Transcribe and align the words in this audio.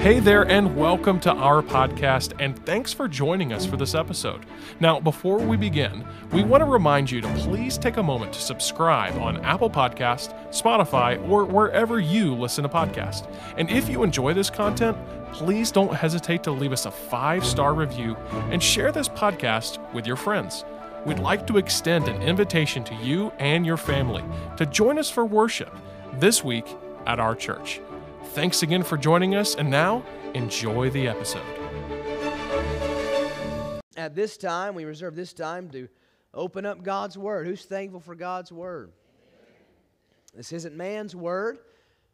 Hey 0.00 0.18
there, 0.18 0.48
and 0.48 0.76
welcome 0.76 1.20
to 1.20 1.30
our 1.30 1.60
podcast, 1.60 2.32
and 2.38 2.58
thanks 2.64 2.90
for 2.90 3.06
joining 3.06 3.52
us 3.52 3.66
for 3.66 3.76
this 3.76 3.94
episode. 3.94 4.46
Now, 4.80 4.98
before 4.98 5.36
we 5.36 5.58
begin, 5.58 6.06
we 6.32 6.42
want 6.42 6.62
to 6.62 6.64
remind 6.64 7.10
you 7.10 7.20
to 7.20 7.28
please 7.34 7.76
take 7.76 7.98
a 7.98 8.02
moment 8.02 8.32
to 8.32 8.40
subscribe 8.40 9.14
on 9.20 9.44
Apple 9.44 9.68
Podcast, 9.68 10.32
Spotify, 10.52 11.22
or 11.28 11.44
wherever 11.44 12.00
you 12.00 12.34
listen 12.34 12.62
to 12.62 12.70
podcasts. 12.70 13.30
And 13.58 13.68
if 13.68 13.90
you 13.90 14.02
enjoy 14.02 14.32
this 14.32 14.48
content, 14.48 14.96
please 15.34 15.70
don't 15.70 15.92
hesitate 15.92 16.42
to 16.44 16.50
leave 16.50 16.72
us 16.72 16.86
a 16.86 16.90
five 16.90 17.44
star 17.44 17.74
review 17.74 18.16
and 18.50 18.62
share 18.62 18.92
this 18.92 19.10
podcast 19.10 19.92
with 19.92 20.06
your 20.06 20.16
friends. 20.16 20.64
We'd 21.04 21.18
like 21.18 21.46
to 21.48 21.58
extend 21.58 22.08
an 22.08 22.22
invitation 22.22 22.84
to 22.84 22.94
you 22.94 23.32
and 23.38 23.66
your 23.66 23.76
family 23.76 24.24
to 24.56 24.64
join 24.64 24.98
us 24.98 25.10
for 25.10 25.26
worship 25.26 25.76
this 26.14 26.42
week 26.42 26.64
at 27.06 27.20
our 27.20 27.34
church. 27.34 27.82
Thanks 28.22 28.62
again 28.62 28.82
for 28.82 28.96
joining 28.96 29.34
us, 29.34 29.56
and 29.56 29.68
now 29.68 30.04
enjoy 30.34 30.90
the 30.90 31.08
episode. 31.08 31.42
At 33.96 34.14
this 34.14 34.36
time, 34.36 34.74
we 34.74 34.84
reserve 34.84 35.16
this 35.16 35.32
time 35.32 35.68
to 35.70 35.88
open 36.32 36.64
up 36.64 36.82
God's 36.82 37.18
Word. 37.18 37.46
Who's 37.46 37.64
thankful 37.64 37.98
for 37.98 38.14
God's 38.14 38.52
Word? 38.52 38.92
This 40.34 40.52
isn't 40.52 40.76
man's 40.76 41.16
Word, 41.16 41.58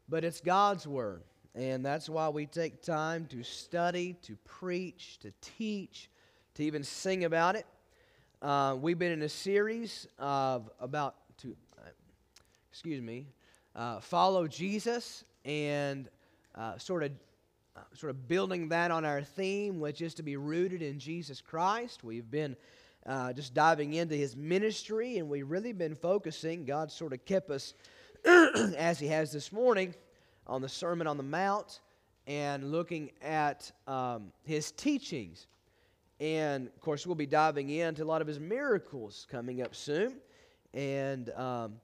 but 0.09 0.24
it's 0.24 0.41
God's 0.41 0.87
Word. 0.87 1.23
And 1.55 1.84
that's 1.84 2.09
why 2.09 2.28
we 2.28 2.47
take 2.47 2.83
time 2.83 3.27
to 3.27 3.42
study, 3.42 4.14
to 4.23 4.36
preach, 4.45 5.19
to 5.20 5.33
teach, 5.41 6.09
to 6.55 6.62
even 6.62 6.83
sing 6.83 7.25
about 7.25 7.56
it. 7.56 7.66
Uh, 8.41 8.77
we've 8.80 8.98
been 8.98 9.12
in 9.12 9.23
a 9.23 9.28
series 9.28 10.06
of 10.19 10.70
about 10.80 11.16
to, 11.38 11.56
uh, 11.78 11.88
excuse 12.70 13.02
me, 13.02 13.27
uh, 13.75 14.00
follow 14.00 14.47
Jesus 14.47 15.25
and 15.46 16.10
uh, 16.55 16.77
sort 16.77 17.05
of 17.05 17.12
uh, 17.77 17.80
sort 17.95 18.10
of 18.10 18.27
building 18.28 18.68
that 18.70 18.91
on 18.91 19.05
our 19.05 19.23
theme, 19.23 19.80
which 19.80 20.02
is 20.02 20.14
to 20.14 20.22
be 20.22 20.36
rooted 20.36 20.82
in 20.82 20.98
Jesus 20.98 21.41
Christ. 21.41 22.03
We've 22.03 22.30
been 22.30 22.56
uh, 23.06 23.33
just 23.33 23.55
diving 23.55 23.94
into 23.94 24.14
his 24.14 24.36
ministry, 24.36 25.19
and 25.19 25.28
we've 25.28 25.48
really 25.48 25.72
been 25.72 25.94
focusing. 25.94 26.64
God 26.64 26.91
sort 26.91 27.12
of 27.12 27.25
kept 27.25 27.50
us, 27.50 27.75
as 28.25 28.98
he 28.98 29.06
has 29.08 29.30
this 29.30 29.53
morning, 29.53 29.94
on 30.47 30.62
the 30.62 30.69
Sermon 30.69 31.06
on 31.06 31.16
the 31.16 31.22
Mount 31.22 31.81
and 32.27 32.72
looking 32.72 33.10
at 33.22 33.70
um, 33.86 34.33
his 34.44 34.72
teachings. 34.72 35.47
And 36.19 36.66
of 36.66 36.81
course, 36.81 37.06
we'll 37.06 37.14
be 37.14 37.27
diving 37.27 37.70
into 37.70 38.03
a 38.03 38.06
lot 38.06 38.20
of 38.20 38.27
his 38.27 38.41
miracles 38.41 39.27
coming 39.31 39.62
up 39.62 39.75
soon. 39.75 40.16
And 40.75 41.31
um, 41.31 41.75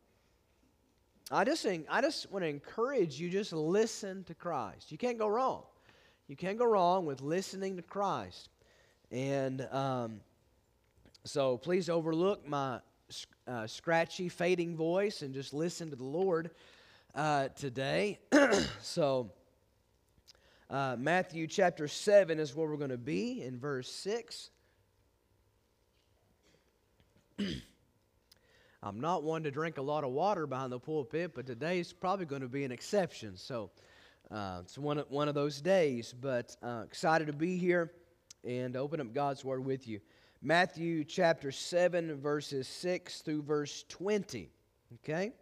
I 1.35 1.45
just 1.45 1.67
I 1.89 2.03
just 2.03 2.31
want 2.31 2.45
to 2.45 2.49
encourage 2.49 3.19
you 3.19 3.31
just 3.31 3.55
listen 3.55 4.23
to 4.25 4.35
Christ. 4.35 4.93
You 4.93 4.99
can't 4.99 5.19
go 5.19 5.27
wrong. 5.27 5.63
You 6.29 6.37
can't 6.37 6.59
go 6.59 6.67
wrong 6.67 7.07
with 7.07 7.23
listening 7.23 7.77
to 7.77 7.83
Christ. 7.83 8.51
And 9.11 9.67
um, 9.73 10.21
so 11.25 11.57
please 11.57 11.89
overlook 11.89 12.47
my 12.47 12.81
uh, 13.47 13.67
scratchy, 13.67 14.29
fading 14.29 14.77
voice 14.77 15.23
and 15.23 15.33
just 15.33 15.55
listen 15.55 15.89
to 15.89 15.97
the 15.97 16.05
Lord 16.05 16.51
uh, 17.15 17.49
today. 17.49 18.19
so, 18.83 19.31
uh, 20.69 20.97
Matthew 20.99 21.47
chapter 21.47 21.89
7 21.89 22.41
is 22.41 22.55
where 22.55 22.69
we're 22.69 22.77
going 22.77 22.91
to 22.91 22.99
be 22.99 23.43
in 23.43 23.59
verse 23.59 23.91
6. 23.91 24.51
I'm 28.85 28.99
not 28.99 29.23
one 29.23 29.45
to 29.45 29.51
drink 29.53 29.79
a 29.79 29.83
lot 29.83 30.03
of 30.03 30.11
water 30.11 30.45
behind 30.45 30.73
the 30.73 30.81
pulpit, 30.81 31.37
but 31.37 31.47
today's 31.47 31.93
probably 31.93 32.27
going 32.27 32.43
to 32.43 32.49
be 32.49 32.65
an 32.65 32.73
exception. 32.73 33.37
So 33.37 33.71
uh, 34.29 34.59
it's 34.63 34.77
one 34.77 34.99
of, 34.99 35.09
one 35.09 35.29
of 35.29 35.37
those 35.37 35.61
days, 35.61 36.13
but 36.21 36.57
uh, 36.65 36.83
excited 36.85 37.29
to 37.29 37.33
be 37.33 37.57
here 37.57 37.93
and 38.43 38.77
open 38.77 39.01
up 39.01 39.15
God's 39.15 39.45
Word 39.45 39.65
with 39.65 39.87
you. 39.87 40.01
Matthew 40.43 41.05
chapter 41.05 41.53
7, 41.53 42.21
verses 42.21 42.67
6 42.67 43.21
through 43.21 43.43
verse 43.43 43.85
20. 43.89 44.51
Okay? 44.95 45.33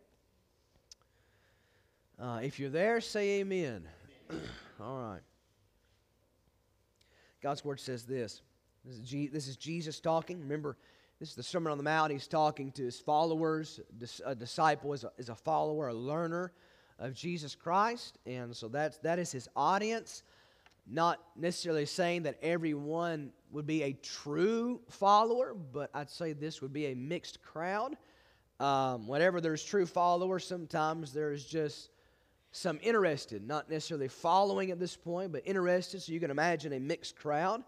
Uh, 2.21 2.41
if 2.43 2.61
you're 2.61 2.69
there, 2.69 3.01
say 3.01 3.41
amen. 3.41 3.89
All 4.81 4.99
right. 4.99 5.23
God's 7.43 7.65
Word 7.65 7.81
says 7.81 8.05
this. 8.05 8.43
This 8.85 8.97
is, 8.97 9.31
this 9.33 9.49
is 9.49 9.57
Jesus 9.57 9.99
talking. 9.99 10.41
Remember, 10.41 10.77
this 11.21 11.29
is 11.29 11.35
the 11.35 11.43
Sermon 11.43 11.71
on 11.71 11.77
the 11.77 11.85
Mount. 11.85 12.11
He's 12.11 12.27
talking 12.27 12.73
to 12.73 12.83
his 12.83 12.99
followers. 12.99 13.79
A 14.25 14.35
disciple 14.35 14.95
is 14.95 15.05
a, 15.05 15.13
is 15.19 15.29
a 15.29 15.35
follower, 15.35 15.89
a 15.89 15.95
learner 15.95 16.51
of 16.99 17.13
Jesus 17.13 17.55
Christ. 17.55 18.17
And 18.25 18.57
so 18.57 18.69
that's, 18.69 18.97
that 18.99 19.19
is 19.19 19.31
his 19.31 19.47
audience. 19.55 20.23
Not 20.87 21.21
necessarily 21.37 21.85
saying 21.85 22.23
that 22.23 22.39
everyone 22.43 23.33
would 23.53 23.67
be 23.67 23.83
a 23.83 23.93
true 23.93 24.81
follower, 24.89 25.53
but 25.53 25.91
I'd 25.93 26.09
say 26.09 26.33
this 26.33 26.63
would 26.63 26.73
be 26.73 26.87
a 26.87 26.95
mixed 26.95 27.43
crowd. 27.43 27.99
Um, 28.59 29.07
whenever 29.07 29.43
there's 29.43 29.63
true 29.63 29.85
followers, 29.85 30.47
sometimes 30.47 31.13
there's 31.13 31.45
just 31.45 31.91
some 32.53 32.79
interested, 32.83 33.47
not 33.47 33.69
necessarily 33.69 34.09
following 34.09 34.71
at 34.71 34.81
this 34.81 34.97
point, 34.97 35.33
but 35.33 35.43
interested. 35.45 36.01
So 36.01 36.13
you 36.13 36.21
can 36.21 36.31
imagine 36.31 36.73
a 36.73 36.81
mixed 36.81 37.17
crowd. 37.17 37.63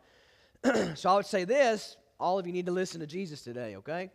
so 0.94 1.10
I 1.10 1.16
would 1.16 1.26
say 1.26 1.44
this 1.44 1.98
all 2.22 2.38
of 2.38 2.46
you 2.46 2.52
need 2.52 2.66
to 2.66 2.72
listen 2.72 3.00
to 3.00 3.06
Jesus 3.06 3.42
today, 3.42 3.74
okay? 3.76 4.08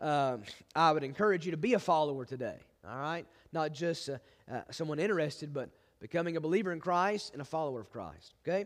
Um, 0.00 0.42
I 0.74 0.90
would 0.90 1.04
encourage 1.04 1.44
you 1.44 1.50
to 1.50 1.58
be 1.58 1.74
a 1.74 1.78
follower 1.78 2.24
today, 2.24 2.56
all 2.88 2.98
right? 2.98 3.26
Not 3.52 3.74
just 3.74 4.08
uh, 4.08 4.16
uh, 4.50 4.62
someone 4.70 4.98
interested, 4.98 5.52
but 5.52 5.68
becoming 6.00 6.38
a 6.38 6.40
believer 6.40 6.72
in 6.72 6.80
Christ 6.80 7.34
and 7.34 7.42
a 7.42 7.44
follower 7.44 7.80
of 7.80 7.90
Christ, 7.90 8.32
okay? 8.42 8.64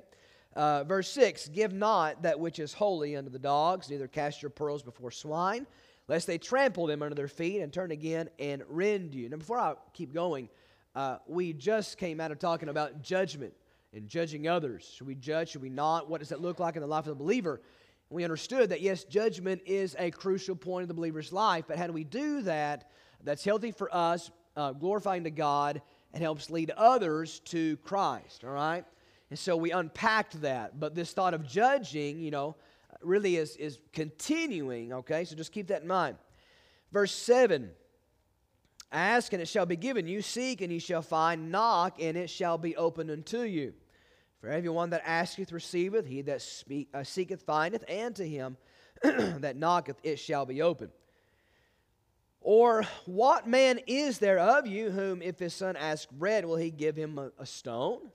Uh, 0.55 0.85
verse 0.85 1.11
6 1.11 1.49
Give 1.49 1.73
not 1.73 2.23
that 2.23 2.39
which 2.39 2.61
is 2.61 2.73
holy 2.73 3.17
unto 3.17 3.29
the 3.29 3.41
dogs, 3.41 3.91
neither 3.91 4.07
cast 4.07 4.41
your 4.41 4.51
pearls 4.51 4.85
before 4.85 5.11
swine, 5.11 5.67
lest 6.07 6.29
they 6.29 6.39
trample 6.39 6.87
them 6.87 7.03
under 7.03 7.17
their 7.17 7.29
feet 7.29 7.63
and 7.63 7.73
turn 7.73 7.91
again 7.91 8.31
and 8.39 8.63
rend 8.69 9.15
you. 9.15 9.29
Now, 9.29 9.39
before 9.39 9.59
I 9.59 9.75
keep 9.95 10.15
going, 10.15 10.49
uh, 10.95 11.19
we 11.27 11.53
just 11.53 11.99
came 11.99 12.21
out 12.21 12.31
of 12.31 12.39
talking 12.39 12.69
about 12.69 13.03
judgment 13.03 13.53
and 13.93 14.07
judging 14.09 14.47
others. 14.47 14.89
Should 14.97 15.09
we 15.09 15.17
judge? 15.17 15.51
Should 15.51 15.63
we 15.63 15.71
not? 15.71 16.09
What 16.09 16.21
does 16.21 16.29
that 16.29 16.41
look 16.41 16.61
like 16.61 16.77
in 16.77 16.83
the 16.83 16.87
life 16.87 17.07
of 17.07 17.19
the 17.19 17.25
believer? 17.25 17.61
We 18.09 18.23
understood 18.23 18.71
that, 18.71 18.81
yes, 18.81 19.05
judgment 19.05 19.63
is 19.67 19.97
a 19.99 20.11
crucial 20.11 20.55
point 20.55 20.83
of 20.83 20.89
the 20.89 20.95
believer's 20.95 21.33
life, 21.33 21.65
but 21.67 21.77
how 21.77 21.87
do 21.87 21.93
we 21.93 22.05
do 22.05 22.43
that? 22.43 22.91
That's 23.25 23.45
healthy 23.45 23.73
for 23.73 23.95
us, 23.95 24.31
uh, 24.57 24.73
glorifying 24.73 25.25
to 25.25 25.31
God, 25.31 25.83
and 26.13 26.23
helps 26.23 26.49
lead 26.49 26.71
others 26.71 27.41
to 27.47 27.77
Christ, 27.79 28.45
all 28.45 28.51
right? 28.51 28.85
And 29.31 29.39
so 29.39 29.57
we 29.57 29.73
unpacked 29.73 30.41
that. 30.43 30.79
But 30.79 30.95
this 30.95 31.13
thought 31.13 31.35
of 31.35 31.47
judging, 31.47 32.21
you 32.21 32.31
know, 32.31 32.55
really 33.03 33.37
is, 33.37 33.57
is 33.57 33.81
continuing, 33.93 34.93
okay? 34.93 35.25
So 35.25 35.35
just 35.35 35.51
keep 35.51 35.67
that 35.69 35.83
in 35.83 35.89
mind. 35.89 36.17
Verse 36.93 37.13
7 37.13 37.71
Ask, 38.93 39.33
and 39.33 39.43
it 39.43 39.49
shall 39.49 39.67
be 39.67 39.77
given 39.77 40.07
you. 40.07 40.23
Seek, 40.23 40.61
and 40.61 40.73
you 40.73 40.79
shall 40.79 41.03
find. 41.03 41.51
Knock, 41.51 42.01
and 42.01 42.17
it 42.17 42.31
shall 42.31 42.57
be 42.57 42.77
opened 42.77 43.11
unto 43.11 43.41
you. 43.41 43.75
For 44.41 44.51
everyone 44.51 44.91
that 44.91 45.03
asketh 45.05 45.53
receiveth, 45.53 46.07
he 46.07 46.23
that 46.23 46.43
speak, 46.43 46.89
uh, 46.93 47.05
seeketh 47.05 47.43
findeth, 47.43 47.85
and 47.89 48.15
to 48.17 48.29
him 48.29 48.57
that 49.03 49.57
knocketh 49.57 49.97
it 50.03 50.19
shall 50.19 50.47
be 50.47 50.63
open. 50.63 50.91
Or 52.41 52.85
what 53.07 53.49
man 53.49 53.81
is 53.87 54.19
there 54.19 54.39
of 54.39 54.67
you 54.67 54.91
whom, 54.91 55.21
if 55.21 55.39
his 55.39 55.55
son 55.55 55.77
ask 55.77 56.09
bread, 56.11 56.45
will 56.45 56.57
he 56.57 56.71
give 56.71 56.95
him 56.95 57.19
a, 57.19 57.33
a 57.39 57.47
stone? 57.47 58.11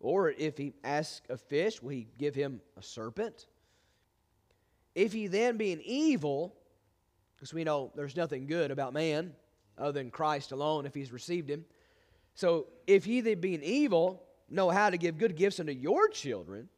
Or 0.00 0.30
if 0.30 0.58
he 0.58 0.74
ask 0.84 1.22
a 1.30 1.36
fish, 1.36 1.80
will 1.80 1.90
he 1.90 2.08
give 2.18 2.34
him 2.34 2.60
a 2.76 2.82
serpent? 2.82 3.46
If 4.94 5.12
he 5.12 5.28
then, 5.28 5.56
be 5.56 5.72
an 5.72 5.80
evil, 5.82 6.54
because 7.36 7.54
we 7.54 7.64
know 7.64 7.90
there's 7.94 8.16
nothing 8.16 8.46
good 8.46 8.70
about 8.70 8.92
man 8.92 9.32
other 9.78 9.92
than 9.92 10.10
Christ 10.10 10.52
alone 10.52 10.84
if 10.84 10.94
he's 10.94 11.12
received 11.12 11.48
him. 11.48 11.64
So 12.34 12.66
if 12.86 13.04
he 13.04 13.20
then 13.20 13.40
be 13.40 13.54
an 13.54 13.62
evil 13.62 14.22
know 14.52 14.70
how 14.70 14.90
to 14.90 14.96
give 14.96 15.18
good 15.18 15.36
gifts 15.36 15.60
unto 15.60 15.72
your 15.72 16.08
children, 16.08 16.68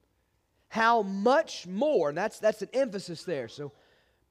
how 0.69 1.03
much 1.03 1.67
more, 1.67 2.09
and 2.09 2.19
that's, 2.19 2.39
that's 2.39 2.63
an 2.63 2.69
emphasis 2.73 3.25
there, 3.25 3.49
so 3.49 3.73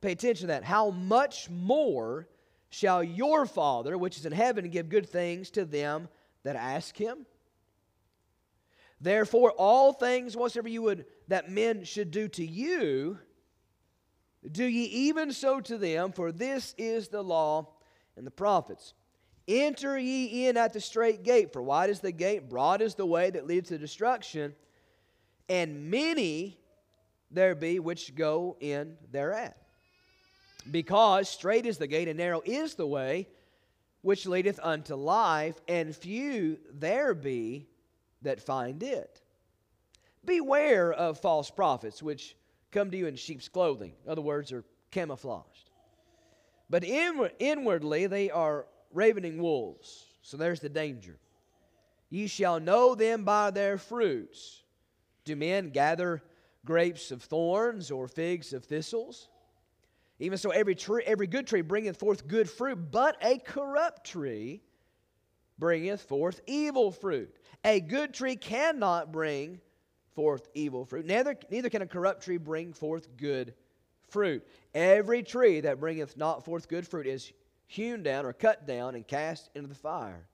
pay 0.01 0.11
attention 0.11 0.47
to 0.47 0.53
that. 0.53 0.63
How 0.63 0.89
much 0.89 1.49
more 1.49 2.27
shall 2.69 3.03
your 3.03 3.45
Father, 3.45 3.97
which 3.97 4.17
is 4.17 4.25
in 4.25 4.31
heaven, 4.31 4.69
give 4.69 4.89
good 4.89 5.07
things 5.07 5.49
to 5.51 5.65
them 5.65 6.09
that 6.43 6.55
ask 6.55 6.97
him? 6.97 7.25
Therefore, 8.99 9.51
all 9.51 9.93
things 9.93 10.35
whatsoever 10.35 10.69
you 10.69 10.81
would 10.81 11.05
that 11.27 11.49
men 11.49 11.83
should 11.83 12.11
do 12.11 12.27
to 12.29 12.45
you, 12.45 13.19
do 14.49 14.65
ye 14.65 14.83
even 14.83 15.31
so 15.31 15.59
to 15.61 15.77
them, 15.77 16.11
for 16.11 16.31
this 16.31 16.73
is 16.77 17.09
the 17.09 17.21
law 17.21 17.67
and 18.15 18.25
the 18.25 18.31
prophets. 18.31 18.93
Enter 19.47 19.97
ye 19.97 20.47
in 20.47 20.55
at 20.55 20.73
the 20.73 20.79
strait 20.79 21.23
gate, 21.23 21.51
for 21.51 21.61
wide 21.61 21.89
is 21.89 21.99
the 21.99 22.11
gate, 22.11 22.49
broad 22.49 22.81
is 22.81 22.95
the 22.95 23.05
way 23.05 23.29
that 23.29 23.45
leads 23.45 23.69
to 23.69 23.77
destruction, 23.77 24.55
and 25.49 25.91
many 25.91 26.57
there 27.29 27.55
be 27.55 27.79
which 27.79 28.15
go 28.15 28.55
in 28.59 28.95
thereat. 29.11 29.57
Because 30.71 31.27
strait 31.27 31.65
is 31.65 31.77
the 31.77 31.87
gate, 31.87 32.07
and 32.07 32.17
narrow 32.17 32.41
is 32.45 32.75
the 32.75 32.87
way 32.87 33.27
which 34.01 34.25
leadeth 34.25 34.59
unto 34.63 34.95
life, 34.95 35.59
and 35.67 35.93
few 35.93 36.57
there 36.71 37.13
be 37.13 37.67
that 38.21 38.39
find 38.39 38.81
it. 38.81 39.21
Beware 40.23 40.93
of 40.93 41.19
false 41.19 41.49
prophets, 41.49 42.01
which 42.01 42.37
come 42.71 42.91
to 42.91 42.97
you 42.97 43.07
in 43.07 43.17
sheep's 43.17 43.49
clothing. 43.49 43.93
In 44.05 44.11
other 44.11 44.21
words, 44.21 44.53
are 44.53 44.63
camouflaged. 44.91 45.69
But 46.69 46.85
inwardly, 46.85 48.07
they 48.07 48.31
are 48.31 48.67
ravening 48.93 49.41
wolves. 49.41 50.05
So 50.21 50.37
there's 50.37 50.59
the 50.59 50.69
danger. 50.69 51.17
Ye 52.09 52.27
shall 52.27 52.59
know 52.59 52.95
them 52.95 53.25
by 53.25 53.51
their 53.51 53.77
fruits. 53.77 54.61
Do 55.25 55.35
men 55.35 55.69
gather 55.69 56.21
grapes 56.65 57.11
of 57.11 57.23
thorns 57.23 57.91
or 57.91 58.07
figs 58.07 58.53
of 58.53 58.63
thistles? 58.63 59.29
Even 60.19 60.37
so, 60.37 60.51
every 60.51 60.75
tree, 60.75 61.03
every 61.05 61.27
good 61.27 61.47
tree 61.47 61.61
bringeth 61.61 61.97
forth 61.97 62.27
good 62.27 62.49
fruit, 62.49 62.91
but 62.91 63.17
a 63.21 63.39
corrupt 63.39 64.05
tree 64.05 64.61
bringeth 65.57 66.01
forth 66.01 66.39
evil 66.45 66.91
fruit. 66.91 67.35
A 67.65 67.79
good 67.79 68.13
tree 68.13 68.35
cannot 68.35 69.11
bring 69.11 69.59
forth 70.15 70.47
evil 70.53 70.85
fruit. 70.85 71.05
Neither, 71.05 71.35
neither 71.49 71.69
can 71.69 71.81
a 71.81 71.87
corrupt 71.87 72.23
tree 72.23 72.37
bring 72.37 72.73
forth 72.73 73.17
good 73.17 73.53
fruit. 74.09 74.45
Every 74.73 75.23
tree 75.23 75.61
that 75.61 75.79
bringeth 75.79 76.15
not 76.15 76.45
forth 76.45 76.67
good 76.67 76.87
fruit 76.87 77.07
is 77.07 77.31
hewn 77.67 78.03
down 78.03 78.25
or 78.25 78.33
cut 78.33 78.67
down 78.67 78.95
and 78.95 79.07
cast 79.07 79.49
into 79.55 79.67
the 79.67 79.75
fire. 79.75 80.27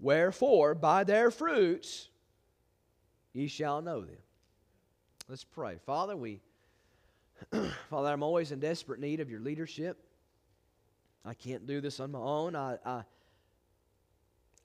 Wherefore, 0.00 0.74
by 0.74 1.04
their 1.04 1.30
fruits 1.30 2.08
ye 3.32 3.48
shall 3.48 3.82
know 3.82 4.00
them. 4.00 4.16
Let's 5.28 5.44
pray. 5.44 5.78
Father, 5.84 6.16
we 6.16 6.40
Father, 7.90 8.08
I'm 8.08 8.22
always 8.22 8.52
in 8.52 8.60
desperate 8.60 9.00
need 9.00 9.20
of 9.20 9.30
your 9.30 9.40
leadership. 9.40 9.98
I 11.24 11.34
can't 11.34 11.66
do 11.66 11.80
this 11.80 12.00
on 12.00 12.12
my 12.12 12.18
own. 12.18 12.56
I, 12.56 12.78
I, 12.84 13.02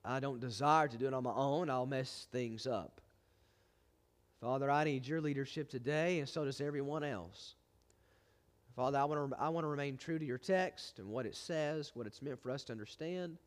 I 0.03 0.19
don't 0.19 0.39
desire 0.39 0.87
to 0.87 0.97
do 0.97 1.07
it 1.07 1.13
on 1.13 1.23
my 1.23 1.33
own. 1.33 1.69
I'll 1.69 1.85
mess 1.85 2.27
things 2.31 2.67
up. 2.67 3.01
Father, 4.41 4.69
I 4.69 4.83
need 4.83 5.07
your 5.07 5.21
leadership 5.21 5.69
today, 5.69 6.19
and 6.19 6.27
so 6.27 6.43
does 6.45 6.59
everyone 6.61 7.03
else. 7.03 7.55
Father, 8.75 8.97
I 8.97 9.05
want 9.05 9.31
to, 9.31 9.39
I 9.39 9.49
want 9.49 9.65
to 9.65 9.67
remain 9.67 9.97
true 9.97 10.17
to 10.17 10.25
your 10.25 10.39
text 10.39 10.97
and 10.97 11.07
what 11.07 11.25
it 11.25 11.35
says, 11.35 11.91
what 11.93 12.07
it's 12.07 12.21
meant 12.21 12.41
for 12.41 12.49
us 12.49 12.63
to 12.65 12.71
understand. 12.73 13.37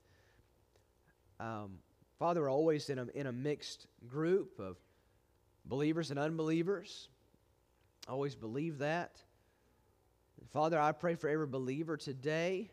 Um, 1.40 1.78
Father, 2.18 2.42
we're 2.42 2.50
always 2.50 2.88
in 2.90 2.98
a, 2.98 3.06
in 3.14 3.26
a 3.26 3.32
mixed 3.32 3.88
group 4.06 4.60
of 4.60 4.76
believers 5.64 6.10
and 6.10 6.18
unbelievers. 6.18 7.08
I 8.08 8.12
always 8.12 8.36
believe 8.36 8.78
that. 8.78 9.20
Father, 10.52 10.78
I 10.78 10.92
pray 10.92 11.16
for 11.16 11.28
every 11.28 11.46
believer 11.46 11.96
today 11.96 12.70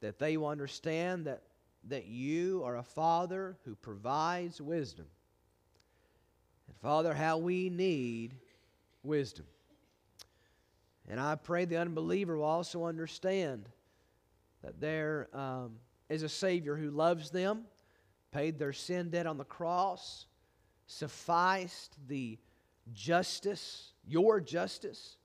that 0.00 0.18
they 0.18 0.36
will 0.36 0.48
understand 0.48 1.24
that, 1.26 1.42
that 1.88 2.06
you 2.06 2.62
are 2.64 2.76
a 2.76 2.82
Father 2.82 3.56
who 3.64 3.74
provides 3.74 4.60
wisdom. 4.60 5.06
And 6.68 6.76
Father, 6.76 7.14
how 7.14 7.38
we 7.38 7.70
need 7.70 8.34
wisdom. 9.02 9.46
And 11.10 11.18
I 11.18 11.34
pray 11.34 11.64
the 11.64 11.76
unbeliever 11.76 12.36
will 12.36 12.44
also 12.44 12.84
understand 12.84 13.68
that 14.62 14.80
there 14.80 15.28
um, 15.34 15.72
is 16.08 16.22
a 16.22 16.28
Savior 16.28 16.76
who 16.76 16.92
loves 16.92 17.30
them, 17.30 17.64
paid 18.30 18.60
their 18.60 18.72
sin 18.72 19.10
debt 19.10 19.26
on 19.26 19.36
the 19.36 19.44
cross, 19.44 20.26
sufficed 20.86 21.96
the 22.06 22.38
justice, 22.92 23.92
your 24.06 24.40
justice, 24.40 25.16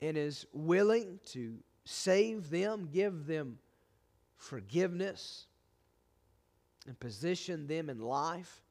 and 0.00 0.16
is 0.16 0.46
willing 0.54 1.20
to 1.26 1.58
save 1.84 2.48
them, 2.48 2.88
give 2.90 3.26
them 3.26 3.58
forgiveness, 4.38 5.48
and 6.86 6.98
position 6.98 7.66
them 7.66 7.90
in 7.90 8.00
life 8.00 8.62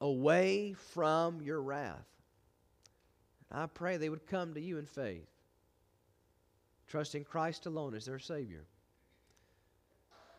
away 0.00 0.72
from 0.72 1.42
your 1.42 1.60
wrath. 1.60 2.06
I 3.50 3.66
pray 3.66 3.96
they 3.96 4.08
would 4.08 4.26
come 4.26 4.54
to 4.54 4.60
you 4.60 4.78
in 4.78 4.86
faith, 4.86 5.26
trusting 6.88 7.24
Christ 7.24 7.66
alone 7.66 7.94
as 7.94 8.04
their 8.04 8.18
Savior. 8.18 8.64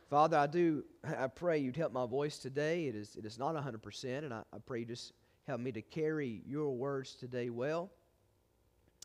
Father, 0.09 0.37
I 0.37 0.47
do, 0.47 0.83
I 1.17 1.27
pray 1.27 1.59
you'd 1.59 1.77
help 1.77 1.93
my 1.93 2.05
voice 2.05 2.37
today. 2.37 2.87
It 2.87 2.95
is, 2.95 3.15
it 3.15 3.25
is 3.25 3.39
not 3.39 3.55
100%, 3.55 4.17
and 4.19 4.33
I, 4.33 4.43
I 4.53 4.57
pray 4.65 4.79
you 4.79 4.85
just 4.85 5.13
help 5.47 5.61
me 5.61 5.71
to 5.71 5.81
carry 5.81 6.41
your 6.45 6.75
words 6.75 7.13
today 7.15 7.49
well. 7.49 7.89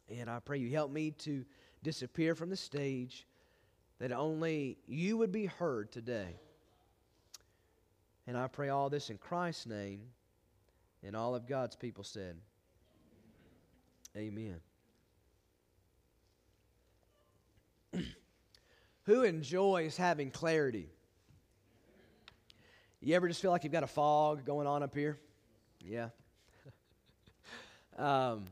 And 0.09 0.29
I 0.31 0.41
pray 0.41 0.59
you 0.59 0.71
help 0.71 0.91
me 0.91 1.13
to 1.13 1.45
disappear 1.83 2.35
from 2.35 2.51
the 2.51 2.57
stage, 2.57 3.27
that 3.99 4.13
only 4.13 4.79
you 4.87 5.17
would 5.17 5.33
be 5.33 5.47
heard 5.47 5.91
today. 5.91 6.41
And 8.27 8.37
I 8.37 8.49
pray 8.49 8.69
all 8.69 8.91
this 8.91 9.09
in 9.11 9.19
Christ's 9.19 9.67
name, 9.67 10.01
and 11.05 11.15
all 11.15 11.35
of 11.35 11.47
God's 11.47 11.77
people 11.77 12.03
said, 12.03 12.37
Amen. 14.17 14.61
Who 19.05 19.25
enjoys 19.25 19.97
having 19.97 20.31
clarity? 20.31 20.89
You 23.01 23.15
ever 23.15 23.29
just 23.29 23.43
feel 23.43 23.51
like 23.51 23.63
you've 23.63 23.75
got 23.75 23.83
a 23.83 23.89
fog 23.89 24.47
going 24.47 24.67
on 24.67 24.83
up 24.83 24.95
here? 24.95 25.19
Yeah. 25.85 26.09
um, 27.99 28.47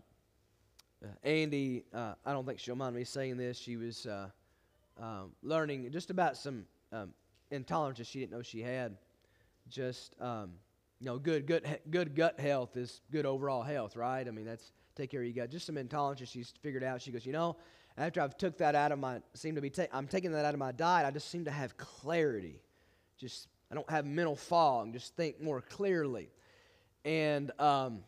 Andy, 1.22 1.84
uh, 1.94 2.14
I 2.26 2.32
don't 2.32 2.44
think 2.46 2.58
she'll 2.58 2.76
mind 2.76 2.94
me 2.94 3.04
saying 3.04 3.38
this. 3.38 3.58
She 3.58 3.76
was 3.76 4.04
uh, 4.04 4.28
um, 5.00 5.32
learning 5.42 5.90
just 5.90 6.10
about 6.10 6.36
some 6.36 6.66
um, 6.92 7.14
intolerances 7.50 8.06
she 8.06 8.20
didn't 8.20 8.32
know 8.32 8.42
she 8.42 8.60
had. 8.60 8.96
Just 9.70 10.14
um, 10.20 10.52
you 11.00 11.06
know, 11.06 11.18
good, 11.18 11.46
good, 11.46 11.66
good 11.90 12.14
gut 12.14 12.38
health 12.38 12.76
is 12.76 13.00
good 13.10 13.24
overall 13.24 13.62
health, 13.62 13.96
right? 13.96 14.28
I 14.28 14.30
mean, 14.30 14.44
that's 14.44 14.72
take 14.96 15.10
care 15.10 15.20
of 15.20 15.26
you 15.26 15.32
gut. 15.32 15.50
Just 15.50 15.66
some 15.66 15.76
intolerances 15.76 16.28
she's 16.28 16.52
figured 16.62 16.84
out. 16.84 17.02
She 17.02 17.10
goes, 17.10 17.26
you 17.26 17.32
know, 17.32 17.56
after 17.96 18.20
I've 18.20 18.36
took 18.36 18.58
that 18.58 18.74
out 18.74 18.92
of 18.92 18.98
my, 18.98 19.20
seem 19.34 19.54
to 19.54 19.60
be, 19.60 19.70
ta- 19.70 19.86
I'm 19.92 20.06
taking 20.06 20.32
that 20.32 20.44
out 20.44 20.54
of 20.54 20.60
my 20.60 20.72
diet. 20.72 21.06
I 21.06 21.10
just 21.10 21.30
seem 21.30 21.44
to 21.44 21.50
have 21.50 21.76
clarity. 21.76 22.60
Just 23.18 23.48
I 23.70 23.74
don't 23.74 23.88
have 23.90 24.06
mental 24.06 24.36
fog. 24.36 24.92
Just 24.92 25.16
think 25.16 25.40
more 25.40 25.60
clearly. 25.60 26.30
And 27.04 27.50
um, 27.60 28.00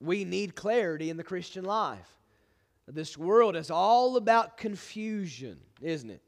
we 0.00 0.24
need 0.24 0.54
clarity 0.54 1.10
in 1.10 1.16
the 1.16 1.24
Christian 1.24 1.64
life. 1.64 2.08
This 2.88 3.16
world 3.16 3.56
is 3.56 3.70
all 3.70 4.16
about 4.16 4.56
confusion, 4.56 5.58
isn't 5.80 6.10
it? 6.10 6.22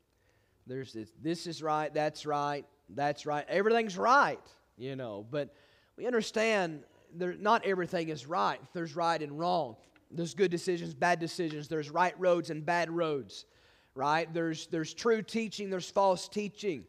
There's 0.66 0.92
this, 0.92 1.10
this 1.20 1.46
is 1.46 1.62
right, 1.62 1.92
that's 1.92 2.24
right, 2.24 2.64
that's 2.90 3.26
right. 3.26 3.44
Everything's 3.48 3.98
right, 3.98 4.38
you 4.76 4.94
know. 4.94 5.26
But 5.28 5.54
we 5.96 6.06
understand 6.06 6.84
there, 7.14 7.34
not 7.34 7.64
everything 7.64 8.08
is 8.08 8.26
right. 8.26 8.60
There's 8.72 8.96
right 8.96 9.20
and 9.20 9.38
wrong. 9.38 9.76
There's 10.10 10.34
good 10.34 10.50
decisions, 10.50 10.94
bad 10.94 11.20
decisions. 11.20 11.68
There's 11.68 11.90
right 11.90 12.14
roads 12.18 12.50
and 12.50 12.64
bad 12.64 12.90
roads, 12.90 13.46
right? 13.94 14.32
There's, 14.32 14.66
there's 14.66 14.92
true 14.92 15.22
teaching, 15.22 15.70
there's 15.70 15.90
false 15.90 16.28
teaching. 16.28 16.84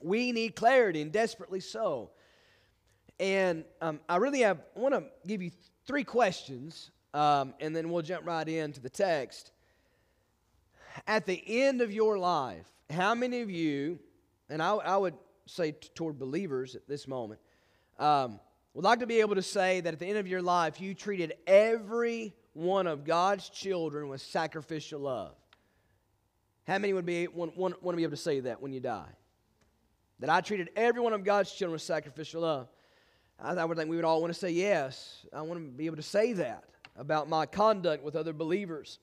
We 0.00 0.32
need 0.32 0.56
clarity, 0.56 1.02
and 1.02 1.12
desperately 1.12 1.60
so. 1.60 2.10
And 3.18 3.64
um, 3.80 4.00
I 4.08 4.16
really 4.16 4.40
have, 4.40 4.58
I 4.76 4.80
want 4.80 4.94
to 4.94 5.04
give 5.26 5.40
you 5.40 5.50
three 5.86 6.04
questions, 6.04 6.90
um, 7.14 7.54
and 7.60 7.74
then 7.74 7.90
we'll 7.90 8.02
jump 8.02 8.26
right 8.26 8.46
into 8.46 8.80
the 8.80 8.90
text. 8.90 9.52
At 11.06 11.26
the 11.26 11.42
end 11.46 11.80
of 11.80 11.92
your 11.92 12.18
life, 12.18 12.66
how 12.90 13.14
many 13.14 13.40
of 13.40 13.50
you, 13.50 13.98
and 14.50 14.62
I, 14.62 14.74
I 14.74 14.96
would 14.96 15.14
say 15.46 15.72
toward 15.94 16.18
believers 16.18 16.74
at 16.74 16.86
this 16.88 17.06
moment, 17.08 17.40
um, 17.98 18.40
would 18.76 18.84
like 18.84 18.98
to 18.98 19.06
be 19.06 19.20
able 19.20 19.36
to 19.36 19.42
say 19.42 19.80
that 19.80 19.94
at 19.94 19.98
the 19.98 20.04
end 20.04 20.18
of 20.18 20.26
your 20.26 20.42
life, 20.42 20.82
you 20.82 20.92
treated 20.92 21.32
every 21.46 22.34
one 22.52 22.86
of 22.86 23.04
God's 23.04 23.48
children 23.48 24.10
with 24.10 24.20
sacrificial 24.20 25.00
love? 25.00 25.32
How 26.66 26.76
many 26.76 26.92
would 26.92 27.06
be 27.06 27.26
want, 27.26 27.56
want, 27.56 27.82
want 27.82 27.94
to 27.94 27.96
be 27.96 28.02
able 28.02 28.10
to 28.10 28.22
say 28.22 28.40
that 28.40 28.60
when 28.60 28.74
you 28.74 28.80
die? 28.80 29.08
That 30.20 30.28
I 30.28 30.42
treated 30.42 30.68
every 30.76 31.00
one 31.00 31.14
of 31.14 31.24
God's 31.24 31.50
children 31.52 31.72
with 31.72 31.80
sacrificial 31.80 32.42
love. 32.42 32.68
I, 33.40 33.54
I 33.54 33.64
would 33.64 33.78
think 33.78 33.88
we 33.88 33.96
would 33.96 34.04
all 34.04 34.20
want 34.20 34.34
to 34.34 34.38
say 34.38 34.50
yes. 34.50 35.24
I 35.32 35.40
want 35.40 35.58
to 35.58 35.70
be 35.70 35.86
able 35.86 35.96
to 35.96 36.02
say 36.02 36.34
that 36.34 36.64
about 36.98 37.30
my 37.30 37.46
conduct 37.46 38.04
with 38.04 38.14
other 38.14 38.34
believers. 38.34 38.98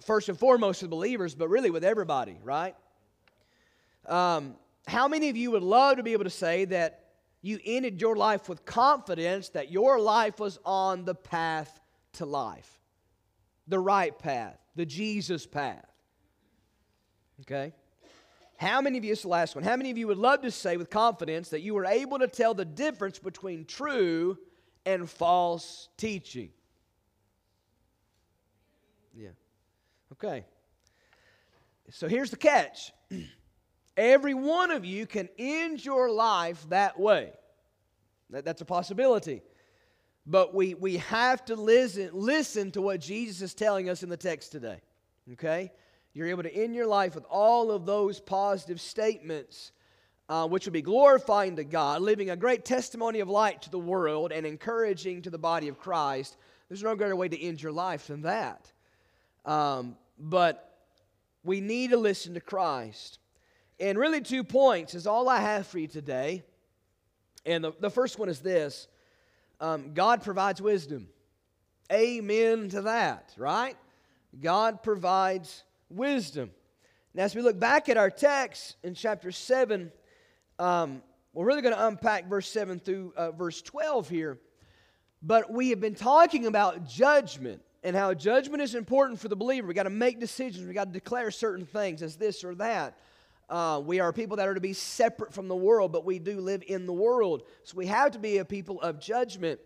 First 0.00 0.28
and 0.28 0.38
foremost 0.38 0.80
with 0.80 0.92
believers, 0.92 1.34
but 1.34 1.48
really 1.48 1.70
with 1.70 1.82
everybody, 1.82 2.38
right? 2.44 2.76
Um, 4.06 4.54
how 4.86 5.08
many 5.08 5.28
of 5.28 5.36
you 5.36 5.50
would 5.50 5.64
love 5.64 5.96
to 5.96 6.04
be 6.04 6.12
able 6.12 6.22
to 6.22 6.30
say 6.30 6.66
that 6.66 7.03
you 7.44 7.58
ended 7.62 8.00
your 8.00 8.16
life 8.16 8.48
with 8.48 8.64
confidence 8.64 9.50
that 9.50 9.70
your 9.70 10.00
life 10.00 10.40
was 10.40 10.58
on 10.64 11.04
the 11.04 11.14
path 11.14 11.78
to 12.14 12.24
life? 12.24 12.80
The 13.68 13.78
right 13.78 14.18
path, 14.18 14.58
the 14.76 14.86
Jesus 14.86 15.46
path. 15.46 15.84
Okay? 17.42 17.74
How 18.56 18.80
many 18.80 18.96
of 18.96 19.04
you, 19.04 19.12
is 19.12 19.20
the 19.22 19.28
last 19.28 19.54
one, 19.54 19.62
how 19.62 19.76
many 19.76 19.90
of 19.90 19.98
you 19.98 20.06
would 20.06 20.16
love 20.16 20.40
to 20.40 20.50
say 20.50 20.78
with 20.78 20.88
confidence 20.88 21.50
that 21.50 21.60
you 21.60 21.74
were 21.74 21.84
able 21.84 22.18
to 22.18 22.28
tell 22.28 22.54
the 22.54 22.64
difference 22.64 23.18
between 23.18 23.66
true 23.66 24.38
and 24.86 25.08
false 25.08 25.90
teaching? 25.98 26.48
Yeah. 29.14 29.30
Okay. 30.12 30.46
So 31.90 32.08
here's 32.08 32.30
the 32.30 32.38
catch 32.38 32.90
every 33.96 34.34
one 34.34 34.70
of 34.70 34.84
you 34.84 35.06
can 35.06 35.28
end 35.38 35.84
your 35.84 36.10
life 36.10 36.64
that 36.68 36.98
way. 36.98 37.32
That, 38.30 38.44
that's 38.44 38.60
a 38.60 38.66
possibility. 38.66 39.42
But 40.26 40.54
we, 40.54 40.74
we 40.74 40.96
have 40.98 41.44
to 41.46 41.56
listen, 41.56 42.10
listen 42.12 42.70
to 42.72 42.80
what 42.80 43.00
Jesus 43.00 43.42
is 43.42 43.54
telling 43.54 43.90
us 43.90 44.02
in 44.02 44.08
the 44.08 44.16
text 44.16 44.52
today. 44.52 44.78
Okay? 45.32 45.70
You're 46.14 46.28
able 46.28 46.44
to 46.44 46.54
end 46.54 46.74
your 46.74 46.86
life 46.86 47.14
with 47.14 47.24
all 47.28 47.70
of 47.70 47.84
those 47.84 48.20
positive 48.20 48.80
statements, 48.80 49.72
uh, 50.28 50.46
which 50.46 50.64
will 50.64 50.72
be 50.72 50.82
glorifying 50.82 51.56
to 51.56 51.64
God, 51.64 52.00
living 52.00 52.30
a 52.30 52.36
great 52.36 52.64
testimony 52.64 53.20
of 53.20 53.28
light 53.28 53.62
to 53.62 53.70
the 53.70 53.78
world, 53.78 54.32
and 54.32 54.46
encouraging 54.46 55.22
to 55.22 55.30
the 55.30 55.38
body 55.38 55.68
of 55.68 55.78
Christ. 55.78 56.36
There's 56.68 56.82
no 56.82 56.96
greater 56.96 57.16
way 57.16 57.28
to 57.28 57.40
end 57.40 57.62
your 57.62 57.72
life 57.72 58.06
than 58.06 58.22
that. 58.22 58.72
Um, 59.44 59.96
but 60.18 60.86
we 61.42 61.60
need 61.60 61.90
to 61.90 61.98
listen 61.98 62.34
to 62.34 62.40
Christ. 62.40 63.18
And 63.80 63.98
really, 63.98 64.20
two 64.20 64.44
points 64.44 64.94
is 64.94 65.06
all 65.06 65.28
I 65.28 65.40
have 65.40 65.66
for 65.66 65.78
you 65.78 65.88
today. 65.88 66.44
And 67.44 67.64
the, 67.64 67.72
the 67.80 67.90
first 67.90 68.18
one 68.18 68.28
is 68.28 68.40
this 68.40 68.88
um, 69.60 69.94
God 69.94 70.22
provides 70.22 70.60
wisdom. 70.60 71.08
Amen 71.92 72.70
to 72.70 72.82
that, 72.82 73.32
right? 73.36 73.76
God 74.40 74.82
provides 74.82 75.64
wisdom. 75.90 76.50
Now, 77.12 77.24
as 77.24 77.34
we 77.34 77.42
look 77.42 77.58
back 77.58 77.88
at 77.88 77.96
our 77.96 78.10
text 78.10 78.76
in 78.82 78.94
chapter 78.94 79.30
7, 79.30 79.92
um, 80.58 81.02
we're 81.32 81.46
really 81.46 81.62
going 81.62 81.74
to 81.74 81.86
unpack 81.86 82.28
verse 82.28 82.50
7 82.50 82.80
through 82.80 83.12
uh, 83.16 83.32
verse 83.32 83.60
12 83.62 84.08
here. 84.08 84.38
But 85.22 85.50
we 85.50 85.70
have 85.70 85.80
been 85.80 85.94
talking 85.94 86.46
about 86.46 86.88
judgment 86.88 87.62
and 87.82 87.94
how 87.94 88.14
judgment 88.14 88.62
is 88.62 88.74
important 88.74 89.20
for 89.20 89.28
the 89.28 89.36
believer. 89.36 89.66
We 89.66 89.74
got 89.74 89.84
to 89.84 89.90
make 89.90 90.20
decisions, 90.20 90.66
we 90.66 90.74
got 90.74 90.86
to 90.86 90.92
declare 90.92 91.30
certain 91.30 91.66
things 91.66 92.02
as 92.02 92.16
this 92.16 92.44
or 92.44 92.54
that. 92.56 92.98
Uh, 93.48 93.80
we 93.84 94.00
are 94.00 94.12
people 94.12 94.36
that 94.38 94.48
are 94.48 94.54
to 94.54 94.60
be 94.60 94.72
separate 94.72 95.32
from 95.34 95.48
the 95.48 95.56
world, 95.56 95.92
but 95.92 96.04
we 96.04 96.18
do 96.18 96.40
live 96.40 96.62
in 96.66 96.86
the 96.86 96.92
world. 96.92 97.42
So 97.64 97.76
we 97.76 97.86
have 97.86 98.12
to 98.12 98.18
be 98.18 98.38
a 98.38 98.44
people 98.44 98.80
of 98.80 98.98
judgment. 98.98 99.60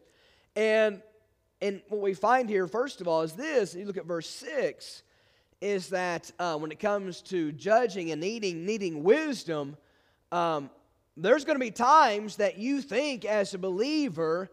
And, 0.57 1.03
and 1.61 1.81
what 1.89 2.01
we 2.01 2.15
find 2.15 2.49
here, 2.49 2.67
first 2.67 3.01
of 3.01 3.09
all, 3.09 3.23
is 3.23 3.33
this 3.33 3.75
you 3.75 3.85
look 3.85 3.97
at 3.97 4.07
verse 4.07 4.29
6 4.29 5.03
is 5.61 5.89
that 5.89 6.31
uh, 6.39 6.57
when 6.57 6.71
it 6.71 6.79
comes 6.79 7.21
to 7.21 7.51
judging 7.53 8.11
and 8.13 8.21
needing, 8.21 8.65
needing 8.65 9.03
wisdom, 9.03 9.77
um, 10.31 10.71
there's 11.17 11.45
going 11.45 11.57
to 11.57 11.65
be 11.65 11.73
times 11.73 12.37
that 12.37 12.59
you 12.59 12.81
think 12.81 13.25
as 13.25 13.55
a 13.55 13.59
believer 13.59 14.51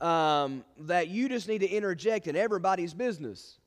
um, 0.00 0.64
that 0.80 1.08
you 1.08 1.28
just 1.28 1.48
need 1.48 1.58
to 1.58 1.68
interject 1.68 2.26
in 2.26 2.36
everybody's 2.36 2.92
business. 2.92 3.58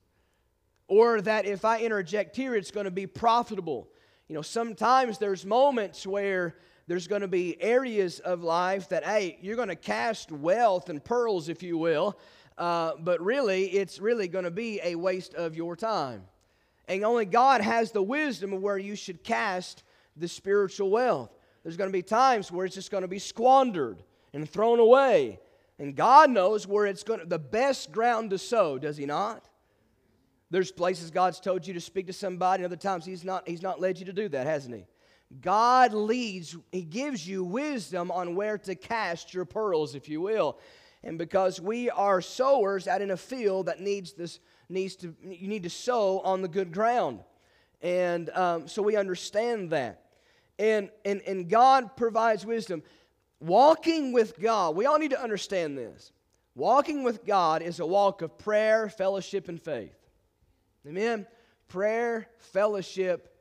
Or 0.88 1.22
that 1.22 1.46
if 1.46 1.64
I 1.64 1.80
interject 1.80 2.36
here, 2.36 2.56
it's 2.56 2.72
going 2.72 2.84
to 2.86 2.92
be 2.92 3.08
profitable. 3.08 3.88
You 4.32 4.36
know, 4.36 4.42
sometimes 4.42 5.18
there's 5.18 5.46
moments 5.46 6.08
where 6.08 6.56
there's 6.88 7.06
going 7.06 7.20
to 7.22 7.28
be 7.28 7.62
areas 7.62 8.20
of 8.20 8.44
life 8.44 8.88
that, 8.88 9.04
hey, 9.04 9.38
you're 9.42 9.58
going 9.58 9.68
to 9.68 9.76
cast 9.76 10.32
wealth 10.32 10.88
and 10.90 11.04
pearls, 11.04 11.50
if 11.50 11.62
you 11.62 11.78
will, 11.78 12.18
uh, 12.58 12.94
but 12.98 13.20
really, 13.20 13.66
it's 13.66 14.00
really 14.00 14.30
going 14.30 14.46
to 14.46 14.50
be 14.50 14.80
a 14.86 14.96
waste 14.96 15.34
of 15.34 15.58
your 15.58 15.76
time. 15.76 16.24
And 16.88 17.04
only 17.04 17.26
God 17.26 17.60
has 17.60 17.92
the 17.92 18.02
wisdom 18.02 18.54
of 18.54 18.62
where 18.62 18.78
you 18.78 18.96
should 18.96 19.22
cast 19.22 19.84
the 20.16 20.30
spiritual 20.30 20.90
wealth. 20.90 21.38
There's 21.64 21.76
going 21.76 21.90
to 21.90 21.94
be 21.94 22.02
times 22.02 22.54
where 22.54 22.66
it's 22.66 22.76
just 22.76 22.90
going 22.90 23.02
to 23.02 23.10
be 23.10 23.20
squandered 23.20 24.02
and 24.32 24.50
thrown 24.50 24.80
away. 24.80 25.42
And 25.78 25.94
God 25.94 26.30
knows 26.30 26.66
where 26.66 26.86
it's 26.86 27.04
going 27.04 27.20
to, 27.20 27.26
the 27.26 27.38
best 27.38 27.92
ground 27.92 28.30
to 28.30 28.38
sow, 28.38 28.78
does 28.78 28.96
He 28.96 29.06
not? 29.06 29.50
There's 30.52 30.72
places 30.72 31.12
God's 31.12 31.40
told 31.40 31.66
you 31.66 31.74
to 31.74 31.82
speak 31.82 32.08
to 32.08 32.14
somebody, 32.14 32.62
and 32.62 32.72
other 32.72 32.80
times 32.80 33.06
He's 33.06 33.24
not, 33.24 33.48
He's 33.48 33.62
not 33.62 33.80
led 33.80 33.98
you 33.98 34.06
to 34.06 34.14
do 34.14 34.28
that, 34.30 34.46
hasn't 34.46 34.76
He? 34.76 34.86
God 35.40 35.94
leads, 35.94 36.58
He 36.74 36.82
gives 36.82 37.26
you 37.26 37.44
wisdom 37.44 38.12
on 38.12 38.36
where 38.36 38.58
to 38.60 38.76
cast 38.76 39.34
your 39.34 39.46
pearls, 39.46 39.96
if 39.96 40.10
you 40.10 40.20
will. 40.20 40.60
And 41.04 41.18
because 41.18 41.60
we 41.60 41.90
are 41.90 42.22
sowers 42.22 42.88
out 42.88 43.02
in 43.02 43.12
a 43.12 43.18
field 43.18 43.68
that 43.68 43.80
needs 43.80 44.12
this, 44.12 44.40
needs 44.70 44.98
to, 44.98 45.16
you 45.24 45.48
need 45.48 45.64
to 45.64 45.70
sow 45.70 46.20
on 46.20 46.42
the 46.42 46.48
good 46.50 46.72
ground. 46.74 47.22
And 47.82 48.30
um, 48.32 48.68
so 48.68 48.82
we 48.82 48.98
understand 48.98 49.72
that. 49.72 50.04
And, 50.60 50.90
and, 51.06 51.22
and 51.26 51.50
God 51.50 51.96
provides 51.96 52.46
wisdom. 52.46 52.84
Walking 53.40 54.12
with 54.12 54.40
God, 54.40 54.76
we 54.76 54.86
all 54.86 55.00
need 55.00 55.12
to 55.12 55.22
understand 55.22 55.78
this. 55.78 56.12
Walking 56.54 57.04
with 57.04 57.26
God 57.26 57.64
is 57.64 57.80
a 57.80 57.86
walk 57.86 58.22
of 58.22 58.38
prayer, 58.38 58.90
fellowship, 58.90 59.48
and 59.48 59.60
faith. 59.60 59.96
Amen. 60.88 61.28
Prayer, 61.68 62.28
fellowship, 62.40 63.36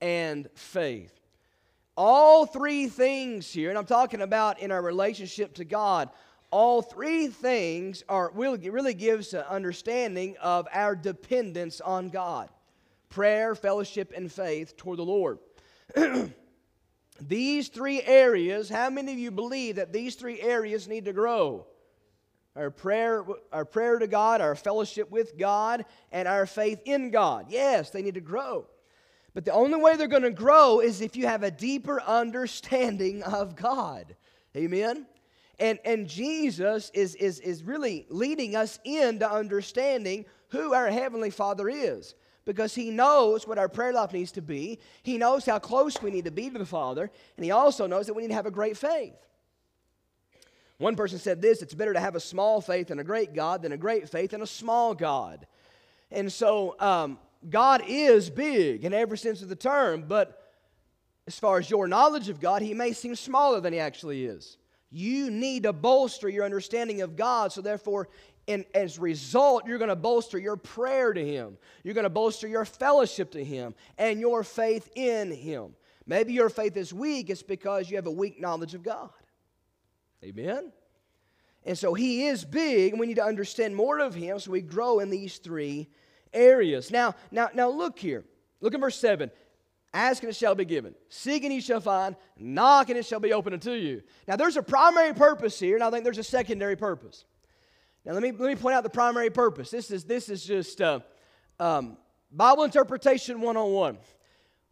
and 0.00 0.48
faith. 0.54 1.12
All 1.96 2.46
three 2.46 2.86
things 2.86 3.52
here, 3.52 3.68
and 3.68 3.78
I'm 3.78 3.84
talking 3.84 4.20
about 4.20 4.60
in 4.60 4.70
our 4.70 4.80
relationship 4.80 5.54
to 5.54 5.64
God, 5.64 6.08
all 6.52 6.82
three 6.82 7.26
things 7.26 8.04
are 8.08 8.30
really, 8.32 8.70
really 8.70 8.94
gives 8.94 9.34
an 9.34 9.42
understanding 9.48 10.36
of 10.40 10.68
our 10.72 10.94
dependence 10.94 11.80
on 11.80 12.10
God. 12.10 12.48
Prayer, 13.10 13.56
fellowship, 13.56 14.12
and 14.14 14.30
faith 14.30 14.76
toward 14.76 14.98
the 14.98 15.04
Lord. 15.04 15.38
these 17.20 17.68
three 17.68 18.02
areas, 18.02 18.68
how 18.68 18.88
many 18.88 19.12
of 19.12 19.18
you 19.18 19.32
believe 19.32 19.76
that 19.76 19.92
these 19.92 20.14
three 20.14 20.40
areas 20.40 20.86
need 20.86 21.06
to 21.06 21.12
grow? 21.12 21.66
Our 22.56 22.70
prayer, 22.70 23.24
our 23.52 23.64
prayer 23.64 23.98
to 23.98 24.06
God, 24.06 24.40
our 24.40 24.54
fellowship 24.54 25.10
with 25.10 25.36
God, 25.36 25.84
and 26.12 26.28
our 26.28 26.46
faith 26.46 26.80
in 26.84 27.10
God. 27.10 27.46
Yes, 27.48 27.90
they 27.90 28.02
need 28.02 28.14
to 28.14 28.20
grow. 28.20 28.66
But 29.34 29.44
the 29.44 29.52
only 29.52 29.80
way 29.80 29.96
they're 29.96 30.06
going 30.06 30.22
to 30.22 30.30
grow 30.30 30.80
is 30.80 31.00
if 31.00 31.16
you 31.16 31.26
have 31.26 31.42
a 31.42 31.50
deeper 31.50 32.00
understanding 32.00 33.22
of 33.24 33.56
God. 33.56 34.14
Amen? 34.56 35.06
And, 35.58 35.78
and 35.84 36.08
Jesus 36.08 36.90
is, 36.94 37.16
is, 37.16 37.40
is 37.40 37.64
really 37.64 38.06
leading 38.08 38.54
us 38.54 38.78
into 38.84 39.28
understanding 39.30 40.24
who 40.48 40.72
our 40.72 40.88
Heavenly 40.88 41.30
Father 41.30 41.68
is 41.68 42.14
because 42.44 42.74
He 42.74 42.90
knows 42.90 43.46
what 43.46 43.58
our 43.58 43.68
prayer 43.68 43.92
life 43.92 44.12
needs 44.12 44.32
to 44.32 44.42
be. 44.42 44.78
He 45.02 45.18
knows 45.18 45.44
how 45.44 45.58
close 45.58 46.00
we 46.00 46.10
need 46.10 46.26
to 46.26 46.30
be 46.30 46.50
to 46.50 46.58
the 46.58 46.66
Father, 46.66 47.10
and 47.36 47.44
He 47.44 47.50
also 47.50 47.86
knows 47.86 48.06
that 48.06 48.14
we 48.14 48.22
need 48.22 48.28
to 48.28 48.34
have 48.34 48.46
a 48.46 48.52
great 48.52 48.76
faith. 48.76 49.14
One 50.84 50.96
person 50.96 51.18
said 51.18 51.40
this 51.40 51.62
it's 51.62 51.72
better 51.72 51.94
to 51.94 52.00
have 52.00 52.14
a 52.14 52.20
small 52.20 52.60
faith 52.60 52.90
in 52.90 52.98
a 52.98 53.04
great 53.04 53.32
God 53.32 53.62
than 53.62 53.72
a 53.72 53.76
great 53.78 54.06
faith 54.06 54.34
in 54.34 54.42
a 54.42 54.46
small 54.46 54.94
God. 54.94 55.46
And 56.10 56.30
so, 56.30 56.76
um, 56.78 57.16
God 57.48 57.84
is 57.88 58.28
big 58.28 58.84
in 58.84 58.92
every 58.92 59.16
sense 59.16 59.40
of 59.40 59.48
the 59.48 59.56
term, 59.56 60.04
but 60.06 60.52
as 61.26 61.38
far 61.38 61.56
as 61.58 61.70
your 61.70 61.88
knowledge 61.88 62.28
of 62.28 62.38
God, 62.38 62.60
He 62.60 62.74
may 62.74 62.92
seem 62.92 63.16
smaller 63.16 63.62
than 63.62 63.72
He 63.72 63.78
actually 63.78 64.26
is. 64.26 64.58
You 64.90 65.30
need 65.30 65.62
to 65.62 65.72
bolster 65.72 66.28
your 66.28 66.44
understanding 66.44 67.00
of 67.00 67.16
God, 67.16 67.50
so 67.50 67.62
therefore, 67.62 68.10
and 68.46 68.66
as 68.74 68.98
a 68.98 69.00
result, 69.00 69.66
you're 69.66 69.78
going 69.78 69.88
to 69.88 69.96
bolster 69.96 70.36
your 70.36 70.58
prayer 70.58 71.14
to 71.14 71.24
Him. 71.24 71.56
You're 71.82 71.94
going 71.94 72.04
to 72.04 72.10
bolster 72.10 72.46
your 72.46 72.66
fellowship 72.66 73.30
to 73.30 73.42
Him 73.42 73.74
and 73.96 74.20
your 74.20 74.44
faith 74.44 74.90
in 74.94 75.30
Him. 75.32 75.76
Maybe 76.06 76.34
your 76.34 76.50
faith 76.50 76.76
is 76.76 76.92
weak, 76.92 77.30
it's 77.30 77.42
because 77.42 77.88
you 77.88 77.96
have 77.96 78.06
a 78.06 78.10
weak 78.10 78.38
knowledge 78.38 78.74
of 78.74 78.82
God. 78.82 79.08
Amen? 80.24 80.72
And 81.64 81.78
so 81.78 81.94
he 81.94 82.26
is 82.26 82.44
big, 82.44 82.92
and 82.92 83.00
we 83.00 83.06
need 83.06 83.16
to 83.16 83.24
understand 83.24 83.76
more 83.76 83.98
of 84.00 84.14
him 84.14 84.38
so 84.38 84.50
we 84.50 84.60
grow 84.60 85.00
in 85.00 85.10
these 85.10 85.38
three 85.38 85.88
areas. 86.32 86.90
Now, 86.90 87.14
now, 87.30 87.50
now 87.54 87.68
look 87.70 87.98
here. 87.98 88.24
Look 88.60 88.74
at 88.74 88.80
verse 88.80 88.96
7. 88.96 89.30
Ask 89.94 90.22
and 90.22 90.30
it 90.30 90.36
shall 90.36 90.56
be 90.56 90.64
given. 90.64 90.94
Seek 91.08 91.44
and 91.44 91.52
ye 91.52 91.60
shall 91.60 91.80
find. 91.80 92.16
Knock 92.36 92.90
and 92.90 92.98
it 92.98 93.06
shall 93.06 93.20
be 93.20 93.32
opened 93.32 93.54
unto 93.54 93.70
you. 93.70 94.02
Now 94.26 94.34
there's 94.34 94.56
a 94.56 94.62
primary 94.62 95.14
purpose 95.14 95.58
here, 95.58 95.76
and 95.76 95.84
I 95.84 95.90
think 95.90 96.02
there's 96.02 96.18
a 96.18 96.24
secondary 96.24 96.74
purpose. 96.74 97.24
Now 98.04 98.12
let 98.12 98.22
me, 98.22 98.32
let 98.32 98.48
me 98.48 98.56
point 98.56 98.74
out 98.74 98.82
the 98.82 98.90
primary 98.90 99.30
purpose. 99.30 99.70
This 99.70 99.92
is, 99.92 100.04
this 100.04 100.28
is 100.28 100.44
just 100.44 100.80
uh, 100.80 100.98
um, 101.60 101.96
Bible 102.32 102.64
interpretation 102.64 103.40
101. 103.40 103.98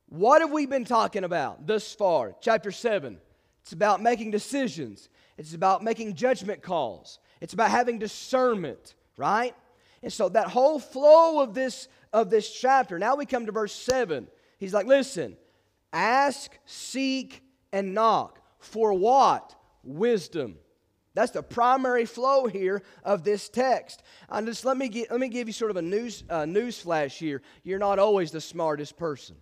What 0.08 0.42
have 0.42 0.50
we 0.50 0.66
been 0.66 0.84
talking 0.84 1.22
about 1.22 1.66
thus 1.66 1.94
far? 1.94 2.34
Chapter 2.40 2.72
7. 2.72 3.16
It's 3.62 3.72
about 3.72 4.02
making 4.02 4.32
decisions. 4.32 5.08
It's 5.42 5.54
about 5.54 5.82
making 5.82 6.14
judgment 6.14 6.62
calls. 6.62 7.18
It's 7.40 7.52
about 7.52 7.72
having 7.72 7.98
discernment, 7.98 8.94
right? 9.16 9.56
And 10.00 10.12
so 10.12 10.28
that 10.28 10.46
whole 10.46 10.78
flow 10.78 11.40
of 11.40 11.52
this 11.52 11.88
of 12.12 12.30
this 12.30 12.48
chapter, 12.48 12.96
now 12.96 13.16
we 13.16 13.26
come 13.26 13.46
to 13.46 13.52
verse 13.52 13.72
7. 13.72 14.28
He's 14.58 14.72
like, 14.72 14.86
listen, 14.86 15.36
ask, 15.92 16.56
seek, 16.64 17.42
and 17.72 17.92
knock. 17.92 18.38
For 18.60 18.92
what? 18.92 19.56
Wisdom. 19.82 20.58
That's 21.14 21.32
the 21.32 21.42
primary 21.42 22.04
flow 22.04 22.46
here 22.46 22.84
of 23.02 23.24
this 23.24 23.48
text. 23.48 24.04
And 24.28 24.46
just 24.46 24.64
let 24.64 24.76
me 24.76 24.88
get, 24.88 25.10
let 25.10 25.18
me 25.18 25.28
give 25.28 25.48
you 25.48 25.52
sort 25.52 25.72
of 25.72 25.76
a 25.76 25.82
news 25.82 26.22
uh, 26.30 26.44
news 26.44 26.78
flash 26.78 27.18
here. 27.18 27.42
You're 27.64 27.80
not 27.80 27.98
always 27.98 28.30
the 28.30 28.40
smartest 28.40 28.96
person. 28.96 29.34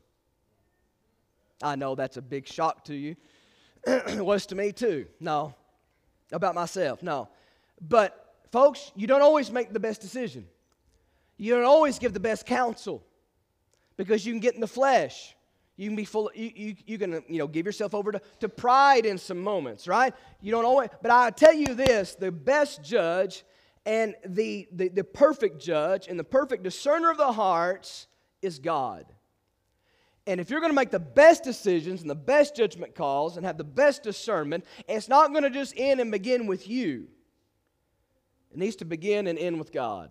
I 1.63 1.77
know 1.77 1.95
that's 1.95 2.17
a 2.17 2.23
big 2.23 2.47
shock 2.47 2.87
to 2.87 2.95
you. 2.95 3.17
it 3.87 4.25
was 4.25 4.47
to 4.47 4.55
me 4.55 4.73
too. 4.73 5.07
No, 5.21 5.55
about 6.33 6.55
myself. 6.55 7.03
No. 7.03 7.29
But, 7.81 8.35
folks, 8.53 8.93
you 8.95 9.07
don't 9.07 9.23
always 9.23 9.51
make 9.51 9.73
the 9.73 9.81
best 9.81 10.01
decision. 10.01 10.47
You 11.37 11.55
don't 11.55 11.65
always 11.65 11.99
give 11.99 12.13
the 12.13 12.21
best 12.21 12.47
counsel 12.47 13.03
because 13.97 14.27
you 14.27 14.33
can 14.33 14.41
get 14.41 14.55
in 14.55 14.61
the 14.61 14.67
flesh. 14.67 15.35
You 15.77 15.89
can 15.89 15.97
be 15.97 16.05
full, 16.05 16.31
you, 16.35 16.53
you, 16.55 16.77
you 16.87 16.99
can, 16.99 17.25
you 17.27 17.39
know, 17.39 17.47
give 17.47 17.65
yourself 17.65 17.95
over 17.95 18.13
to, 18.13 18.21
to 18.41 18.49
pride 18.51 19.07
in 19.07 19.17
some 19.17 19.39
moments, 19.39 19.89
right? 19.89 20.13
You 20.43 20.53
don't 20.53 20.67
always, 20.67 20.91
but 21.01 21.11
I 21.11 21.31
tell 21.31 21.55
you 21.55 21.75
this 21.75 22.15
the 22.15 22.31
best 22.31 22.85
judge 22.85 23.45
and 23.87 24.15
the, 24.27 24.69
the, 24.73 24.89
the 24.89 25.05
perfect 25.05 25.59
judge 25.59 26.07
and 26.07 26.19
the 26.19 26.25
perfect 26.25 26.65
discerner 26.65 27.11
of 27.11 27.17
the 27.17 27.33
hearts 27.33 28.07
is 28.43 28.59
God. 28.59 29.07
And 30.31 30.41
if 30.41 30.49
you're 30.49 30.61
going 30.61 30.71
to 30.71 30.77
make 30.77 30.93
the 30.93 31.01
best 31.01 31.43
decisions 31.43 32.03
and 32.03 32.09
the 32.09 32.15
best 32.15 32.55
judgment 32.55 32.95
calls 32.95 33.37
and 33.37 33.45
have 33.45 33.59
the 33.59 33.65
best 33.65 34.05
discernment, 34.05 34.65
it's 34.87 35.09
not 35.09 35.33
going 35.33 35.43
to 35.43 35.51
just 35.51 35.75
end 35.77 35.99
and 35.99 36.13
begin 36.13 36.47
with 36.47 36.69
you. 36.69 37.09
It 38.53 38.59
needs 38.59 38.77
to 38.77 38.85
begin 38.85 39.27
and 39.27 39.37
end 39.37 39.59
with 39.59 39.73
God. 39.73 40.09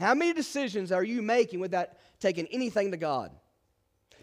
How 0.00 0.14
many 0.14 0.32
decisions 0.32 0.90
are 0.90 1.04
you 1.04 1.20
making 1.20 1.60
without 1.60 1.88
taking 2.18 2.46
anything 2.46 2.92
to 2.92 2.96
God? 2.96 3.30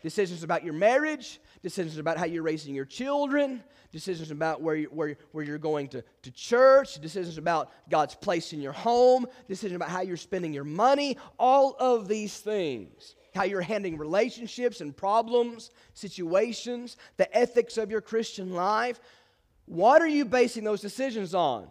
Decisions 0.02 0.42
about 0.42 0.64
your 0.64 0.74
marriage, 0.74 1.40
decisions 1.62 2.00
about 2.00 2.18
how 2.18 2.26
you're 2.26 2.42
raising 2.42 2.74
your 2.74 2.86
children, 2.86 3.64
decisions 3.92 4.32
about 4.32 4.64
where, 4.64 4.76
you, 4.76 4.88
where, 4.88 5.16
where 5.32 5.44
you're 5.44 5.60
going 5.60 5.90
to, 5.90 6.04
to 6.24 6.32
church, 6.32 7.00
decisions 7.00 7.38
about 7.38 7.72
God's 7.88 8.16
place 8.16 8.52
in 8.52 8.62
your 8.64 8.72
home, 8.72 9.28
decisions 9.48 9.76
about 9.76 9.90
how 9.90 10.02
you're 10.02 10.18
spending 10.18 10.54
your 10.54 10.64
money, 10.64 11.18
all 11.38 11.76
of 11.80 12.08
these 12.08 12.40
things. 12.40 13.14
How 13.34 13.44
you're 13.44 13.62
handling 13.62 13.98
relationships 13.98 14.82
and 14.82 14.96
problems, 14.96 15.72
situations, 15.94 16.98
the 17.18 17.36
ethics 17.36 17.78
of 17.78 17.90
your 17.90 18.02
Christian 18.02 18.54
life. 18.54 19.00
What 19.66 20.02
are 20.02 20.08
you 20.08 20.26
basing 20.26 20.64
those 20.64 20.82
decisions 20.82 21.34
on? 21.34 21.68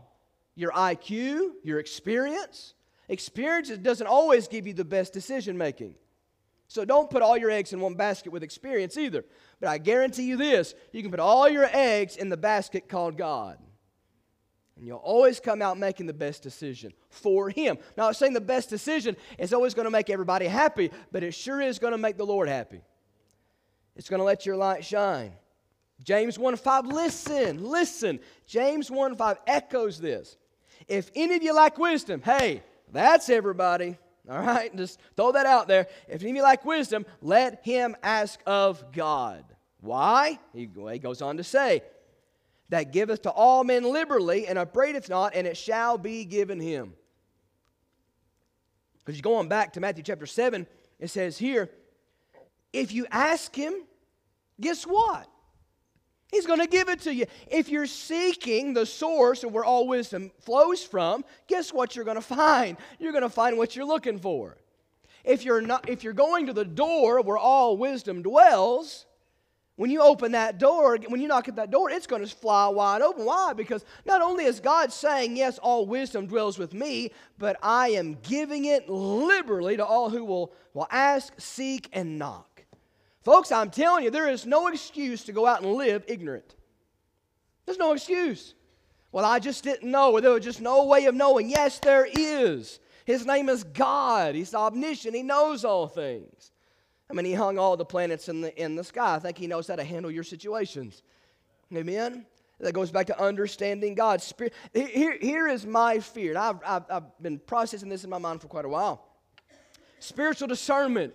Your 0.54 0.72
IQ, 0.72 1.50
your 1.62 1.78
experience? 1.78 2.74
Experience 3.08 3.68
doesn't 3.68 4.06
always 4.06 4.48
give 4.48 4.66
you 4.66 4.72
the 4.72 4.84
best 4.84 5.12
decision 5.12 5.58
making. 5.58 5.94
So 6.68 6.84
don't 6.84 7.10
put 7.10 7.22
all 7.22 7.36
your 7.36 7.50
eggs 7.50 7.72
in 7.72 7.80
one 7.80 7.94
basket 7.94 8.30
with 8.30 8.44
experience 8.44 8.96
either. 8.96 9.24
But 9.58 9.70
I 9.70 9.78
guarantee 9.78 10.22
you 10.22 10.36
this 10.36 10.74
you 10.92 11.02
can 11.02 11.10
put 11.10 11.18
all 11.18 11.48
your 11.48 11.68
eggs 11.72 12.16
in 12.16 12.28
the 12.28 12.36
basket 12.36 12.88
called 12.88 13.18
God. 13.18 13.58
And 14.80 14.88
you'll 14.88 14.96
always 14.96 15.40
come 15.40 15.60
out 15.60 15.76
making 15.76 16.06
the 16.06 16.14
best 16.14 16.42
decision 16.42 16.94
for 17.10 17.50
Him. 17.50 17.76
Now, 17.98 18.06
I'm 18.06 18.14
saying 18.14 18.32
the 18.32 18.40
best 18.40 18.70
decision 18.70 19.14
is 19.38 19.52
always 19.52 19.74
going 19.74 19.84
to 19.84 19.90
make 19.90 20.08
everybody 20.08 20.46
happy, 20.46 20.90
but 21.12 21.22
it 21.22 21.32
sure 21.32 21.60
is 21.60 21.78
going 21.78 21.92
to 21.92 21.98
make 21.98 22.16
the 22.16 22.24
Lord 22.24 22.48
happy. 22.48 22.80
It's 23.94 24.08
going 24.08 24.20
to 24.20 24.24
let 24.24 24.46
your 24.46 24.56
light 24.56 24.82
shine. 24.82 25.32
James 26.02 26.38
1 26.38 26.56
5, 26.56 26.86
listen, 26.86 27.62
listen. 27.62 28.20
James 28.46 28.90
1 28.90 29.16
5 29.16 29.38
echoes 29.46 30.00
this. 30.00 30.38
If 30.88 31.10
any 31.14 31.34
of 31.34 31.42
you 31.42 31.54
lack 31.54 31.76
wisdom, 31.76 32.22
hey, 32.22 32.62
that's 32.90 33.28
everybody. 33.28 33.98
All 34.30 34.40
right, 34.40 34.74
just 34.74 34.98
throw 35.14 35.32
that 35.32 35.44
out 35.44 35.68
there. 35.68 35.88
If 36.08 36.22
any 36.22 36.30
of 36.30 36.36
you 36.36 36.42
lack 36.42 36.64
wisdom, 36.64 37.04
let 37.20 37.62
him 37.66 37.96
ask 38.02 38.40
of 38.46 38.92
God. 38.92 39.44
Why? 39.82 40.38
He, 40.54 40.70
he 40.90 40.98
goes 40.98 41.20
on 41.20 41.36
to 41.36 41.44
say, 41.44 41.82
that 42.70 42.92
giveth 42.92 43.22
to 43.22 43.30
all 43.30 43.62
men 43.62 43.84
liberally 43.84 44.46
and 44.46 44.58
upbraideth 44.58 45.08
not, 45.08 45.34
and 45.34 45.46
it 45.46 45.56
shall 45.56 45.98
be 45.98 46.24
given 46.24 46.58
him. 46.58 46.94
Because 48.98 49.16
you're 49.16 49.22
going 49.22 49.48
back 49.48 49.74
to 49.74 49.80
Matthew 49.80 50.02
chapter 50.02 50.26
7, 50.26 50.66
it 50.98 51.08
says 51.08 51.36
here, 51.36 51.70
if 52.72 52.92
you 52.92 53.06
ask 53.10 53.54
him, 53.54 53.74
guess 54.60 54.84
what? 54.84 55.28
He's 56.30 56.46
going 56.46 56.60
to 56.60 56.68
give 56.68 56.88
it 56.88 57.00
to 57.00 57.14
you. 57.14 57.26
If 57.50 57.68
you're 57.68 57.86
seeking 57.86 58.72
the 58.72 58.86
source 58.86 59.42
of 59.42 59.52
where 59.52 59.64
all 59.64 59.88
wisdom 59.88 60.30
flows 60.40 60.82
from, 60.82 61.24
guess 61.48 61.72
what 61.72 61.96
you're 61.96 62.04
going 62.04 62.16
to 62.16 62.22
find? 62.22 62.76
You're 63.00 63.12
going 63.12 63.22
to 63.22 63.28
find 63.28 63.58
what 63.58 63.74
you're 63.74 63.86
looking 63.86 64.18
for. 64.18 64.56
If 65.24 65.44
you're 65.44 65.60
not 65.60 65.88
if 65.88 66.02
you're 66.02 66.12
going 66.12 66.46
to 66.46 66.52
the 66.52 66.64
door 66.64 67.20
where 67.20 67.36
all 67.36 67.76
wisdom 67.76 68.22
dwells, 68.22 69.06
when 69.80 69.90
you 69.90 70.02
open 70.02 70.32
that 70.32 70.58
door, 70.58 70.98
when 71.08 71.22
you 71.22 71.26
knock 71.26 71.48
at 71.48 71.56
that 71.56 71.70
door, 71.70 71.88
it's 71.88 72.06
going 72.06 72.20
to 72.20 72.28
fly 72.28 72.68
wide 72.68 73.00
open. 73.00 73.24
Why? 73.24 73.54
Because 73.54 73.82
not 74.04 74.20
only 74.20 74.44
is 74.44 74.60
God 74.60 74.92
saying, 74.92 75.38
Yes, 75.38 75.56
all 75.56 75.86
wisdom 75.86 76.26
dwells 76.26 76.58
with 76.58 76.74
me, 76.74 77.12
but 77.38 77.56
I 77.62 77.88
am 77.92 78.18
giving 78.22 78.66
it 78.66 78.90
liberally 78.90 79.78
to 79.78 79.86
all 79.86 80.10
who 80.10 80.22
will, 80.22 80.52
will 80.74 80.86
ask, 80.90 81.32
seek, 81.38 81.88
and 81.94 82.18
knock. 82.18 82.62
Folks, 83.22 83.50
I'm 83.50 83.70
telling 83.70 84.04
you, 84.04 84.10
there 84.10 84.28
is 84.28 84.44
no 84.44 84.68
excuse 84.68 85.24
to 85.24 85.32
go 85.32 85.46
out 85.46 85.62
and 85.62 85.72
live 85.72 86.04
ignorant. 86.08 86.56
There's 87.64 87.78
no 87.78 87.94
excuse. 87.94 88.52
Well, 89.12 89.24
I 89.24 89.38
just 89.38 89.64
didn't 89.64 89.90
know, 89.90 90.12
or 90.12 90.20
there 90.20 90.32
was 90.32 90.44
just 90.44 90.60
no 90.60 90.84
way 90.84 91.06
of 91.06 91.14
knowing. 91.14 91.48
Yes, 91.48 91.78
there 91.78 92.06
is. 92.06 92.80
His 93.06 93.24
name 93.24 93.48
is 93.48 93.64
God. 93.64 94.34
He's 94.34 94.54
omniscient. 94.54 95.14
He 95.14 95.22
knows 95.22 95.64
all 95.64 95.88
things. 95.88 96.52
I 97.10 97.12
mean, 97.12 97.26
He 97.26 97.34
hung 97.34 97.58
all 97.58 97.76
the 97.76 97.84
planets 97.84 98.28
in 98.28 98.40
the, 98.40 98.62
in 98.62 98.76
the 98.76 98.84
sky. 98.84 99.16
I 99.16 99.18
think 99.18 99.36
He 99.36 99.46
knows 99.46 99.68
how 99.68 99.76
to 99.76 99.84
handle 99.84 100.10
your 100.10 100.24
situations. 100.24 101.02
Amen? 101.74 102.26
That 102.60 102.72
goes 102.72 102.90
back 102.90 103.06
to 103.06 103.20
understanding 103.20 103.94
God's 103.94 104.24
Spirit. 104.24 104.52
Here, 104.72 105.16
here 105.20 105.48
is 105.48 105.66
my 105.66 105.98
fear. 105.98 106.36
I've, 106.36 106.58
I've, 106.64 106.84
I've 106.90 107.22
been 107.22 107.38
processing 107.38 107.88
this 107.88 108.04
in 108.04 108.10
my 108.10 108.18
mind 108.18 108.42
for 108.42 108.48
quite 108.48 108.66
a 108.66 108.68
while. 108.68 109.06
Spiritual 109.98 110.48
discernment 110.48 111.14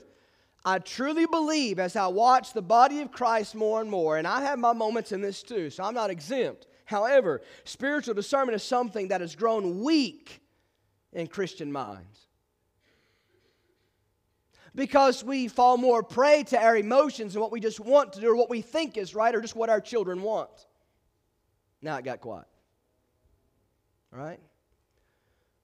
I 0.65 0.79
truly 0.79 1.27
believe 1.27 1.77
as 1.77 1.95
I 1.95 2.07
watch 2.07 2.53
the 2.53 2.61
body 2.61 3.01
of 3.01 3.11
Christ 3.11 3.53
more 3.53 3.81
and 3.81 3.89
more, 3.89 4.17
and 4.17 4.27
I 4.27 4.41
have 4.41 4.57
my 4.57 4.73
moments 4.73 5.11
in 5.11 5.21
this 5.21 5.43
too, 5.43 5.69
so 5.69 5.83
I'm 5.83 5.93
not 5.93 6.09
exempt. 6.09 6.65
However, 6.85 7.41
spiritual 7.65 8.15
discernment 8.15 8.55
is 8.55 8.63
something 8.63 9.09
that 9.09 9.21
has 9.21 9.35
grown 9.35 9.83
weak 9.83 10.41
in 11.13 11.27
Christian 11.27 11.71
minds. 11.71 12.27
Because 14.75 15.23
we 15.23 15.47
fall 15.47 15.77
more 15.77 16.03
prey 16.03 16.43
to 16.43 16.61
our 16.61 16.75
emotions 16.75 17.33
and 17.33 17.41
what 17.41 17.51
we 17.51 17.61
just 17.61 17.79
want 17.79 18.13
to 18.13 18.21
do 18.21 18.29
or 18.29 18.35
what 18.35 18.49
we 18.49 18.61
think 18.61 18.97
is 18.97 19.15
right 19.15 19.33
or 19.33 19.41
just 19.41 19.55
what 19.55 19.69
our 19.69 19.79
children 19.79 20.21
want. 20.21 20.67
Now 21.81 21.97
it 21.97 22.03
got 22.03 22.19
quiet. 22.19 22.45
All 24.13 24.19
right? 24.19 24.39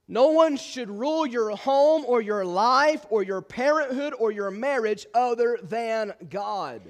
No 0.08 0.28
one 0.28 0.58
should 0.58 0.90
rule 0.90 1.26
your 1.26 1.56
home 1.56 2.04
or 2.06 2.22
your 2.22 2.46
life 2.46 3.06
or 3.10 3.24
your 3.24 3.42
parenthood 3.42 4.14
or 4.18 4.32
your 4.32 4.52
marriage 4.52 5.06
other 5.14 5.58
than 5.62 6.14
God. 6.30 6.82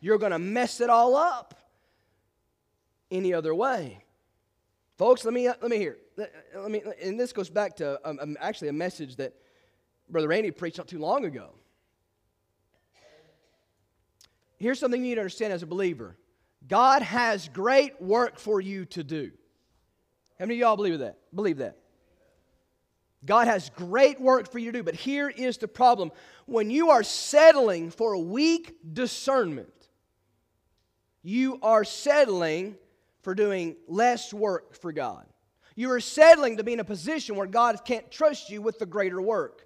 You're 0.00 0.18
going 0.18 0.32
to 0.32 0.38
mess 0.38 0.80
it 0.80 0.90
all 0.90 1.16
up 1.16 1.54
any 3.10 3.32
other 3.32 3.54
way. 3.54 4.04
Folks, 4.98 5.24
let 5.24 5.32
me, 5.32 5.48
let 5.48 5.68
me 5.68 5.78
hear. 5.78 5.96
Let 6.16 6.70
me, 6.70 6.82
and 7.02 7.18
this 7.18 7.32
goes 7.32 7.50
back 7.50 7.76
to 7.76 7.98
um, 8.08 8.18
um, 8.20 8.36
actually 8.40 8.68
a 8.68 8.74
message 8.74 9.16
that 9.16 9.34
Brother 10.08 10.28
Randy 10.28 10.50
preached 10.50 10.78
not 10.78 10.88
too 10.88 10.98
long 10.98 11.24
ago. 11.24 11.54
Here's 14.56 14.78
something 14.78 15.02
you 15.02 15.08
need 15.08 15.14
to 15.16 15.20
understand 15.20 15.52
as 15.52 15.62
a 15.62 15.66
believer 15.66 16.16
God 16.66 17.02
has 17.02 17.48
great 17.48 18.00
work 18.00 18.38
for 18.38 18.60
you 18.60 18.84
to 18.86 19.04
do. 19.04 19.30
How 20.38 20.46
many 20.46 20.54
of 20.54 20.60
y'all 20.60 20.76
believe 20.76 20.98
that? 20.98 21.18
Believe 21.34 21.58
that? 21.58 21.78
God 23.24 23.46
has 23.46 23.70
great 23.70 24.20
work 24.20 24.50
for 24.50 24.58
you 24.58 24.72
to 24.72 24.78
do, 24.78 24.82
but 24.82 24.94
here 24.94 25.28
is 25.28 25.56
the 25.56 25.68
problem. 25.68 26.12
When 26.46 26.70
you 26.70 26.90
are 26.90 27.02
settling 27.02 27.90
for 27.90 28.12
a 28.12 28.18
weak 28.18 28.76
discernment, 28.92 29.88
you 31.22 31.58
are 31.62 31.84
settling 31.84 32.76
for 33.22 33.34
doing 33.34 33.76
less 33.88 34.34
work 34.34 34.74
for 34.74 34.92
God. 34.92 35.26
You 35.74 35.90
are 35.92 36.00
settling 36.00 36.58
to 36.58 36.64
be 36.64 36.74
in 36.74 36.80
a 36.80 36.84
position 36.84 37.34
where 37.36 37.46
God 37.46 37.84
can't 37.84 38.10
trust 38.10 38.50
you 38.50 38.60
with 38.60 38.78
the 38.78 38.86
greater 38.86 39.20
work. 39.20 39.63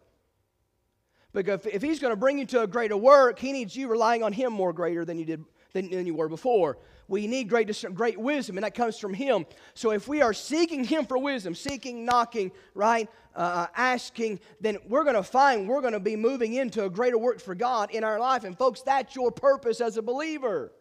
Because 1.38 1.64
if 1.66 1.82
He's 1.82 2.00
going 2.00 2.12
to 2.12 2.16
bring 2.16 2.36
you 2.36 2.44
to 2.46 2.62
a 2.62 2.66
greater 2.66 2.96
work, 2.96 3.38
He 3.38 3.52
needs 3.52 3.76
you 3.76 3.88
relying 3.88 4.24
on 4.24 4.32
Him 4.32 4.52
more 4.52 4.72
greater 4.72 5.04
than 5.04 5.18
you 5.18 5.24
did 5.24 5.44
than, 5.72 5.88
than 5.88 6.04
you 6.04 6.14
were 6.14 6.28
before. 6.28 6.78
We 7.06 7.26
need 7.28 7.48
great, 7.48 7.70
great 7.94 8.18
wisdom, 8.18 8.56
and 8.56 8.64
that 8.64 8.74
comes 8.74 8.98
from 8.98 9.14
Him. 9.14 9.46
So 9.74 9.92
if 9.92 10.08
we 10.08 10.20
are 10.20 10.32
seeking 10.32 10.82
Him 10.82 11.06
for 11.06 11.16
wisdom, 11.16 11.54
seeking, 11.54 12.04
knocking, 12.04 12.50
right, 12.74 13.08
uh, 13.36 13.38
uh 13.38 13.66
asking, 13.76 14.40
then 14.60 14.78
we're 14.88 15.04
going 15.04 15.14
to 15.14 15.22
find 15.22 15.68
we're 15.68 15.80
going 15.80 15.92
to 15.92 16.00
be 16.00 16.16
moving 16.16 16.54
into 16.54 16.84
a 16.84 16.90
greater 16.90 17.18
work 17.18 17.40
for 17.40 17.54
God 17.54 17.92
in 17.92 18.02
our 18.02 18.18
life. 18.18 18.42
And 18.42 18.58
folks, 18.58 18.82
that's 18.82 19.14
your 19.14 19.30
purpose 19.30 19.80
as 19.80 19.96
a 19.96 20.02
believer. 20.02 20.72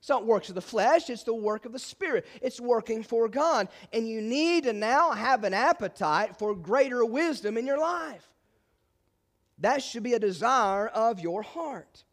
It's 0.00 0.08
not 0.08 0.26
works 0.26 0.48
of 0.48 0.56
the 0.56 0.60
flesh, 0.60 1.08
it's 1.08 1.22
the 1.22 1.34
work 1.34 1.66
of 1.66 1.72
the 1.72 1.78
Spirit. 1.78 2.26
It's 2.42 2.60
working 2.60 3.04
for 3.04 3.28
God. 3.28 3.68
And 3.92 4.08
you 4.08 4.20
need 4.20 4.64
to 4.64 4.72
now 4.72 5.12
have 5.12 5.44
an 5.44 5.54
appetite 5.54 6.36
for 6.36 6.54
greater 6.56 7.04
wisdom 7.04 7.56
in 7.56 7.64
your 7.64 7.78
life. 7.78 8.28
That 9.60 9.82
should 9.82 10.02
be 10.02 10.14
a 10.14 10.18
desire 10.18 10.86
of 10.86 11.20
your 11.20 11.42
heart. 11.42 12.04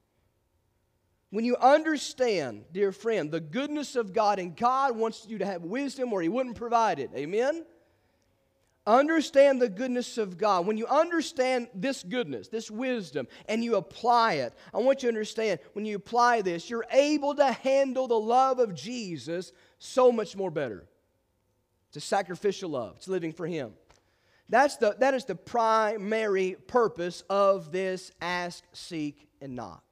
When 1.29 1.45
you 1.45 1.57
understand, 1.57 2.65
dear 2.71 2.91
friend, 2.91 3.29
the 3.29 3.41
goodness 3.41 3.95
of 3.95 4.13
God 4.13 4.39
and 4.39 4.55
God 4.55 4.95
wants 4.95 5.25
you 5.27 5.37
to 5.39 5.45
have 5.45 5.63
wisdom 5.63 6.13
or 6.13 6.21
He 6.21 6.29
wouldn't 6.29 6.55
provide 6.55 6.99
it. 6.99 7.11
Amen? 7.15 7.65
Understand 8.87 9.61
the 9.61 9.67
goodness 9.67 10.17
of 10.17 10.37
God. 10.37 10.67
When 10.67 10.77
you 10.77 10.85
understand 10.85 11.69
this 11.73 12.03
goodness, 12.03 12.47
this 12.47 12.69
wisdom, 12.69 13.27
and 13.47 13.63
you 13.63 13.75
apply 13.75 14.35
it, 14.35 14.53
I 14.73 14.77
want 14.77 15.01
you 15.01 15.07
to 15.07 15.13
understand 15.13 15.59
when 15.73 15.85
you 15.85 15.95
apply 15.95 16.41
this, 16.41 16.69
you're 16.69 16.85
able 16.91 17.33
to 17.35 17.51
handle 17.51 18.07
the 18.07 18.19
love 18.19 18.59
of 18.59 18.75
Jesus 18.75 19.51
so 19.79 20.11
much 20.11 20.35
more 20.35 20.51
better. 20.51 20.85
It's 21.89 21.97
a 21.97 22.01
sacrificial 22.01 22.69
love, 22.69 22.93
it's 22.97 23.07
living 23.07 23.33
for 23.33 23.47
Him. 23.47 23.73
That's 24.49 24.77
the, 24.77 24.95
that 24.99 25.13
is 25.13 25.25
the 25.25 25.35
primary 25.35 26.55
purpose 26.67 27.23
of 27.29 27.71
this 27.71 28.11
ask, 28.21 28.63
seek, 28.73 29.27
and 29.41 29.55
knock. 29.55 29.83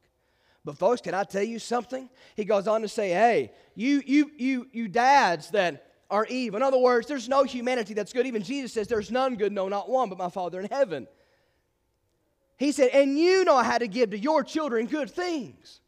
But 0.66 0.78
folks, 0.78 1.02
can 1.02 1.13
I 1.13 1.24
tell 1.24 1.44
you 1.44 1.60
something? 1.60 2.10
He 2.36 2.46
goes 2.46 2.68
on 2.68 2.82
to 2.82 2.88
say, 2.88 3.10
hey, 3.10 3.52
you, 3.76 4.02
you, 4.06 4.32
you, 4.38 4.68
you 4.72 4.88
dads 4.88 5.50
that 5.52 5.92
are 6.10 6.26
evil. 6.30 6.58
In 6.58 6.63
other 6.63 6.78
words, 6.78 7.08
there's 7.08 7.28
no 7.28 7.44
humanity 7.44 7.94
that's 7.94 8.13
good. 8.13 8.28
Even 8.28 8.44
Jesus 8.44 8.72
says, 8.72 8.88
there's 8.88 9.12
none 9.12 9.36
good, 9.36 9.52
no, 9.52 9.68
not 9.68 9.89
one, 9.89 10.10
but 10.10 10.18
my 10.18 10.30
Father 10.30 10.60
in 10.60 10.68
heaven. 10.70 11.08
He 12.58 12.72
said, 12.72 12.89
and 12.94 13.18
you 13.18 13.44
know 13.44 13.58
how 13.58 13.78
to 13.78 13.88
give 13.88 14.12
to 14.12 14.20
your 14.20 14.44
children 14.44 14.86
good 14.86 15.10
things. 15.10 15.82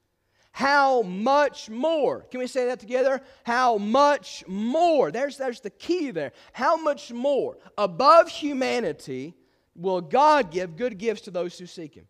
How 0.55 1.01
much 1.01 1.69
more? 1.69 2.21
Can 2.31 2.39
we 2.39 2.47
say 2.47 2.67
that 2.67 2.79
together? 2.79 3.21
How 3.43 3.77
much 3.77 4.41
more? 4.47 5.11
There's, 5.11 5.35
there's 5.35 5.59
the 5.59 5.69
key 5.69 6.11
there. 6.11 6.31
How 6.53 6.77
much 6.77 7.11
more 7.11 7.57
above 7.77 8.29
humanity 8.29 9.33
will 9.75 9.99
God 9.99 10.51
give 10.51 10.77
good 10.77 10.97
gifts 10.97 11.23
to 11.23 11.31
those 11.31 11.59
who 11.59 11.65
seek 11.65 11.95
Him? 11.95 12.07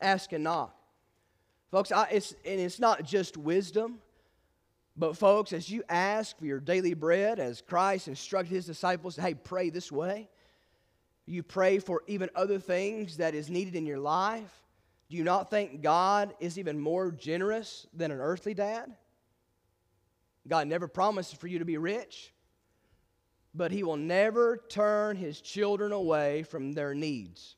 Ask 0.00 0.32
and 0.32 0.44
knock. 0.44 0.72
Folks, 1.72 1.90
I, 1.90 2.04
it's, 2.12 2.36
and 2.44 2.60
it's 2.60 2.78
not 2.78 3.02
just 3.02 3.36
wisdom, 3.36 3.98
but 4.96 5.16
folks, 5.16 5.52
as 5.52 5.68
you 5.68 5.82
ask 5.88 6.38
for 6.38 6.46
your 6.46 6.60
daily 6.60 6.94
bread, 6.94 7.40
as 7.40 7.60
Christ 7.60 8.06
instructed 8.06 8.54
His 8.54 8.66
disciples, 8.66 9.16
hey, 9.16 9.34
pray 9.34 9.70
this 9.70 9.90
way. 9.90 10.28
You 11.26 11.42
pray 11.42 11.80
for 11.80 12.04
even 12.06 12.30
other 12.36 12.60
things 12.60 13.16
that 13.16 13.34
is 13.34 13.50
needed 13.50 13.74
in 13.74 13.84
your 13.84 13.98
life. 13.98 14.63
Do 15.08 15.16
you 15.16 15.24
not 15.24 15.50
think 15.50 15.82
God 15.82 16.34
is 16.40 16.58
even 16.58 16.78
more 16.78 17.10
generous 17.10 17.86
than 17.92 18.10
an 18.10 18.20
earthly 18.20 18.54
dad? 18.54 18.94
God 20.46 20.66
never 20.66 20.88
promises 20.88 21.38
for 21.38 21.46
you 21.46 21.58
to 21.58 21.64
be 21.64 21.78
rich, 21.78 22.32
but 23.54 23.70
He 23.70 23.82
will 23.82 23.96
never 23.96 24.58
turn 24.68 25.16
His 25.16 25.40
children 25.40 25.92
away 25.92 26.42
from 26.42 26.72
their 26.72 26.94
needs, 26.94 27.56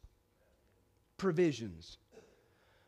provisions. 1.16 1.98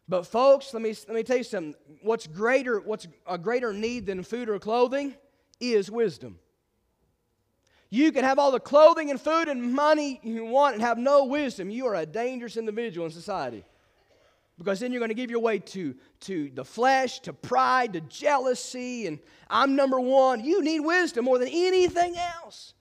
But 0.08 0.26
folks, 0.26 0.72
let 0.72 0.82
me, 0.82 0.94
let 1.06 1.14
me 1.14 1.22
tell 1.22 1.36
you 1.36 1.44
something. 1.44 1.74
What's 2.02 2.26
greater, 2.26 2.80
what's 2.80 3.06
a 3.26 3.36
greater 3.36 3.72
need 3.72 4.06
than 4.06 4.22
food 4.22 4.48
or 4.48 4.58
clothing 4.58 5.14
is 5.60 5.90
wisdom. 5.90 6.38
You 7.90 8.12
can 8.12 8.24
have 8.24 8.38
all 8.38 8.50
the 8.50 8.60
clothing 8.60 9.10
and 9.10 9.20
food 9.20 9.48
and 9.48 9.72
money 9.72 10.20
you 10.22 10.44
want 10.44 10.74
and 10.74 10.82
have 10.82 10.98
no 10.98 11.24
wisdom. 11.24 11.70
You 11.70 11.86
are 11.86 11.94
a 11.94 12.06
dangerous 12.06 12.56
individual 12.56 13.06
in 13.06 13.12
society. 13.12 13.64
Because 14.58 14.80
then 14.80 14.92
you're 14.92 14.98
going 14.98 15.10
to 15.10 15.14
give 15.14 15.30
your 15.30 15.40
way 15.40 15.60
to, 15.60 15.94
to 16.20 16.50
the 16.52 16.64
flesh, 16.64 17.20
to 17.20 17.32
pride, 17.32 17.92
to 17.92 18.00
jealousy, 18.00 19.06
and 19.06 19.20
I'm 19.48 19.76
number 19.76 20.00
one. 20.00 20.44
You 20.44 20.62
need 20.62 20.80
wisdom 20.80 21.24
more 21.26 21.38
than 21.38 21.48
anything 21.48 22.16
else. 22.16 22.74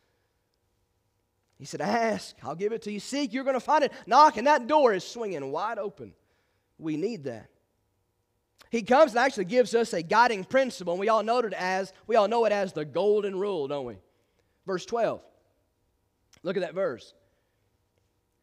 He 1.60 1.66
said, 1.66 1.82
Ask, 1.82 2.36
I'll 2.44 2.56
give 2.56 2.72
it 2.72 2.82
to 2.84 2.92
you. 2.92 3.00
Seek, 3.00 3.32
you're 3.32 3.44
going 3.44 3.56
to 3.56 3.60
find 3.60 3.84
it. 3.84 3.92
Knock, 4.08 4.38
and 4.38 4.48
that 4.48 4.68
door 4.68 4.94
is 4.94 5.04
swinging 5.04 5.52
wide 5.52 5.78
open. 5.78 6.14
We 6.80 6.98
need 6.98 7.26
that. 7.26 7.50
He 8.70 8.82
comes 8.82 9.12
and 9.12 9.20
actually 9.20 9.46
gives 9.46 9.74
us 9.74 9.94
a 9.94 10.02
guiding 10.02 10.44
principle, 10.44 10.94
and 10.94 11.00
we 11.00 11.10
all 11.10 11.24
know 11.24 11.40
it 11.40 11.54
as 11.54 11.94
we 12.06 12.16
all 12.16 12.28
know 12.28 12.46
it 12.46 12.52
as 12.52 12.74
the 12.74 12.86
golden 12.86 13.38
rule, 13.38 13.68
don't 13.68 13.86
we? 13.86 13.98
Verse 14.66 14.86
12. 14.86 15.22
Look 16.44 16.58
at 16.58 16.62
that 16.62 16.74
verse. 16.74 17.14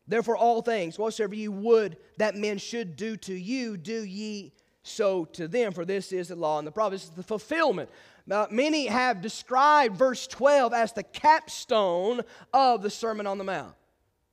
Therefore, 0.06 0.36
all 0.36 0.60
things, 0.60 0.98
whatsoever 0.98 1.34
you 1.34 1.50
would 1.50 1.96
that 2.18 2.36
men 2.36 2.58
should 2.58 2.96
do 2.96 3.16
to 3.18 3.34
you, 3.34 3.76
do 3.76 4.04
ye 4.04 4.52
so 4.82 5.24
to 5.24 5.48
them, 5.48 5.72
for 5.72 5.86
this 5.86 6.12
is 6.12 6.28
the 6.28 6.36
law 6.36 6.58
and 6.58 6.66
the 6.66 6.70
prophets. 6.72 7.08
The 7.08 7.22
fulfillment. 7.22 7.88
Now, 8.26 8.46
many 8.50 8.86
have 8.86 9.22
described 9.22 9.96
verse 9.96 10.26
12 10.26 10.74
as 10.74 10.92
the 10.92 11.02
capstone 11.02 12.20
of 12.52 12.82
the 12.82 12.90
Sermon 12.90 13.26
on 13.26 13.38
the 13.38 13.44
Mount. 13.44 13.74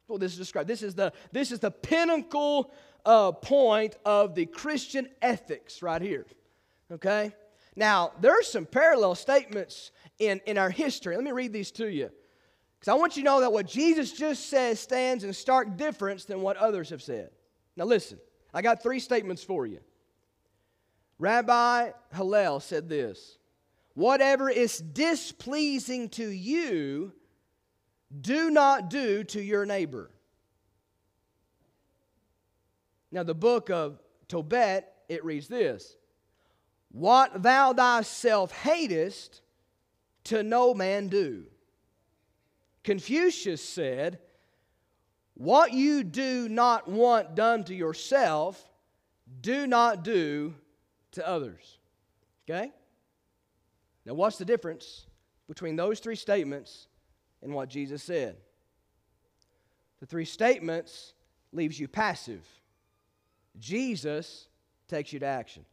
Well, 0.08 0.18
this 0.18 0.34
is 0.34 0.38
described. 0.38 0.68
This 0.68 0.84
is 0.84 0.94
the, 0.94 1.14
this 1.32 1.54
is 1.54 1.60
the 1.60 1.72
pinnacle 1.72 2.74
uh, 3.06 3.32
point 3.32 3.96
of 4.06 4.36
the 4.36 4.46
Christian 4.46 5.08
ethics 5.22 5.82
right 5.82 6.02
here. 6.02 6.26
Okay? 6.92 7.34
Now, 7.78 8.12
there 8.20 8.34
are 8.34 8.44
some 8.44 8.66
parallel 8.66 9.16
statements 9.16 9.92
in, 10.20 10.42
in 10.46 10.58
our 10.58 10.70
history. 10.70 11.16
Let 11.16 11.24
me 11.24 11.32
read 11.32 11.54
these 11.54 11.72
to 11.72 11.88
you. 11.88 12.12
Because 12.82 12.94
I 12.94 12.98
want 12.98 13.16
you 13.16 13.22
to 13.22 13.26
know 13.26 13.42
that 13.42 13.54
what 13.54 13.68
Jesus 13.68 14.12
just 14.12 14.50
says 14.50 14.80
stands 14.80 15.24
in 15.24 15.32
stark 15.34 15.78
difference 15.78 16.26
than 16.26 16.42
what 16.42 16.58
others 16.58 16.90
have 16.90 17.04
said. 17.04 17.30
Now, 17.78 17.86
listen, 17.86 18.18
I 18.56 18.64
got 18.64 18.82
three 18.82 19.00
statements 19.00 19.44
for 19.44 19.68
you. 19.68 19.82
Rabbi 21.20 21.92
Hillel 22.12 22.60
said 22.60 22.90
this 22.90 23.38
Whatever 23.94 24.50
is 24.50 24.80
displeasing 24.80 26.10
to 26.10 26.28
you, 26.28 27.14
do 28.20 28.50
not 28.50 28.90
do 28.90 29.24
to 29.26 29.40
your 29.40 29.68
neighbor. 29.68 30.10
Now, 33.12 33.22
the 33.22 33.36
book 33.36 33.70
of 33.70 34.00
Tobit, 34.28 34.86
it 35.08 35.24
reads 35.24 35.48
this 35.48 35.98
What 36.90 37.44
thou 37.44 37.74
thyself 37.74 38.52
hatest, 38.52 39.42
to 40.24 40.42
no 40.42 40.74
man 40.74 41.10
do. 41.10 41.46
Confucius 42.84 43.62
said, 43.64 44.20
What 45.36 45.74
you 45.74 46.04
do 46.04 46.50
not 46.50 46.88
want 46.90 47.36
done 47.36 47.64
to 47.66 47.76
yourself, 47.76 48.64
do 49.42 49.68
not 49.68 50.04
do 50.04 50.56
to 51.12 51.28
others. 51.28 51.78
Okay? 52.50 52.72
Now, 54.06 54.14
what's 54.14 54.38
the 54.38 54.46
difference 54.46 55.06
between 55.48 55.76
those 55.76 56.00
three 56.00 56.16
statements 56.16 56.88
and 57.42 57.54
what 57.54 57.70
Jesus 57.70 58.02
said? 58.04 58.38
The 60.00 60.06
three 60.08 60.26
statements 60.26 61.14
leaves 61.54 61.80
you 61.80 61.88
passive. 61.88 62.46
Jesus 63.60 64.48
takes 64.88 65.14
you 65.14 65.20
to 65.20 65.26
action. 65.26 65.66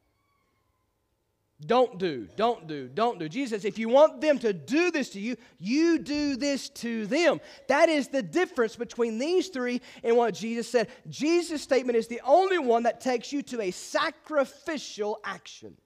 Don't 1.66 1.98
do, 1.98 2.28
don't 2.36 2.68
do, 2.68 2.88
don't 2.88 3.18
do. 3.18 3.28
Jesus 3.28 3.50
says, 3.50 3.64
if 3.64 3.80
you 3.80 3.88
want 3.88 4.20
them 4.20 4.38
to 4.38 4.52
do 4.52 4.92
this 4.92 5.10
to 5.10 5.20
you, 5.20 5.36
you 5.58 5.98
do 5.98 6.36
this 6.36 6.68
to 6.70 7.04
them. 7.06 7.40
That 7.66 7.88
is 7.88 8.06
the 8.06 8.22
difference 8.22 8.76
between 8.76 9.18
these 9.18 9.48
three 9.48 9.80
and 10.04 10.16
what 10.16 10.34
Jesus 10.34 10.68
said. 10.68 10.88
Jesus' 11.08 11.60
statement 11.60 11.98
is 11.98 12.06
the 12.06 12.20
only 12.24 12.58
one 12.58 12.84
that 12.84 13.00
takes 13.00 13.32
you 13.32 13.42
to 13.42 13.60
a 13.60 13.72
sacrificial 13.72 15.18
action. 15.24 15.76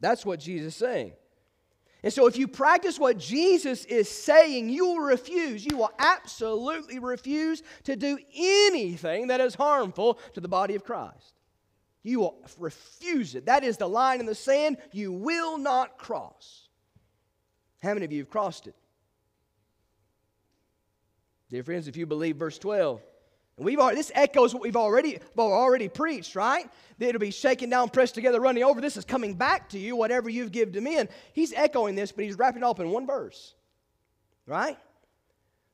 That's 0.00 0.26
what 0.26 0.38
Jesus 0.38 0.74
is 0.74 0.76
saying. 0.76 1.12
And 2.02 2.12
so, 2.12 2.26
if 2.26 2.36
you 2.36 2.46
practice 2.46 2.98
what 2.98 3.16
Jesus 3.16 3.86
is 3.86 4.08
saying, 4.08 4.68
you 4.68 4.86
will 4.86 5.00
refuse, 5.00 5.64
you 5.64 5.78
will 5.78 5.90
absolutely 5.98 6.98
refuse 6.98 7.62
to 7.84 7.96
do 7.96 8.18
anything 8.36 9.28
that 9.28 9.40
is 9.40 9.54
harmful 9.54 10.18
to 10.34 10.40
the 10.42 10.46
body 10.46 10.74
of 10.74 10.84
Christ. 10.84 11.35
You 12.06 12.20
will 12.20 12.38
refuse 12.60 13.34
it. 13.34 13.46
That 13.46 13.64
is 13.64 13.78
the 13.78 13.88
line 13.88 14.20
in 14.20 14.26
the 14.26 14.34
sand 14.34 14.76
you 14.92 15.12
will 15.12 15.58
not 15.58 15.98
cross. 15.98 16.68
How 17.82 17.94
many 17.94 18.04
of 18.04 18.12
you 18.12 18.20
have 18.20 18.30
crossed 18.30 18.68
it? 18.68 18.76
Dear 21.50 21.64
friends, 21.64 21.88
if 21.88 21.96
you 21.96 22.06
believe 22.06 22.36
verse 22.36 22.58
12, 22.58 23.02
and 23.56 23.66
we've 23.66 23.80
already, 23.80 23.96
this 23.96 24.12
echoes 24.14 24.54
what 24.54 24.62
we've 24.62 24.76
already, 24.76 25.18
already 25.36 25.88
preached, 25.88 26.36
right? 26.36 26.70
That 26.98 27.08
it'll 27.08 27.18
be 27.18 27.32
shaken 27.32 27.70
down, 27.70 27.88
pressed 27.88 28.14
together, 28.14 28.40
running 28.40 28.62
over. 28.62 28.80
This 28.80 28.96
is 28.96 29.04
coming 29.04 29.34
back 29.34 29.70
to 29.70 29.78
you, 29.78 29.96
whatever 29.96 30.30
you've 30.30 30.52
given 30.52 30.74
to 30.74 30.80
men. 30.80 31.08
He's 31.32 31.52
echoing 31.54 31.96
this, 31.96 32.12
but 32.12 32.24
he's 32.24 32.38
wrapping 32.38 32.62
it 32.62 32.66
up 32.66 32.78
in 32.78 32.90
one 32.90 33.08
verse, 33.08 33.56
right? 34.46 34.78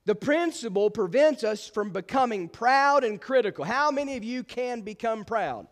The 0.06 0.14
principle 0.14 0.88
prevents 0.88 1.44
us 1.44 1.68
from 1.68 1.90
becoming 1.90 2.48
proud 2.48 3.04
and 3.04 3.20
critical. 3.20 3.66
How 3.66 3.90
many 3.90 4.16
of 4.16 4.24
you 4.24 4.44
can 4.44 4.80
become 4.80 5.26
proud? 5.26 5.66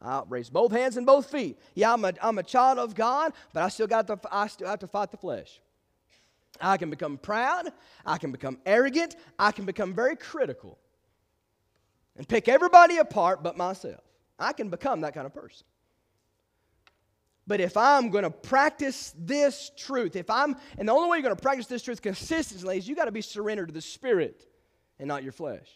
I'll 0.00 0.26
raise 0.28 0.48
both 0.48 0.72
hands 0.72 0.96
and 0.96 1.04
both 1.04 1.30
feet. 1.30 1.58
Yeah, 1.74 1.92
I'm 1.92 2.04
a, 2.04 2.12
I'm 2.22 2.38
a 2.38 2.42
child 2.42 2.78
of 2.78 2.94
God, 2.94 3.32
but 3.52 3.62
I 3.62 3.68
still, 3.68 3.86
got 3.86 4.06
to, 4.06 4.18
I 4.30 4.46
still 4.46 4.68
have 4.68 4.78
to 4.80 4.86
fight 4.86 5.10
the 5.10 5.16
flesh. 5.16 5.60
I 6.60 6.76
can 6.76 6.90
become 6.90 7.18
proud. 7.18 7.72
I 8.06 8.18
can 8.18 8.32
become 8.32 8.58
arrogant. 8.64 9.16
I 9.38 9.52
can 9.52 9.64
become 9.64 9.94
very 9.94 10.16
critical 10.16 10.78
and 12.16 12.28
pick 12.28 12.48
everybody 12.48 12.98
apart 12.98 13.42
but 13.42 13.56
myself. 13.56 14.00
I 14.38 14.52
can 14.52 14.68
become 14.68 15.00
that 15.02 15.14
kind 15.14 15.26
of 15.26 15.34
person. 15.34 15.66
But 17.46 17.60
if 17.60 17.76
I'm 17.76 18.10
going 18.10 18.24
to 18.24 18.30
practice 18.30 19.14
this 19.18 19.70
truth, 19.76 20.16
if 20.16 20.28
I'm, 20.28 20.54
and 20.76 20.86
the 20.86 20.92
only 20.92 21.08
way 21.08 21.16
you're 21.16 21.22
going 21.22 21.34
to 21.34 21.42
practice 21.42 21.66
this 21.66 21.82
truth 21.82 22.02
consistently 22.02 22.76
is 22.76 22.86
you 22.86 22.94
got 22.94 23.06
to 23.06 23.12
be 23.12 23.22
surrendered 23.22 23.68
to 23.68 23.74
the 23.74 23.80
Spirit 23.80 24.46
and 24.98 25.08
not 25.08 25.22
your 25.22 25.32
flesh. 25.32 25.68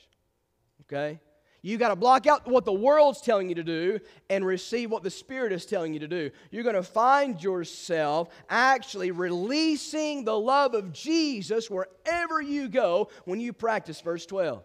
Okay? 0.82 1.18
You 1.64 1.79
got 1.79 1.90
to 1.90 1.96
block 1.96 2.27
out 2.27 2.46
what 2.48 2.64
the 2.64 2.72
world's 2.72 3.20
telling 3.20 3.48
you 3.48 3.55
to 3.55 3.62
do 3.62 4.01
and 4.29 4.44
receive 4.44 4.90
what 4.90 5.05
the 5.05 5.11
Spirit 5.11 5.53
is 5.53 5.64
telling 5.64 5.94
you 5.94 6.01
to 6.01 6.09
do. 6.09 6.33
You're 6.51 6.64
going 6.64 6.75
to 6.75 6.83
find 6.83 7.40
yourself 7.40 8.31
actually 8.51 9.12
releasing 9.12 10.25
the 10.25 10.37
love 10.37 10.75
of 10.75 10.92
Jesus 10.92 11.70
wherever 11.70 12.42
you 12.42 12.68
go 12.68 13.11
when 13.27 13.38
you 13.38 13.53
practice 13.53 14.01
verse 14.01 14.27
12. 14.27 14.64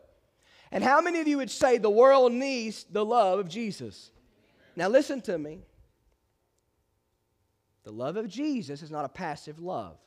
And 0.72 0.84
how 0.84 1.00
many 1.00 1.20
of 1.20 1.28
you 1.28 1.38
would 1.38 1.52
say 1.52 1.78
the 1.78 1.90
world 1.90 2.34
needs 2.34 2.86
the 2.92 3.06
love 3.06 3.38
of 3.38 3.48
Jesus? 3.48 4.10
Now, 4.76 4.88
listen 4.90 5.22
to 5.22 5.38
me. 5.38 5.60
The 7.84 7.92
love 7.92 8.18
of 8.18 8.28
Jesus 8.28 8.82
is 8.82 8.90
not 8.90 9.06
a 9.06 9.10
passive 9.10 9.60
love. 9.60 9.98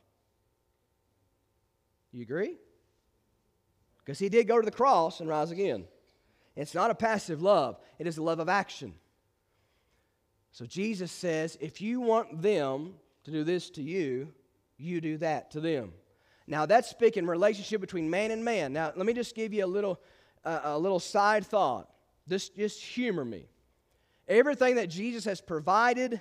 You 2.13 2.23
agree? 2.23 2.57
Because 3.99 4.19
he 4.19 4.29
did 4.29 4.49
go 4.49 4.61
to 4.61 4.65
the 4.65 4.73
cross 4.73 5.21
and 5.21 5.29
rise 5.29 5.53
again. 5.53 5.85
It's 6.57 6.75
not 6.75 6.91
a 6.91 6.95
passive 6.95 7.43
love, 7.43 7.79
it 7.99 8.07
is 8.07 8.19
a 8.19 8.23
love 8.23 8.41
of 8.41 8.49
action. 8.49 8.95
So 10.53 10.67
Jesus 10.67 11.13
says, 11.13 11.57
if 11.61 11.81
you 11.81 12.01
want 12.01 12.43
them 12.43 12.95
to 13.25 13.31
do 13.31 13.45
this 13.45 13.71
to 13.71 13.83
you, 13.83 14.33
you 14.77 15.01
do 15.01 15.19
that 15.19 15.53
to 15.53 15.61
them. 15.61 15.93
Now 16.47 16.67
that's 16.67 16.89
speaking 16.89 17.27
relationship 17.27 17.81
between 17.81 18.11
man 18.11 18.33
and 18.33 18.45
man. 18.45 18.73
Now 18.73 18.93
let 18.97 19.07
me 19.07 19.13
just 19.13 19.37
give 19.37 19.53
you 19.53 19.65
a 19.65 19.67
little, 19.67 20.01
uh, 20.45 20.61
a 20.65 20.79
little 20.79 20.99
side 20.99 21.47
thought. 21.47 21.89
Just, 22.29 22.57
just 22.57 22.83
humor 22.83 23.25
me. 23.25 23.47
Everything 24.27 24.77
that 24.77 24.89
Jesus 24.89 25.25
has 25.25 25.41
provided, 25.41 26.21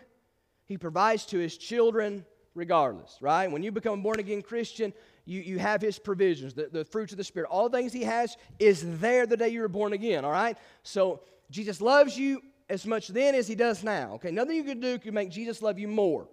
He 0.66 0.78
provides 0.78 1.26
to 1.28 1.40
His 1.40 1.58
children 1.58 2.26
regardless, 2.56 3.18
right? 3.22 3.52
When 3.52 3.64
you 3.64 3.72
become 3.72 4.00
a 4.00 4.02
born 4.02 4.20
again 4.20 4.42
Christian, 4.42 4.94
you, 5.30 5.42
you 5.42 5.60
have 5.60 5.82
His 5.82 6.00
provisions, 6.00 6.54
the, 6.54 6.70
the 6.72 6.84
fruits 6.86 7.12
of 7.12 7.18
the 7.18 7.24
Spirit. 7.24 7.50
All 7.50 7.70
the 7.70 7.78
things 7.78 7.94
He 7.94 8.04
has 8.04 8.38
is 8.58 9.00
there 9.00 9.26
the 9.26 9.38
day 9.38 9.50
you 9.50 9.62
were 9.62 9.68
born 9.68 9.94
again, 9.94 10.26
all 10.26 10.32
right? 10.32 10.58
So 10.84 11.22
Jesus 11.50 11.82
loves 11.82 12.18
you 12.18 12.42
as 12.70 12.86
much 12.86 13.08
then 13.08 13.36
as 13.36 13.48
He 13.48 13.56
does 13.56 13.84
now, 13.84 14.14
okay? 14.16 14.32
Nothing 14.32 14.56
you 14.56 14.64
can 14.64 14.80
do 14.80 14.98
can 15.00 15.14
make 15.14 15.30
Jesus 15.30 15.62
love 15.62 15.80
you 15.80 15.88
more, 15.88 16.28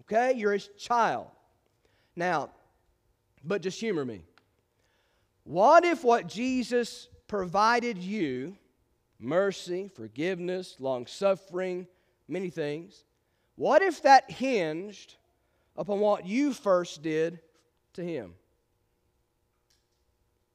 okay? 0.00 0.32
You're 0.34 0.52
His 0.52 0.68
child. 0.78 1.28
Now, 2.14 2.50
but 3.44 3.62
just 3.62 3.78
humor 3.78 4.04
me. 4.04 4.22
What 5.44 5.84
if 5.84 6.02
what 6.02 6.26
Jesus 6.26 7.08
provided 7.28 7.98
you 7.98 8.56
mercy, 9.18 9.90
forgiveness, 9.94 10.76
long 10.78 11.06
suffering, 11.06 11.86
many 12.28 12.50
things 12.50 13.04
what 13.56 13.80
if 13.82 14.02
that 14.02 14.30
hinged 14.30 15.16
upon 15.76 15.98
what 16.00 16.26
you 16.26 16.52
first 16.52 17.02
did 17.02 17.40
to 17.96 18.04
him? 18.04 18.34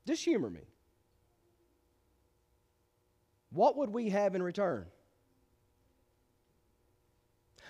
Just 0.07 0.23
humor 0.23 0.49
me. 0.49 0.61
What 3.51 3.77
would 3.77 3.89
we 3.89 4.09
have 4.09 4.33
in 4.33 4.41
return? 4.41 4.85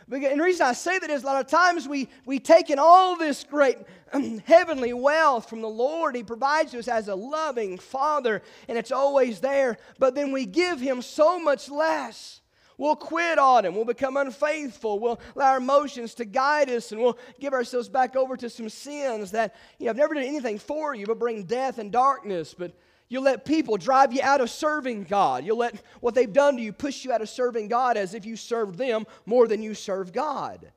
And 0.10 0.40
the 0.40 0.44
reason 0.44 0.66
I 0.66 0.74
say 0.74 1.00
that 1.00 1.10
is 1.10 1.24
a 1.24 1.26
lot 1.26 1.40
of 1.40 1.48
times 1.48 1.88
we, 1.88 2.10
we 2.26 2.40
take 2.40 2.70
in 2.70 2.80
all 2.80 3.16
this 3.16 3.44
great 3.44 3.78
um, 4.12 4.40
heavenly 4.40 4.94
wealth 4.94 5.50
from 5.50 5.62
the 5.62 5.70
Lord. 5.70 6.16
He 6.16 6.24
provides 6.24 6.74
us 6.76 6.88
as 6.88 7.08
a 7.08 7.16
loving 7.16 7.78
Father, 7.78 8.42
and 8.68 8.78
it's 8.78 8.92
always 8.92 9.40
there. 9.40 9.78
But 10.00 10.16
then 10.16 10.32
we 10.32 10.46
give 10.46 10.82
Him 10.82 11.02
so 11.02 11.40
much 11.40 11.70
less. 11.70 12.42
We'll 12.78 12.96
quit 12.96 13.38
on 13.38 13.66
Him. 13.66 13.76
We'll 13.76 13.86
become 13.86 14.18
unfaithful. 14.18 15.00
We'll 15.00 15.20
allow 15.36 15.52
our 15.52 15.58
emotions 15.58 16.14
to 16.16 16.26
guide 16.26 16.70
us, 16.70 16.92
and 16.92 17.02
we'll 17.02 17.20
give 17.40 17.54
ourselves 17.54 17.90
back 17.90 18.16
over 18.16 18.36
to 18.38 18.50
some 18.50 18.70
sins 18.70 19.32
that, 19.32 19.56
you 19.78 19.86
know, 19.86 19.90
have 19.90 19.98
never 19.98 20.14
done 20.14 20.24
anything 20.24 20.60
for 20.60 20.96
you 20.96 21.06
but 21.06 21.20
bring 21.20 21.44
death 21.44 21.78
and 21.78 21.92
darkness. 21.92 22.54
But 22.58 22.74
You'll 23.12 23.24
let 23.24 23.44
people 23.44 23.76
drive 23.76 24.14
you 24.14 24.22
out 24.24 24.40
of 24.40 24.50
serving 24.50 25.04
God. 25.04 25.44
You'll 25.44 25.58
let 25.58 25.84
what 26.00 26.16
they've 26.16 26.32
done 26.32 26.56
to 26.56 26.64
you 26.64 26.72
push 26.72 27.04
you 27.04 27.12
out 27.12 27.22
of 27.22 27.28
serving 27.28 27.68
God 27.68 27.98
as 27.98 28.14
if 28.14 28.26
you 28.26 28.38
served 28.38 28.78
them 28.78 29.06
more 29.26 29.50
than 29.50 29.62
you 29.62 29.74
serve 29.74 30.14
God. 30.14 30.72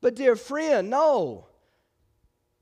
But, 0.00 0.14
dear 0.14 0.36
friend, 0.36 0.88
no. 0.88 1.48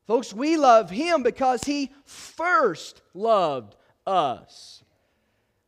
Folks, 0.06 0.32
we 0.32 0.56
love 0.56 0.88
Him 0.88 1.22
because 1.22 1.62
He 1.64 1.90
first 2.06 3.02
loved 3.12 3.76
us. 4.06 4.82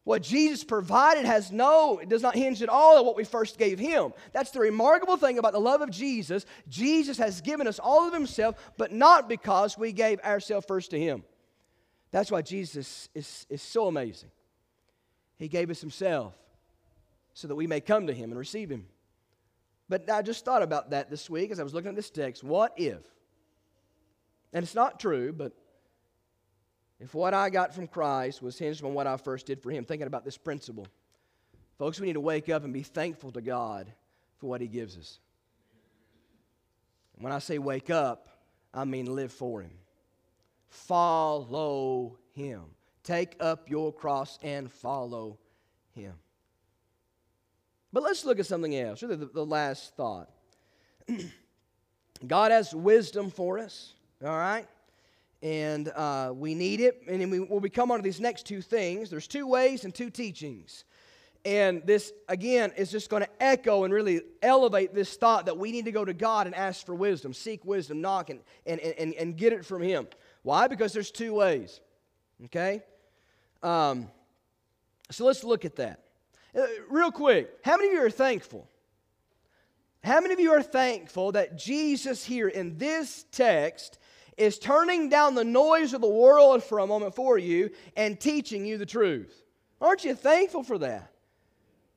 What 0.05 0.23
Jesus 0.23 0.65
provided 0.65 1.25
has 1.25 1.51
no, 1.51 1.99
it 1.99 2.11
does 2.11 2.21
not 2.21 2.37
hinge 2.37 2.63
at 2.63 2.69
all 2.69 2.99
on 2.99 3.07
what 3.07 3.17
we 3.17 3.25
first 3.25 3.59
gave 3.59 3.79
Him. 3.79 4.13
That's 4.33 4.51
the 4.51 4.61
remarkable 4.61 5.17
thing 5.17 5.39
about 5.39 5.55
the 5.55 5.61
love 5.61 5.81
of 5.81 5.91
Jesus. 5.91 6.45
Jesus 6.69 7.17
has 7.17 7.41
given 7.41 7.67
us 7.67 7.79
all 7.79 8.07
of 8.07 8.13
Himself, 8.13 8.57
but 8.77 8.93
not 8.93 9.31
because 9.31 9.79
we 9.79 9.93
gave 9.93 10.21
ourselves 10.21 10.67
first 10.67 10.91
to 10.91 11.01
Him. 11.01 11.25
That's 12.11 12.31
why 12.31 12.43
Jesus 12.43 13.09
is, 13.15 13.47
is 13.49 13.63
so 13.63 13.89
amazing. 13.89 14.31
He 15.39 15.49
gave 15.49 15.71
us 15.71 15.81
Himself 15.81 16.35
so 17.33 17.49
that 17.49 17.57
we 17.57 17.67
may 17.67 17.81
come 17.81 18.07
to 18.07 18.13
Him 18.13 18.31
and 18.31 18.39
receive 18.39 18.71
Him. 18.71 18.87
But 19.89 20.11
I 20.11 20.21
just 20.21 20.45
thought 20.45 20.63
about 20.63 20.91
that 20.91 21.09
this 21.09 21.31
week 21.31 21.51
as 21.51 21.59
I 21.59 21.63
was 21.63 21.73
looking 21.73 21.91
at 21.91 21.97
this 21.97 22.11
text. 22.11 22.45
What 22.45 22.75
if? 22.77 23.03
And 24.53 24.63
it's 24.63 24.75
not 24.75 25.01
true, 25.01 25.33
but 25.33 25.53
if 27.01 27.15
what 27.15 27.35
I 27.35 27.51
got 27.51 27.75
from 27.75 27.87
Christ 27.87 28.43
was 28.43 28.59
hinged 28.59 28.85
on 28.85 28.95
what 28.95 29.07
I 29.07 29.17
first 29.17 29.47
did 29.47 29.63
for 29.63 29.71
Him, 29.71 29.85
thinking 29.85 30.07
about 30.07 30.25
this 30.25 30.37
principle, 30.37 30.87
folks, 31.79 32.01
we 32.01 32.07
need 32.07 32.15
to 32.15 32.21
wake 32.21 32.49
up 32.49 32.65
and 32.65 32.73
be 32.73 32.83
thankful 32.83 33.33
to 33.33 33.41
God 33.41 33.93
for 34.39 34.49
what 34.49 34.61
He 34.61 34.69
gives 34.69 34.97
us. 34.97 35.19
when 37.19 37.33
I 37.33 37.39
say 37.39 37.59
wake 37.59 37.91
up, 37.91 38.29
I 38.73 38.85
mean 38.85 39.15
live 39.15 39.33
for 39.33 39.61
Him 39.63 39.71
follow 40.75 42.19
him. 42.33 42.63
Take 43.03 43.37
up 43.41 43.71
your 43.71 43.93
cross 43.93 44.39
and 44.43 44.71
follow 44.71 45.39
him. 45.95 46.15
But 47.93 48.03
let's 48.03 48.25
look 48.25 48.41
at 48.41 48.47
something 48.47 48.75
else, 48.77 49.03
really 49.03 49.17
the, 49.17 49.27
the 49.27 49.47
last 49.47 49.95
thought. 49.97 50.31
God 52.27 52.51
has 52.51 52.75
wisdom 52.75 53.31
for 53.31 53.59
us, 53.59 53.95
all 54.25 54.37
right? 54.37 54.67
And 55.45 55.89
uh, 55.89 56.33
we 56.35 56.55
need 56.55 56.81
it. 56.81 57.03
And 57.07 57.21
then 57.21 57.29
we, 57.29 57.39
when 57.39 57.61
we 57.61 57.69
come 57.69 57.91
on 57.91 57.99
to 57.99 58.03
these 58.03 58.19
next 58.19 58.47
two 58.47 58.63
things, 58.63 59.11
there's 59.11 59.29
two 59.29 59.47
ways 59.47 59.85
and 59.85 59.95
two 59.95 60.09
teachings. 60.09 60.85
And 61.45 61.83
this, 61.85 62.15
again, 62.31 62.73
is 62.79 62.91
just 62.91 63.11
going 63.11 63.23
to 63.23 63.29
echo 63.39 63.85
and 63.85 63.93
really 63.93 64.23
elevate 64.41 64.95
this 64.95 65.15
thought 65.17 65.45
that 65.45 65.59
we 65.59 65.71
need 65.71 65.85
to 65.85 65.93
go 65.93 66.03
to 66.03 66.15
God 66.15 66.47
and 66.47 66.55
ask 66.55 66.87
for 66.87 66.95
wisdom, 66.95 67.35
seek 67.35 67.63
wisdom, 67.67 68.01
knock, 68.01 68.31
and, 68.31 68.41
and, 68.65 68.81
and, 68.81 69.13
and 69.13 69.37
get 69.37 69.53
it 69.53 69.67
from 69.67 69.83
Him. 69.83 70.09
Why? 70.43 70.67
Because 70.67 70.95
there's 70.95 71.11
two 71.11 71.35
ways. 71.35 71.83
Okay? 72.47 72.83
Um, 73.63 74.09
so 75.11 75.27
let's 75.27 75.45
look 75.45 75.67
at 75.67 75.77
that. 75.77 76.01
Uh, 76.59 76.65
real 76.89 77.13
quick, 77.13 77.51
how 77.63 77.77
many 77.77 77.89
of 77.89 77.95
you 77.95 78.07
are 78.07 78.11
thankful? 78.11 78.67
How 80.03 80.21
many 80.21 80.33
of 80.33 80.41
you 80.41 80.53
are 80.53 80.63
thankful 80.63 81.33
that 81.33 81.59
Jesus 81.59 82.25
here 82.25 82.49
in 82.49 82.79
this 82.79 83.27
text 83.31 83.99
is 84.37 84.59
turning 84.59 85.09
down 85.09 85.35
the 85.35 85.45
noise 85.45 85.95
of 85.95 86.01
the 86.01 86.09
world 86.09 86.63
for 86.63 86.79
a 86.79 86.87
moment 86.87 87.15
for 87.15 87.39
you 87.39 87.71
and 87.97 88.19
teaching 88.19 88.67
you 88.67 88.79
the 88.79 88.87
truth? 88.87 89.35
Aren't 89.81 90.05
you 90.05 90.15
thankful 90.15 90.63
for 90.63 90.79
that? 90.79 91.13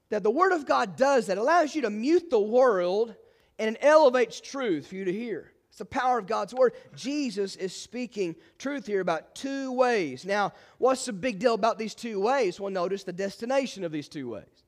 That 0.10 0.23
the 0.23 0.32
Word 0.32 0.54
of 0.54 0.65
God 0.65 0.95
does 0.95 1.28
that, 1.28 1.38
allows 1.38 1.76
you 1.76 1.82
to 1.84 1.89
mute 1.89 2.30
the 2.30 2.39
world 2.39 3.15
and 3.60 3.76
it 3.76 3.80
elevates 3.82 4.39
truth 4.39 4.88
for 4.88 4.95
you 4.95 5.06
to 5.06 5.13
hear. 5.13 5.52
It's 5.69 5.80
the 5.80 5.86
power 5.86 6.17
of 6.17 6.26
God's 6.26 6.54
word. 6.54 6.73
Jesus 6.95 7.56
is 7.56 7.76
speaking 7.76 8.36
truth 8.58 8.88
here 8.88 9.02
about 9.02 9.36
two 9.36 9.71
ways. 9.71 10.26
Now, 10.26 10.54
what's 10.80 11.06
the 11.06 11.13
big 11.13 11.39
deal 11.39 11.54
about 11.54 11.78
these 11.78 11.93
two 11.93 12.19
ways? 12.19 12.60
Well, 12.60 12.71
notice 12.71 13.04
the 13.04 13.13
destination 13.13 13.84
of 13.84 13.91
these 13.91 14.08
two 14.08 14.30
ways. 14.30 14.63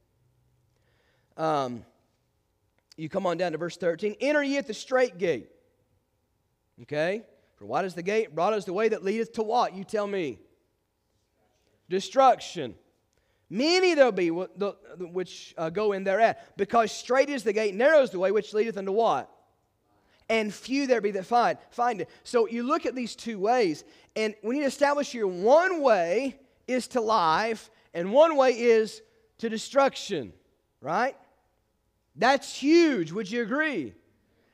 Um, 1.35 1.83
you 2.95 3.09
come 3.09 3.25
on 3.25 3.37
down 3.37 3.53
to 3.53 3.57
verse 3.57 3.77
13. 3.77 4.17
Enter 4.21 4.43
ye 4.43 4.57
at 4.57 4.67
the 4.67 4.73
strait 4.73 5.17
gate. 5.17 5.49
Okay? 6.83 7.23
For 7.59 7.65
what 7.65 7.85
is 7.85 7.93
the 7.93 8.01
gate? 8.01 8.33
Broad 8.33 8.55
is 8.55 8.65
the 8.65 8.73
way 8.73 8.89
that 8.89 9.03
leadeth 9.03 9.33
to 9.33 9.43
what? 9.43 9.75
You 9.75 9.83
tell 9.83 10.07
me. 10.07 10.39
Destruction. 11.89 12.73
Many 13.49 13.93
there'll 13.93 14.11
be 14.11 14.29
which 14.31 15.53
uh, 15.57 15.69
go 15.69 15.91
in 15.91 16.03
thereat, 16.03 16.57
because 16.57 16.91
strait 16.91 17.29
is 17.29 17.43
the 17.43 17.53
gate, 17.53 17.75
narrow 17.75 18.01
is 18.01 18.09
the 18.09 18.19
way 18.19 18.31
which 18.31 18.53
leadeth 18.53 18.77
unto 18.77 18.91
what? 18.91 19.29
and 20.29 20.53
few 20.53 20.87
there 20.87 21.01
be 21.01 21.11
that 21.11 21.25
find 21.25 21.57
find 21.71 22.01
it. 22.01 22.09
So 22.23 22.47
you 22.47 22.63
look 22.63 22.85
at 22.85 22.95
these 22.95 23.15
two 23.15 23.39
ways, 23.39 23.83
and 24.15 24.35
we 24.43 24.55
need 24.55 24.61
to 24.61 24.67
establish 24.67 25.11
here 25.11 25.27
one 25.27 25.81
way 25.81 26.39
is 26.67 26.87
to 26.89 27.01
life, 27.01 27.69
and 27.93 28.13
one 28.13 28.35
way 28.35 28.51
is 28.51 29.01
to 29.39 29.49
destruction. 29.49 30.31
Right? 30.81 31.17
That's 32.15 32.55
huge. 32.55 33.11
Would 33.11 33.29
you 33.29 33.41
agree? 33.41 33.93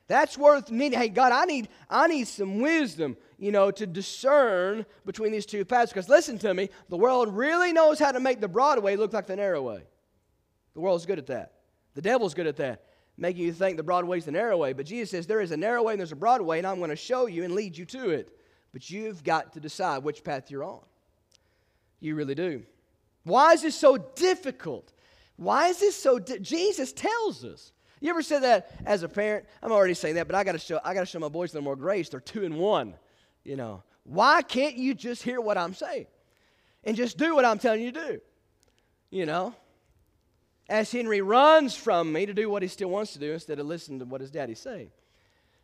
That's 0.08 0.38
worth 0.38 0.70
needing. 0.70 0.98
Hey, 0.98 1.08
God, 1.08 1.32
I 1.32 1.44
need, 1.44 1.68
I 1.90 2.06
need 2.06 2.28
some 2.28 2.60
wisdom, 2.60 3.16
you 3.38 3.50
know, 3.50 3.70
to 3.72 3.86
discern 3.86 4.86
between 5.04 5.32
these 5.32 5.46
two 5.46 5.64
paths. 5.64 5.92
Because 5.92 6.08
listen 6.08 6.38
to 6.38 6.54
me, 6.54 6.70
the 6.88 6.96
world 6.96 7.34
really 7.36 7.72
knows 7.72 7.98
how 7.98 8.12
to 8.12 8.20
make 8.20 8.40
the 8.40 8.48
broad 8.48 8.82
way 8.82 8.96
look 8.96 9.12
like 9.12 9.26
the 9.26 9.36
narrow 9.36 9.62
way. 9.62 9.82
The 10.74 10.80
world's 10.80 11.06
good 11.06 11.18
at 11.18 11.26
that. 11.26 11.52
The 11.94 12.02
devil's 12.02 12.34
good 12.34 12.46
at 12.46 12.56
that 12.56 12.82
making 13.16 13.44
you 13.44 13.52
think 13.52 13.76
the 13.76 13.82
broad 13.82 14.04
way 14.04 14.18
is 14.18 14.24
the 14.24 14.32
narrow 14.32 14.56
way. 14.56 14.72
But 14.72 14.86
Jesus 14.86 15.10
says 15.10 15.26
there 15.26 15.40
is 15.40 15.52
a 15.52 15.56
narrow 15.56 15.82
way 15.82 15.94
and 15.94 16.00
there's 16.00 16.12
a 16.12 16.16
broad 16.16 16.42
way, 16.42 16.58
and 16.58 16.66
I'm 16.66 16.78
going 16.78 16.90
to 16.90 16.96
show 16.96 17.26
you 17.26 17.44
and 17.44 17.54
lead 17.54 17.76
you 17.76 17.84
to 17.86 18.10
it. 18.10 18.28
But 18.72 18.90
you've 18.90 19.24
got 19.24 19.54
to 19.54 19.60
decide 19.60 20.02
which 20.02 20.22
path 20.22 20.50
you're 20.50 20.64
on. 20.64 20.80
You 22.00 22.14
really 22.14 22.34
do. 22.34 22.62
Why 23.24 23.52
is 23.52 23.62
this 23.62 23.74
so 23.74 23.96
difficult? 23.96 24.92
Why 25.36 25.68
is 25.68 25.80
this 25.80 26.00
so 26.00 26.18
di- 26.18 26.38
Jesus 26.38 26.92
tells 26.92 27.44
us. 27.44 27.72
You 28.00 28.10
ever 28.10 28.22
said 28.22 28.42
that 28.42 28.70
as 28.84 29.02
a 29.02 29.08
parent? 29.08 29.46
I'm 29.62 29.72
already 29.72 29.94
saying 29.94 30.16
that, 30.16 30.26
but 30.26 30.36
I 30.36 30.44
got 30.44 30.52
to 30.52 30.58
show 30.58 30.80
I 30.84 30.94
got 30.94 31.00
to 31.00 31.06
show 31.06 31.18
my 31.18 31.28
boys 31.28 31.52
a 31.52 31.54
little 31.54 31.64
more 31.64 31.76
grace. 31.76 32.08
They're 32.08 32.20
two 32.20 32.44
and 32.44 32.58
one. 32.58 32.94
You 33.44 33.56
know, 33.56 33.82
why 34.04 34.42
can't 34.42 34.76
you 34.76 34.94
just 34.94 35.22
hear 35.22 35.40
what 35.40 35.56
I'm 35.56 35.74
saying 35.74 36.06
and 36.84 36.96
just 36.96 37.16
do 37.16 37.34
what 37.34 37.44
I'm 37.44 37.58
telling 37.58 37.82
you 37.82 37.92
to 37.92 38.06
do? 38.08 38.20
You 39.10 39.24
know, 39.24 39.54
as 40.68 40.90
Henry 40.92 41.20
runs 41.20 41.74
from 41.74 42.12
me 42.12 42.26
to 42.26 42.34
do 42.34 42.50
what 42.50 42.62
he 42.62 42.68
still 42.68 42.88
wants 42.88 43.12
to 43.14 43.18
do 43.18 43.32
instead 43.32 43.58
of 43.58 43.66
listening 43.66 44.00
to 44.00 44.04
what 44.04 44.20
his 44.20 44.30
daddy's 44.30 44.60
saying. 44.60 44.90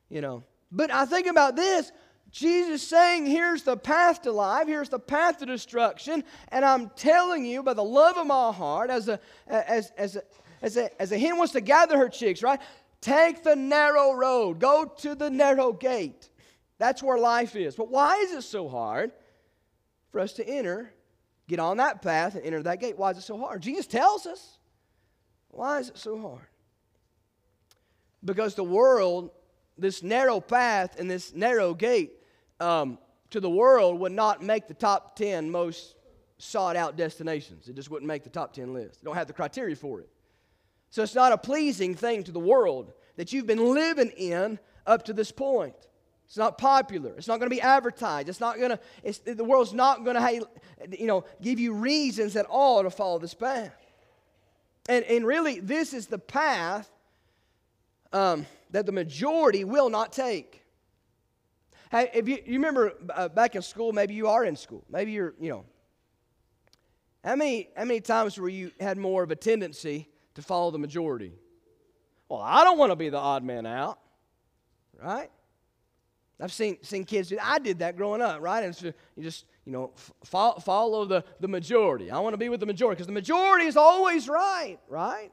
You 0.09 0.21
know. 0.21 0.45
But 0.71 0.90
I 0.90 1.05
think 1.05 1.27
about 1.27 1.55
this. 1.57 1.92
Jesus 2.31 2.83
saying, 2.83 3.27
Here's 3.27 3.62
the 3.62 3.77
path 3.77 4.23
to 4.23 4.33
life, 4.33 4.66
here's 4.66 4.88
the 4.88 4.99
path 4.99 5.38
to 5.38 5.47
destruction, 5.47 6.25
and 6.49 6.64
I'm 6.64 6.88
telling 6.97 7.45
you 7.45 7.62
by 7.62 7.75
the 7.75 7.85
love 7.85 8.16
of 8.16 8.27
my 8.27 8.51
heart, 8.53 8.88
as 8.88 9.09
a, 9.09 9.21
as, 9.47 9.92
as 9.99 10.16
a, 10.16 10.23
as 10.62 10.77
a, 10.77 11.03
as 11.03 11.12
a 11.12 11.18
hen 11.18 11.37
wants 11.37 11.53
to 11.53 11.61
gather 11.61 11.98
her 11.98 12.09
chicks, 12.09 12.42
right? 12.42 12.61
Take 13.01 13.42
the 13.42 13.57
narrow 13.57 14.14
road, 14.14 14.61
go 14.61 14.85
to 14.98 15.14
the 15.14 15.29
narrow 15.29 15.72
gate. 15.72 16.31
That's 16.79 17.03
where 17.03 17.18
life 17.18 17.57
is. 17.57 17.75
But 17.75 17.90
why 17.90 18.16
is 18.18 18.33
it 18.33 18.42
so 18.42 18.68
hard 18.68 19.12
for 20.11 20.20
us 20.20 20.33
to 20.35 20.48
enter, 20.48 20.92
get 21.48 21.59
on 21.59 21.79
that 21.79 22.01
path, 22.01 22.37
and 22.37 22.44
enter 22.44 22.62
that 22.62 22.81
gate? 22.81 22.96
Why 22.96 23.11
is 23.11 23.18
it 23.18 23.22
so 23.22 23.37
hard? 23.37 23.61
Jesus 23.61 23.87
tells 23.87 24.27
us. 24.27 24.59
Why 25.48 25.81
is 25.81 25.90
it 25.90 25.98
so 25.98 26.18
hard? 26.18 26.46
Because 28.25 28.55
the 28.55 28.64
world, 28.64 29.31
this 29.77 30.03
narrow 30.03 30.40
path 30.40 30.98
and 30.98 31.11
this 31.11 31.35
narrow 31.35 31.75
gate 31.75 32.12
um, 32.61 32.98
to 33.31 33.40
the 33.40 33.51
world 33.51 33.98
would 34.01 34.12
not 34.12 34.42
make 34.42 34.68
the 34.68 34.75
top 34.75 35.16
10 35.16 35.51
most 35.51 35.96
sought 36.38 36.77
out 36.77 36.96
destinations. 36.96 37.68
It 37.68 37.75
just 37.77 37.90
wouldn't 37.90 38.07
make 38.07 38.25
the 38.25 38.31
top 38.31 38.55
10 38.55 38.72
list. 38.72 39.03
They 39.03 39.07
don't 39.07 39.16
have 39.16 39.27
the 39.27 39.33
criteria 39.33 39.77
for 39.77 40.01
it. 40.01 40.09
So 40.92 41.02
it's 41.02 41.14
not 41.14 41.33
a 41.33 41.38
pleasing 41.38 41.94
thing 41.94 42.22
to 42.24 42.33
the 42.33 42.38
world 42.38 42.92
that 43.16 43.33
you've 43.33 43.46
been 43.46 43.72
living 43.72 44.11
in 44.11 44.59
up 44.87 45.07
to 45.07 45.14
this 45.14 45.33
point. 45.33 45.74
It's 46.26 46.37
not 46.37 46.59
popular. 46.59 47.14
It's 47.16 47.26
not 47.26 47.38
going 47.38 47.48
to 47.48 47.57
be 47.57 47.62
advertised. 47.62 48.28
It's 48.28 48.40
not 48.40 48.59
going 48.59 48.76
to, 48.76 49.35
the 49.35 49.42
world's 49.42 49.72
not 49.72 50.05
going 50.05 50.16
to, 50.16 50.46
you 50.90 51.07
know, 51.07 51.24
give 51.40 51.59
you 51.59 51.72
reasons 51.72 52.37
at 52.37 52.44
all 52.44 52.83
to 52.83 52.90
follow 52.90 53.18
this 53.18 53.33
path. 53.33 53.74
And, 54.87 55.02
and 55.07 55.26
really, 55.26 55.61
this 55.61 55.94
is 55.94 56.09
the 56.09 56.18
path 56.18 56.90
um, 58.12 58.44
that 58.72 58.85
the 58.85 58.92
majority 58.92 59.64
will 59.64 59.88
not 59.88 60.12
take. 60.12 60.62
Hey, 61.90 62.11
if 62.12 62.28
you, 62.28 62.37
you 62.44 62.52
remember 62.52 62.92
uh, 63.14 63.28
back 63.28 63.57
in 63.57 63.62
school, 63.62 63.94
maybe 63.94 64.12
you 64.12 64.28
are 64.28 64.44
in 64.44 64.57
school. 64.57 64.85
Maybe 64.90 65.12
you're, 65.12 65.33
you 65.40 65.48
know. 65.48 65.64
How 67.24 67.35
many, 67.35 67.70
how 67.78 67.85
many 67.85 68.02
times 68.02 68.37
were 68.37 68.50
you 68.50 68.72
had 68.78 68.98
more 68.98 69.22
of 69.22 69.31
a 69.31 69.37
tendency 69.37 70.11
to 70.35 70.42
follow 70.42 70.71
the 70.71 70.79
majority? 70.79 71.33
Well, 72.29 72.40
I 72.40 72.64
don't 72.64 72.79
want 72.79 72.92
to 72.92 72.97
be 72.97 73.09
the 73.09 73.18
odd 73.18 73.45
man 73.45 73.66
out, 73.66 73.99
right? 75.01 75.31
I've 76.40 76.53
seen, 76.53 76.79
seen 76.83 77.05
kids 77.05 77.29
do 77.29 77.38
I 77.40 77.59
did 77.59 77.79
that 77.81 77.97
growing 77.97 78.21
up, 78.21 78.40
right? 78.40 78.64
And 78.64 78.75
so 78.75 78.92
you 79.16 79.23
just, 79.23 79.45
you 79.64 79.73
know, 79.73 79.92
follow, 80.25 80.59
follow 80.59 81.05
the, 81.05 81.25
the 81.40 81.47
majority. 81.47 82.11
I 82.11 82.18
want 82.18 82.35
to 82.35 82.38
be 82.38 82.49
with 82.49 82.61
the 82.61 82.66
majority 82.66 82.97
because 82.97 83.07
the 83.07 83.12
majority 83.12 83.66
is 83.66 83.77
always 83.77 84.29
right, 84.29 84.79
right? 84.88 85.31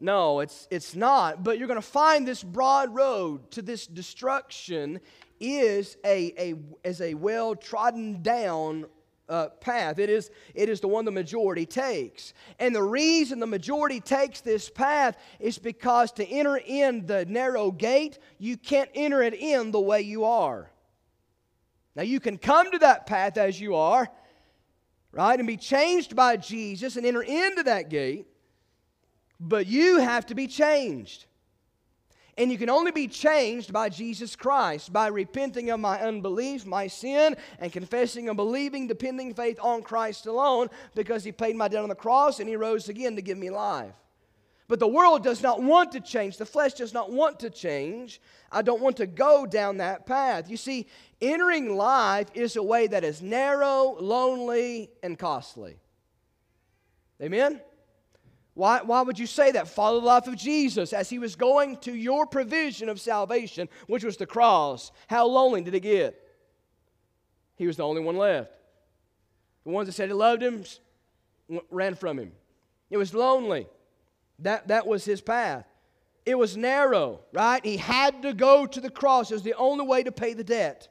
No, 0.00 0.40
it's, 0.40 0.66
it's 0.70 0.96
not. 0.96 1.44
But 1.44 1.58
you're 1.58 1.68
going 1.68 1.80
to 1.80 1.86
find 1.86 2.26
this 2.26 2.42
broad 2.42 2.94
road 2.94 3.50
to 3.52 3.62
this 3.62 3.86
destruction 3.86 5.00
is 5.38 5.96
a, 6.04 6.32
a, 6.38 6.54
is 6.82 7.00
a 7.00 7.14
well 7.14 7.54
trodden 7.54 8.22
down 8.22 8.86
uh, 9.30 9.48
path. 9.60 9.98
It 9.98 10.10
is, 10.10 10.30
it 10.54 10.68
is 10.68 10.80
the 10.80 10.88
one 10.88 11.04
the 11.04 11.10
majority 11.10 11.64
takes. 11.64 12.34
And 12.58 12.74
the 12.74 12.82
reason 12.82 13.38
the 13.38 13.46
majority 13.46 14.00
takes 14.00 14.40
this 14.40 14.68
path 14.68 15.16
is 15.38 15.56
because 15.56 16.12
to 16.12 16.26
enter 16.26 16.60
in 16.66 17.06
the 17.06 17.24
narrow 17.26 17.70
gate, 17.70 18.18
you 18.38 18.56
can't 18.56 18.90
enter 18.94 19.22
it 19.22 19.34
in 19.34 19.70
the 19.70 19.80
way 19.80 20.02
you 20.02 20.24
are. 20.24 20.70
Now, 21.94 22.02
you 22.02 22.20
can 22.20 22.38
come 22.38 22.70
to 22.72 22.78
that 22.78 23.06
path 23.06 23.36
as 23.36 23.60
you 23.60 23.76
are, 23.76 24.08
right, 25.12 25.38
and 25.38 25.46
be 25.46 25.56
changed 25.56 26.14
by 26.14 26.36
Jesus 26.36 26.96
and 26.96 27.06
enter 27.06 27.22
into 27.22 27.62
that 27.64 27.88
gate, 27.88 28.26
but 29.38 29.66
you 29.66 29.98
have 29.98 30.26
to 30.26 30.34
be 30.34 30.46
changed. 30.46 31.26
And 32.40 32.50
you 32.50 32.56
can 32.56 32.70
only 32.70 32.90
be 32.90 33.06
changed 33.06 33.70
by 33.70 33.90
Jesus 33.90 34.34
Christ, 34.34 34.94
by 34.94 35.08
repenting 35.08 35.68
of 35.68 35.78
my 35.78 36.00
unbelief, 36.00 36.64
my 36.64 36.86
sin, 36.86 37.36
and 37.58 37.70
confessing 37.70 38.28
and 38.28 38.36
believing, 38.36 38.86
depending 38.86 39.34
faith 39.34 39.58
on 39.60 39.82
Christ 39.82 40.24
alone, 40.24 40.68
because 40.94 41.22
He 41.22 41.32
paid 41.32 41.54
my 41.54 41.68
debt 41.68 41.82
on 41.82 41.90
the 41.90 41.94
cross 41.94 42.40
and 42.40 42.48
He 42.48 42.56
rose 42.56 42.88
again 42.88 43.14
to 43.16 43.20
give 43.20 43.36
me 43.36 43.50
life. 43.50 43.92
But 44.68 44.80
the 44.80 44.88
world 44.88 45.22
does 45.22 45.42
not 45.42 45.62
want 45.62 45.92
to 45.92 46.00
change. 46.00 46.38
The 46.38 46.46
flesh 46.46 46.72
does 46.72 46.94
not 46.94 47.12
want 47.12 47.40
to 47.40 47.50
change. 47.50 48.22
I 48.50 48.62
don't 48.62 48.80
want 48.80 48.96
to 48.96 49.06
go 49.06 49.44
down 49.44 49.76
that 49.76 50.06
path. 50.06 50.48
You 50.48 50.56
see, 50.56 50.86
entering 51.20 51.76
life 51.76 52.28
is 52.32 52.56
a 52.56 52.62
way 52.62 52.86
that 52.86 53.04
is 53.04 53.20
narrow, 53.20 53.98
lonely, 54.00 54.88
and 55.02 55.18
costly. 55.18 55.76
Amen? 57.20 57.60
Why, 58.54 58.82
why 58.82 59.02
would 59.02 59.18
you 59.18 59.26
say 59.26 59.52
that? 59.52 59.68
Follow 59.68 60.00
the 60.00 60.06
life 60.06 60.26
of 60.26 60.36
Jesus 60.36 60.92
as 60.92 61.08
he 61.08 61.18
was 61.18 61.36
going 61.36 61.76
to 61.78 61.94
your 61.94 62.26
provision 62.26 62.88
of 62.88 63.00
salvation, 63.00 63.68
which 63.86 64.04
was 64.04 64.16
the 64.16 64.26
cross. 64.26 64.90
How 65.08 65.26
lonely 65.26 65.62
did 65.62 65.74
it 65.74 65.80
get? 65.80 66.20
He 67.56 67.66
was 67.66 67.76
the 67.76 67.84
only 67.84 68.02
one 68.02 68.16
left. 68.16 68.52
The 69.64 69.70
ones 69.70 69.86
that 69.86 69.92
said 69.92 70.08
he 70.08 70.14
loved 70.14 70.42
him 70.42 70.64
ran 71.70 71.94
from 71.94 72.18
him. 72.18 72.32
It 72.90 72.96
was 72.96 73.14
lonely. 73.14 73.66
That, 74.40 74.68
that 74.68 74.86
was 74.86 75.04
his 75.04 75.20
path. 75.20 75.66
It 76.26 76.36
was 76.36 76.56
narrow, 76.56 77.20
right? 77.32 77.64
He 77.64 77.76
had 77.76 78.22
to 78.22 78.32
go 78.32 78.66
to 78.66 78.80
the 78.80 78.90
cross. 78.90 79.30
It 79.30 79.34
was 79.34 79.42
the 79.42 79.54
only 79.54 79.86
way 79.86 80.02
to 80.02 80.12
pay 80.12 80.34
the 80.34 80.44
debt. 80.44 80.88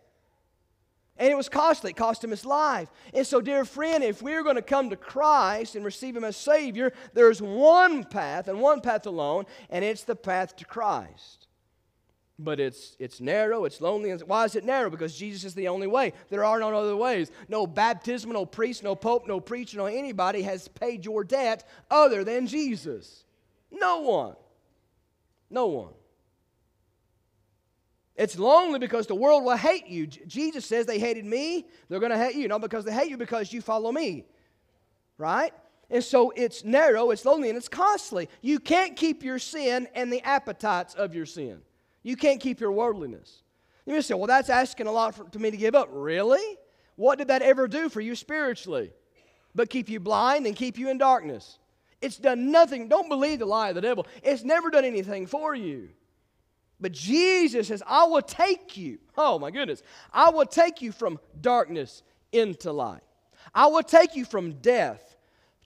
And 1.19 1.29
it 1.29 1.36
was 1.36 1.49
costly. 1.49 1.91
It 1.91 1.97
cost 1.97 2.23
him 2.23 2.32
his 2.32 2.45
life. 2.45 2.89
And 3.13 3.27
so, 3.27 3.41
dear 3.41 3.65
friend, 3.65 4.03
if 4.03 4.21
we're 4.21 4.41
going 4.41 4.55
to 4.55 4.62
come 4.62 4.89
to 4.89 4.95
Christ 4.95 5.75
and 5.75 5.84
receive 5.84 6.15
him 6.15 6.23
as 6.23 6.38
Savior, 6.38 6.93
there's 7.13 7.41
one 7.41 8.05
path 8.05 8.47
and 8.47 8.62
one 8.62 8.79
path 8.79 9.05
alone, 9.05 9.45
and 9.69 9.84
it's 9.84 10.05
the 10.05 10.15
path 10.15 10.55
to 10.55 10.65
Christ. 10.65 11.47
But 12.41 12.62
it's, 12.62 12.95
it's 12.99 13.19
narrow, 13.19 13.65
it's 13.65 13.82
lonely. 13.82 14.12
Why 14.12 14.45
is 14.45 14.55
it 14.55 14.63
narrow? 14.63 14.89
Because 14.89 15.13
Jesus 15.13 15.43
is 15.43 15.55
the 15.55 15.67
only 15.67 15.88
way. 15.88 16.13
There 16.29 16.45
are 16.45 16.58
no 16.62 16.73
other 16.73 16.95
ways. 16.95 17.32
No 17.49 17.67
baptism, 17.67 18.32
no 18.32 18.45
priest, 18.45 18.82
no 18.82 18.95
pope, 18.95 19.27
no 19.27 19.41
preacher, 19.41 19.77
no 19.77 19.88
anybody 19.88 20.43
has 20.43 20.69
paid 20.69 21.03
your 21.03 21.25
debt 21.25 21.67
other 21.91 22.23
than 22.23 22.47
Jesus. 22.47 23.25
No 23.69 23.99
one. 23.99 24.36
No 25.49 25.67
one. 25.67 25.93
It's 28.19 28.38
lonely 28.38 28.79
because 28.79 29.08
the 29.08 29.15
world 29.15 29.45
will 29.45 29.55
hate 29.55 29.88
you. 29.88 30.05
Jesus 30.05 30.65
says 30.65 30.86
they 30.86 30.99
hated 30.99 31.23
me, 31.23 31.65
they're 31.88 32.01
going 32.01 32.12
to 32.12 32.17
hate 32.17 32.36
you. 32.36 32.49
Not 32.49 32.60
because 32.60 32.84
they 32.84 32.91
hate 32.91 33.10
you, 33.10 33.15
because 33.15 33.53
you 33.53 33.62
follow 33.62 33.93
me. 33.93 34.25
Right? 35.17 35.53
And 35.89 36.03
so 36.03 36.34
it's 36.36 36.65
narrow, 36.65 37.12
it's 37.12 37.23
lonely, 37.23 37.47
and 37.47 37.58
it's 37.58 37.69
costly. 37.69 38.27
You 38.41 38.60
can't 38.60 38.97
keep 38.97 39.23
your 39.23 39.39
sin 39.39 39.88
and 39.95 40.12
the 40.12 40.21
appetites 40.21 40.95
of 40.95 41.15
your 41.15 41.25
sin. 41.25 41.62
You 42.03 42.17
can't 42.17 42.41
keep 42.41 42.60
your 42.60 42.73
worldliness. 42.73 43.41
You 43.86 43.93
may 43.93 44.01
say, 44.01 44.15
well, 44.15 44.27
that's 44.27 44.49
asking 44.49 44.88
a 44.88 44.91
lot 44.91 45.15
for, 45.15 45.23
to 45.23 45.39
me 45.39 45.49
to 45.49 45.58
give 45.58 45.73
up. 45.73 45.88
Really? 45.89 46.58
What 46.97 47.19
did 47.19 47.29
that 47.29 47.41
ever 47.41 47.69
do 47.69 47.88
for 47.88 48.01
you 48.01 48.15
spiritually? 48.15 48.91
But 49.55 49.69
keep 49.69 49.88
you 49.88 50.01
blind 50.01 50.45
and 50.45 50.58
keep 50.58 50.77
you 50.77 50.89
in 50.89 50.97
darkness. 50.97 51.58
It's 52.01 52.17
done 52.17 52.51
nothing. 52.51 52.89
Don't 52.89 53.08
believe 53.08 53.39
the 53.39 53.45
lie 53.45 53.69
of 53.69 53.75
the 53.75 53.82
devil. 53.82 54.05
It's 54.23 54.43
never 54.43 54.69
done 54.69 54.84
anything 54.84 55.25
for 55.25 55.55
you. 55.55 55.89
But 56.82 56.94
Jesus 56.94 57.68
says, 57.68 57.84
I 57.86 58.06
will 58.06 58.22
take 58.22 58.78
you. 58.78 59.00
Oh 59.18 59.38
my 59.38 59.52
goodness. 59.52 59.84
I 60.13 60.30
will 60.30 60.46
take 60.46 60.82
you 60.82 60.92
from 60.92 61.20
darkness 61.42 62.04
into 62.32 62.72
light. 62.72 63.02
I 63.54 63.68
will 63.68 63.84
take 63.84 64.15
you 64.15 64.26
from 64.26 64.54
death 64.54 65.18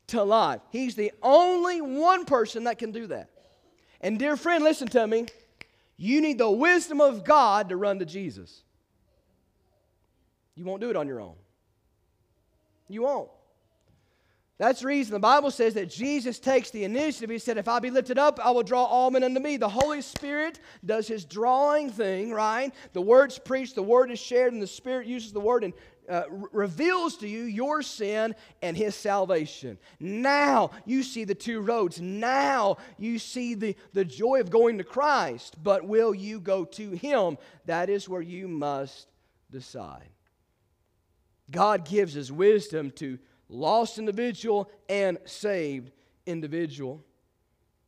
to 0.08 0.24
life. 0.24 0.62
He's 0.70 0.96
the 0.96 1.12
only 1.22 1.82
one 1.82 2.26
person 2.26 2.66
that 2.66 2.80
can 2.80 2.92
do 2.92 3.08
that. 3.08 3.30
And 4.02 4.18
dear 4.18 4.36
friend, 4.36 4.64
listen 4.64 4.88
to 4.90 5.06
me. 5.06 5.28
You 5.98 6.22
need 6.22 6.38
the 6.38 6.50
wisdom 6.50 7.00
of 7.00 7.24
God 7.24 7.70
to 7.70 7.78
run 7.78 8.00
to 8.00 8.06
Jesus. 8.06 8.64
You 10.56 10.66
won't 10.66 10.82
do 10.82 10.90
it 10.90 10.96
on 10.96 11.08
your 11.08 11.22
own. 11.22 11.36
You 12.90 13.04
won't. 13.04 13.30
That's 14.60 14.82
the 14.82 14.88
reason 14.88 15.14
the 15.14 15.20
Bible 15.20 15.50
says 15.50 15.74
that 15.74 15.90
Jesus 15.90 16.40
takes 16.40 16.70
the 16.70 16.84
initiative. 16.84 17.30
He 17.30 17.40
said, 17.40 17.58
If 17.58 17.68
I 17.68 17.80
be 17.80 17.90
lifted 17.90 18.20
up, 18.20 18.40
I 18.44 18.52
will 18.52 18.64
draw 18.64 18.84
all 18.84 19.10
men 19.10 19.24
unto 19.24 19.40
me. 19.40 19.58
The 19.58 19.68
Holy 19.68 20.02
Spirit 20.02 20.60
does 20.86 21.08
his 21.08 21.26
drawing 21.26 21.90
thing, 21.90 22.32
right? 22.32 22.72
The 22.94 23.02
word's 23.02 23.40
preached, 23.40 23.76
the 23.76 23.84
word 23.84 24.12
is 24.12 24.20
shared, 24.20 24.54
and 24.54 24.62
the 24.62 24.68
Spirit 24.68 25.08
uses 25.08 25.34
the 25.34 25.40
word 25.40 25.64
and 25.64 25.74
uh, 26.08 26.24
reveals 26.52 27.18
to 27.18 27.28
you 27.28 27.44
your 27.44 27.82
sin 27.82 28.36
and 28.62 28.76
his 28.78 28.94
salvation. 28.94 29.78
Now 30.00 30.72
you 30.86 31.02
see 31.02 31.24
the 31.24 31.36
two 31.36 31.62
roads. 31.62 32.00
Now 32.00 32.78
you 32.98 33.20
see 33.20 33.56
the, 33.56 33.76
the 33.94 34.06
joy 34.06 34.40
of 34.42 34.52
going 34.52 34.78
to 34.78 34.84
Christ. 34.84 35.56
But 35.64 35.88
will 35.88 36.14
you 36.14 36.40
go 36.40 36.66
to 36.66 36.92
him? 36.92 37.38
That 37.66 37.90
is 37.90 38.10
where 38.10 38.22
you 38.22 38.48
must 38.48 39.08
decide. 39.50 40.10
God 41.50 41.86
gives 41.86 42.18
us 42.18 42.32
wisdom 42.32 42.92
to 42.92 43.18
lost 43.54 44.00
individual 44.00 44.70
and 44.90 45.18
saved 45.26 45.92
individual. 46.26 47.04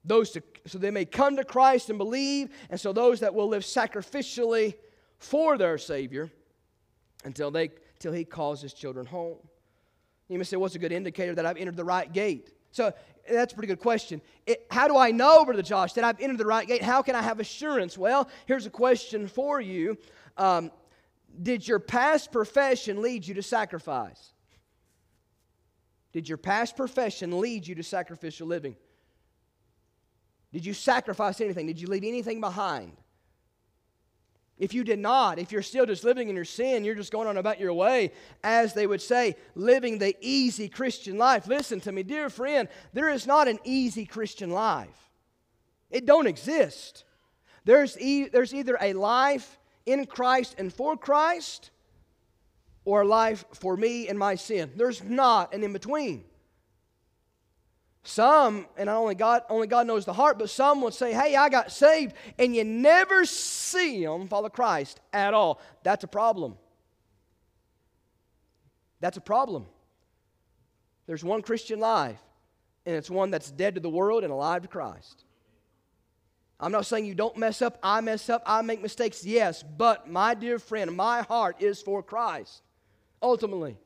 Those 0.03 0.29
to, 0.31 0.43
so 0.67 0.77
they 0.77 0.91
may 0.91 1.05
come 1.05 1.35
to 1.37 1.43
Christ 1.43 1.89
and 1.89 1.97
believe, 1.97 2.49
and 2.69 2.79
so 2.79 2.93
those 2.93 3.21
that 3.21 3.33
will 3.33 3.47
live 3.47 3.63
sacrificially 3.63 4.75
for 5.17 5.57
their 5.57 5.77
Savior 5.77 6.31
until 7.23 7.49
they 7.49 7.71
till 7.97 8.13
He 8.13 8.23
calls 8.23 8.61
His 8.61 8.73
children 8.73 9.05
home. 9.05 9.37
You 10.29 10.37
may 10.37 10.43
say, 10.43 10.57
"What's 10.57 10.75
a 10.75 10.79
good 10.79 10.91
indicator 10.91 11.33
that 11.35 11.45
I've 11.45 11.57
entered 11.57 11.75
the 11.75 11.83
right 11.83 12.11
gate?" 12.11 12.53
So 12.71 12.93
that's 13.29 13.53
a 13.53 13.55
pretty 13.55 13.67
good 13.67 13.79
question. 13.79 14.21
It, 14.45 14.67
how 14.69 14.87
do 14.87 14.97
I 14.97 15.09
know, 15.09 15.43
Brother 15.45 15.63
Josh, 15.63 15.93
that 15.93 16.03
I've 16.03 16.19
entered 16.19 16.37
the 16.37 16.45
right 16.45 16.67
gate? 16.67 16.83
How 16.83 17.01
can 17.01 17.15
I 17.15 17.21
have 17.21 17.39
assurance? 17.39 17.97
Well, 17.97 18.29
here's 18.45 18.67
a 18.67 18.69
question 18.69 19.27
for 19.27 19.59
you. 19.59 19.97
Um, 20.37 20.71
did 21.41 21.67
your 21.67 21.79
past 21.79 22.31
profession 22.31 23.01
lead 23.01 23.25
you 23.25 23.33
to 23.35 23.43
sacrifice? 23.43 24.34
Did 26.15 26.29
your 26.29 26.37
past 26.37 26.77
profession 26.77 27.41
lead 27.41 27.67
you 27.67 27.75
to 27.75 27.83
sacrificial 27.83 28.47
living? 28.47 28.77
Did 30.53 30.65
you 30.65 30.73
sacrifice 30.73 31.41
anything? 31.41 31.67
Did 31.67 31.81
you 31.81 31.87
leave 31.87 32.05
anything 32.05 32.39
behind? 32.39 32.93
If 34.57 34.73
you 34.73 34.85
did 34.85 34.99
not, 34.99 35.39
if 35.39 35.51
you're 35.51 35.61
still 35.61 35.85
just 35.85 36.05
living 36.05 36.29
in 36.29 36.35
your 36.37 36.45
sin, 36.45 36.85
you're 36.85 36.95
just 36.95 37.11
going 37.11 37.27
on 37.27 37.35
about 37.35 37.59
your 37.59 37.73
way, 37.73 38.13
as 38.45 38.73
they 38.73 38.87
would 38.87 39.01
say, 39.01 39.35
living 39.55 39.97
the 39.97 40.15
easy 40.21 40.69
Christian 40.69 41.17
life. 41.17 41.47
Listen 41.47 41.81
to 41.81 41.91
me, 41.91 42.01
dear 42.01 42.29
friend, 42.29 42.69
there 42.93 43.09
is 43.09 43.27
not 43.27 43.49
an 43.49 43.59
easy 43.65 44.05
Christian 44.05 44.51
life. 44.51 45.11
It 45.89 46.05
don't 46.05 46.27
exist. 46.27 47.03
There's, 47.65 47.99
e- 47.99 48.29
there's 48.29 48.53
either 48.53 48.77
a 48.79 48.93
life 48.93 49.59
in 49.85 50.05
Christ 50.05 50.55
and 50.57 50.73
for 50.73 50.95
Christ, 50.95 51.71
or 52.85 53.03
life 53.03 53.43
for 53.53 53.75
me 53.75 54.07
and 54.07 54.17
my 54.17 54.35
sin. 54.35 54.71
There's 54.75 55.03
not 55.03 55.53
an 55.53 55.63
in 55.63 55.73
between. 55.73 56.23
Some, 58.03 58.67
and 58.77 58.87
only 58.87 59.15
God, 59.15 59.41
only 59.49 59.65
God 59.65 59.87
knows 59.87 60.05
the 60.05 60.13
heart, 60.13 60.37
but 60.37 60.51
some 60.51 60.81
would 60.81 60.93
say, 60.93 61.11
Hey, 61.11 61.35
I 61.35 61.49
got 61.49 61.71
saved, 61.71 62.13
and 62.37 62.55
you 62.55 62.63
never 62.63 63.25
see 63.25 64.05
them 64.05 64.27
follow 64.27 64.47
Christ 64.47 64.99
at 65.11 65.33
all. 65.33 65.59
That's 65.81 66.03
a 66.03 66.07
problem. 66.07 66.55
That's 68.99 69.17
a 69.17 69.21
problem. 69.21 69.65
There's 71.07 71.23
one 71.23 71.41
Christian 71.41 71.79
life, 71.79 72.19
and 72.85 72.95
it's 72.95 73.09
one 73.09 73.31
that's 73.31 73.49
dead 73.49 73.73
to 73.73 73.81
the 73.81 73.89
world 73.89 74.23
and 74.23 74.31
alive 74.31 74.61
to 74.61 74.67
Christ. 74.67 75.23
I'm 76.59 76.71
not 76.71 76.85
saying 76.85 77.05
you 77.05 77.15
don't 77.15 77.37
mess 77.37 77.61
up. 77.61 77.79
I 77.83 78.01
mess 78.01 78.29
up. 78.29 78.43
I 78.45 78.61
make 78.61 78.81
mistakes. 78.81 79.25
Yes. 79.25 79.63
But 79.63 80.09
my 80.09 80.35
dear 80.35 80.57
friend, 80.57 80.95
my 80.95 81.21
heart 81.21 81.61
is 81.61 81.81
for 81.81 82.01
Christ. 82.01 82.61
Ultimately, 83.21 83.77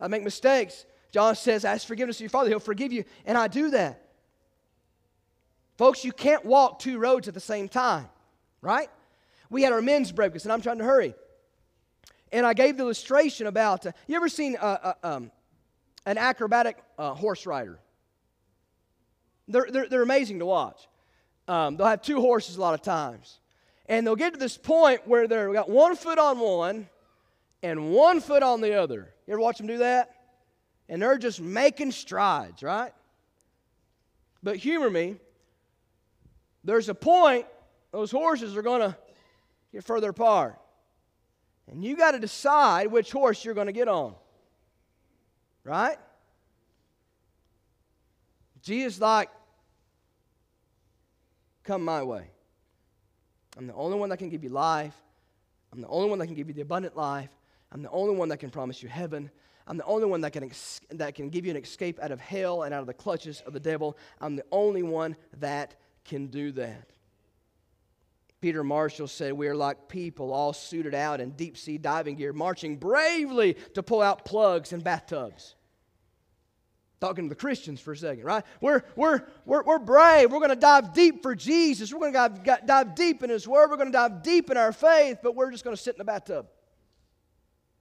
I 0.00 0.08
make 0.08 0.22
mistakes. 0.22 0.84
John 1.12 1.34
says, 1.34 1.64
Ask 1.64 1.86
forgiveness 1.86 2.16
of 2.16 2.22
your 2.22 2.30
Father, 2.30 2.48
He'll 2.48 2.60
forgive 2.60 2.92
you. 2.92 3.04
And 3.26 3.36
I 3.36 3.48
do 3.48 3.70
that. 3.70 4.02
Folks, 5.76 6.04
you 6.04 6.12
can't 6.12 6.44
walk 6.44 6.78
two 6.78 6.98
roads 6.98 7.26
at 7.26 7.34
the 7.34 7.40
same 7.40 7.68
time, 7.68 8.06
right? 8.60 8.90
We 9.48 9.62
had 9.62 9.72
our 9.72 9.82
men's 9.82 10.12
breakfast, 10.12 10.44
and 10.44 10.52
I'm 10.52 10.60
trying 10.60 10.78
to 10.78 10.84
hurry. 10.84 11.14
And 12.32 12.46
I 12.46 12.54
gave 12.54 12.76
the 12.76 12.84
illustration 12.84 13.46
about 13.46 13.86
uh, 13.86 13.92
you 14.06 14.16
ever 14.16 14.28
seen 14.28 14.56
uh, 14.56 14.78
uh, 14.82 14.92
um, 15.02 15.32
an 16.06 16.18
acrobatic 16.18 16.76
uh, 16.98 17.14
horse 17.14 17.46
rider? 17.46 17.78
They're, 19.48 19.66
they're, 19.70 19.88
they're 19.88 20.02
amazing 20.02 20.38
to 20.38 20.46
watch. 20.46 20.86
Um, 21.48 21.76
they'll 21.76 21.88
have 21.88 22.02
two 22.02 22.20
horses 22.20 22.56
a 22.56 22.60
lot 22.60 22.74
of 22.74 22.82
times. 22.82 23.40
And 23.86 24.06
they'll 24.06 24.16
get 24.16 24.34
to 24.34 24.38
this 24.38 24.56
point 24.56 25.08
where 25.08 25.26
they've 25.26 25.52
got 25.52 25.68
one 25.68 25.96
foot 25.96 26.18
on 26.18 26.38
one 26.38 26.88
and 27.62 27.90
one 27.90 28.20
foot 28.20 28.42
on 28.42 28.60
the 28.60 28.74
other. 28.74 29.12
You 29.26 29.32
ever 29.34 29.40
watch 29.40 29.58
them 29.58 29.66
do 29.66 29.78
that? 29.78 30.14
And 30.88 31.02
they're 31.02 31.18
just 31.18 31.40
making 31.40 31.92
strides, 31.92 32.62
right? 32.62 32.92
But 34.42 34.56
humor 34.56 34.90
me, 34.90 35.16
there's 36.64 36.88
a 36.88 36.94
point 36.94 37.46
those 37.92 38.10
horses 38.10 38.56
are 38.56 38.62
going 38.62 38.80
to 38.80 38.96
get 39.72 39.84
further 39.84 40.10
apart. 40.10 40.58
And 41.70 41.84
you 41.84 41.96
got 41.96 42.12
to 42.12 42.18
decide 42.18 42.88
which 42.88 43.12
horse 43.12 43.44
you're 43.44 43.54
going 43.54 43.66
to 43.68 43.72
get 43.72 43.88
on. 43.88 44.14
Right? 45.64 45.98
Jesus 48.62 49.00
like 49.00 49.30
come 51.64 51.84
my 51.84 52.02
way. 52.02 52.30
I'm 53.56 53.66
the 53.66 53.74
only 53.74 53.98
one 53.98 54.08
that 54.10 54.16
can 54.16 54.28
give 54.28 54.42
you 54.42 54.50
life. 54.50 54.94
I'm 55.72 55.80
the 55.80 55.88
only 55.88 56.08
one 56.08 56.18
that 56.18 56.26
can 56.26 56.34
give 56.34 56.48
you 56.48 56.54
the 56.54 56.62
abundant 56.62 56.96
life. 56.96 57.30
I'm 57.72 57.82
the 57.82 57.90
only 57.90 58.14
one 58.14 58.28
that 58.30 58.38
can 58.38 58.50
promise 58.50 58.82
you 58.82 58.88
heaven. 58.88 59.30
I'm 59.66 59.76
the 59.76 59.84
only 59.84 60.06
one 60.06 60.22
that 60.22 60.32
can, 60.32 60.42
ex- 60.42 60.80
that 60.90 61.14
can 61.14 61.30
give 61.30 61.44
you 61.44 61.52
an 61.52 61.56
escape 61.56 62.00
out 62.00 62.10
of 62.10 62.20
hell 62.20 62.64
and 62.64 62.74
out 62.74 62.80
of 62.80 62.86
the 62.86 62.94
clutches 62.94 63.40
of 63.46 63.52
the 63.52 63.60
devil. 63.60 63.96
I'm 64.20 64.36
the 64.36 64.44
only 64.50 64.82
one 64.82 65.16
that 65.38 65.76
can 66.04 66.26
do 66.26 66.50
that. 66.52 66.90
Peter 68.40 68.64
Marshall 68.64 69.06
said, 69.06 69.34
We 69.34 69.48
are 69.48 69.54
like 69.54 69.88
people 69.88 70.32
all 70.32 70.52
suited 70.52 70.94
out 70.94 71.20
in 71.20 71.32
deep 71.32 71.56
sea 71.56 71.78
diving 71.78 72.16
gear, 72.16 72.32
marching 72.32 72.76
bravely 72.76 73.54
to 73.74 73.82
pull 73.82 74.00
out 74.00 74.24
plugs 74.24 74.72
and 74.72 74.82
bathtubs. 74.82 75.54
Talking 77.00 77.26
to 77.26 77.28
the 77.30 77.40
Christians 77.40 77.80
for 77.80 77.92
a 77.92 77.96
second, 77.96 78.24
right? 78.24 78.44
We're, 78.60 78.82
we're, 78.94 79.26
we're, 79.46 79.62
we're 79.62 79.78
brave. 79.78 80.32
We're 80.32 80.38
going 80.38 80.50
to 80.50 80.56
dive 80.56 80.92
deep 80.92 81.22
for 81.22 81.34
Jesus. 81.34 81.92
We're 81.92 82.10
going 82.10 82.12
to 82.12 82.42
dive, 82.44 82.66
dive 82.66 82.94
deep 82.94 83.22
in 83.22 83.30
His 83.30 83.48
Word. 83.48 83.70
We're 83.70 83.76
going 83.76 83.88
to 83.88 83.92
dive 83.92 84.22
deep 84.22 84.50
in 84.50 84.56
our 84.56 84.72
faith, 84.72 85.18
but 85.22 85.34
we're 85.34 85.50
just 85.50 85.64
going 85.64 85.76
to 85.76 85.82
sit 85.82 85.94
in 85.94 85.98
the 85.98 86.04
bathtub. 86.04 86.46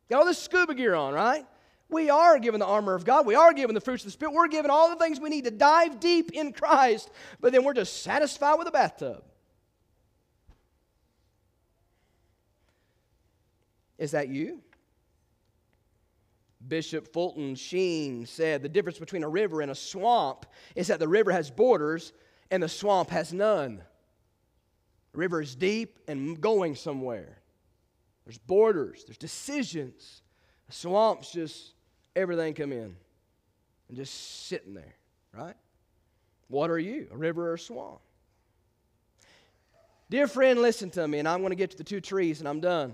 Got 0.10 0.20
all 0.20 0.26
this 0.26 0.40
scuba 0.40 0.74
gear 0.74 0.96
on, 0.96 1.14
right? 1.14 1.46
We 1.90 2.10
are 2.10 2.38
given 2.40 2.60
the 2.60 2.66
armor 2.66 2.94
of 2.94 3.04
God. 3.04 3.26
We 3.26 3.36
are 3.36 3.54
given 3.54 3.74
the 3.74 3.82
fruits 3.82 4.04
of 4.04 4.08
the 4.08 4.12
Spirit. 4.12 4.34
We're 4.34 4.48
given 4.48 4.70
all 4.70 4.90
the 4.90 4.96
things 4.96 5.20
we 5.20 5.30
need 5.30 5.46
to 5.46 5.52
dive 5.52 6.00
deep 6.00 6.32
in 6.32 6.54
Christ, 6.54 7.10
but 7.40 7.52
then 7.52 7.64
we're 7.64 7.74
just 7.74 8.04
satisfied 8.04 8.56
with 8.56 8.68
a 8.68 8.72
bathtub. 8.72 9.24
Is 13.98 14.12
that 14.12 14.30
you? 14.30 14.62
Bishop 16.68 17.12
Fulton 17.12 17.56
Sheen 17.56 18.26
said 18.26 18.62
the 18.62 18.70
difference 18.70 19.00
between 19.00 19.24
a 19.24 19.30
river 19.30 19.62
and 19.62 19.72
a 19.72 19.76
swamp 19.76 20.46
is 20.76 20.88
that 20.88 21.00
the 21.00 21.08
river 21.08 21.32
has 21.32 21.50
borders 21.50 22.14
and 22.52 22.62
the 22.62 22.70
swamp 22.70 23.10
has 23.10 23.34
none. 23.34 23.82
The 25.12 25.18
river 25.18 25.42
is 25.42 25.56
deep 25.56 26.00
and 26.08 26.40
going 26.40 26.76
somewhere. 26.76 27.39
There's 28.30 28.38
borders, 28.38 29.06
there's 29.06 29.18
decisions. 29.18 30.22
Swamp's 30.70 31.32
just 31.32 31.74
everything 32.16 32.54
come 32.54 32.72
in 32.72 32.96
and 33.88 33.98
just 33.98 34.46
sitting 34.46 34.76
there, 34.76 34.94
right? 35.34 35.56
What 36.48 36.70
are 36.70 36.78
you, 36.78 37.08
a 37.12 37.18
river 37.18 37.50
or 37.50 37.54
a 37.56 37.60
swamp? 37.60 38.02
Dear 40.12 40.28
friend, 40.28 40.62
listen 40.62 40.92
to 40.92 41.08
me, 41.08 41.18
and 41.18 41.28
I'm 41.28 41.40
going 41.40 41.50
to 41.50 41.56
get 41.56 41.72
to 41.72 41.78
the 41.78 41.84
two 41.84 42.02
trees 42.02 42.40
and 42.40 42.48
I'm 42.48 42.60
done. 42.60 42.94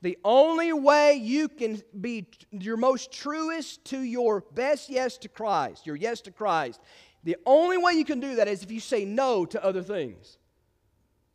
The 0.00 0.16
only 0.24 0.72
way 0.72 1.14
you 1.14 1.48
can 1.48 1.82
be 2.00 2.28
your 2.52 2.76
most 2.76 3.10
truest 3.10 3.84
to 3.86 3.98
your 3.98 4.42
best 4.54 4.88
yes 4.88 5.18
to 5.18 5.28
Christ, 5.28 5.88
your 5.88 5.96
yes 5.96 6.20
to 6.20 6.30
Christ, 6.30 6.80
the 7.24 7.36
only 7.46 7.78
way 7.78 7.94
you 7.94 8.04
can 8.04 8.20
do 8.20 8.36
that 8.36 8.46
is 8.46 8.62
if 8.62 8.70
you 8.70 8.78
say 8.78 9.04
no 9.04 9.44
to 9.44 9.64
other 9.64 9.82
things. 9.82 10.38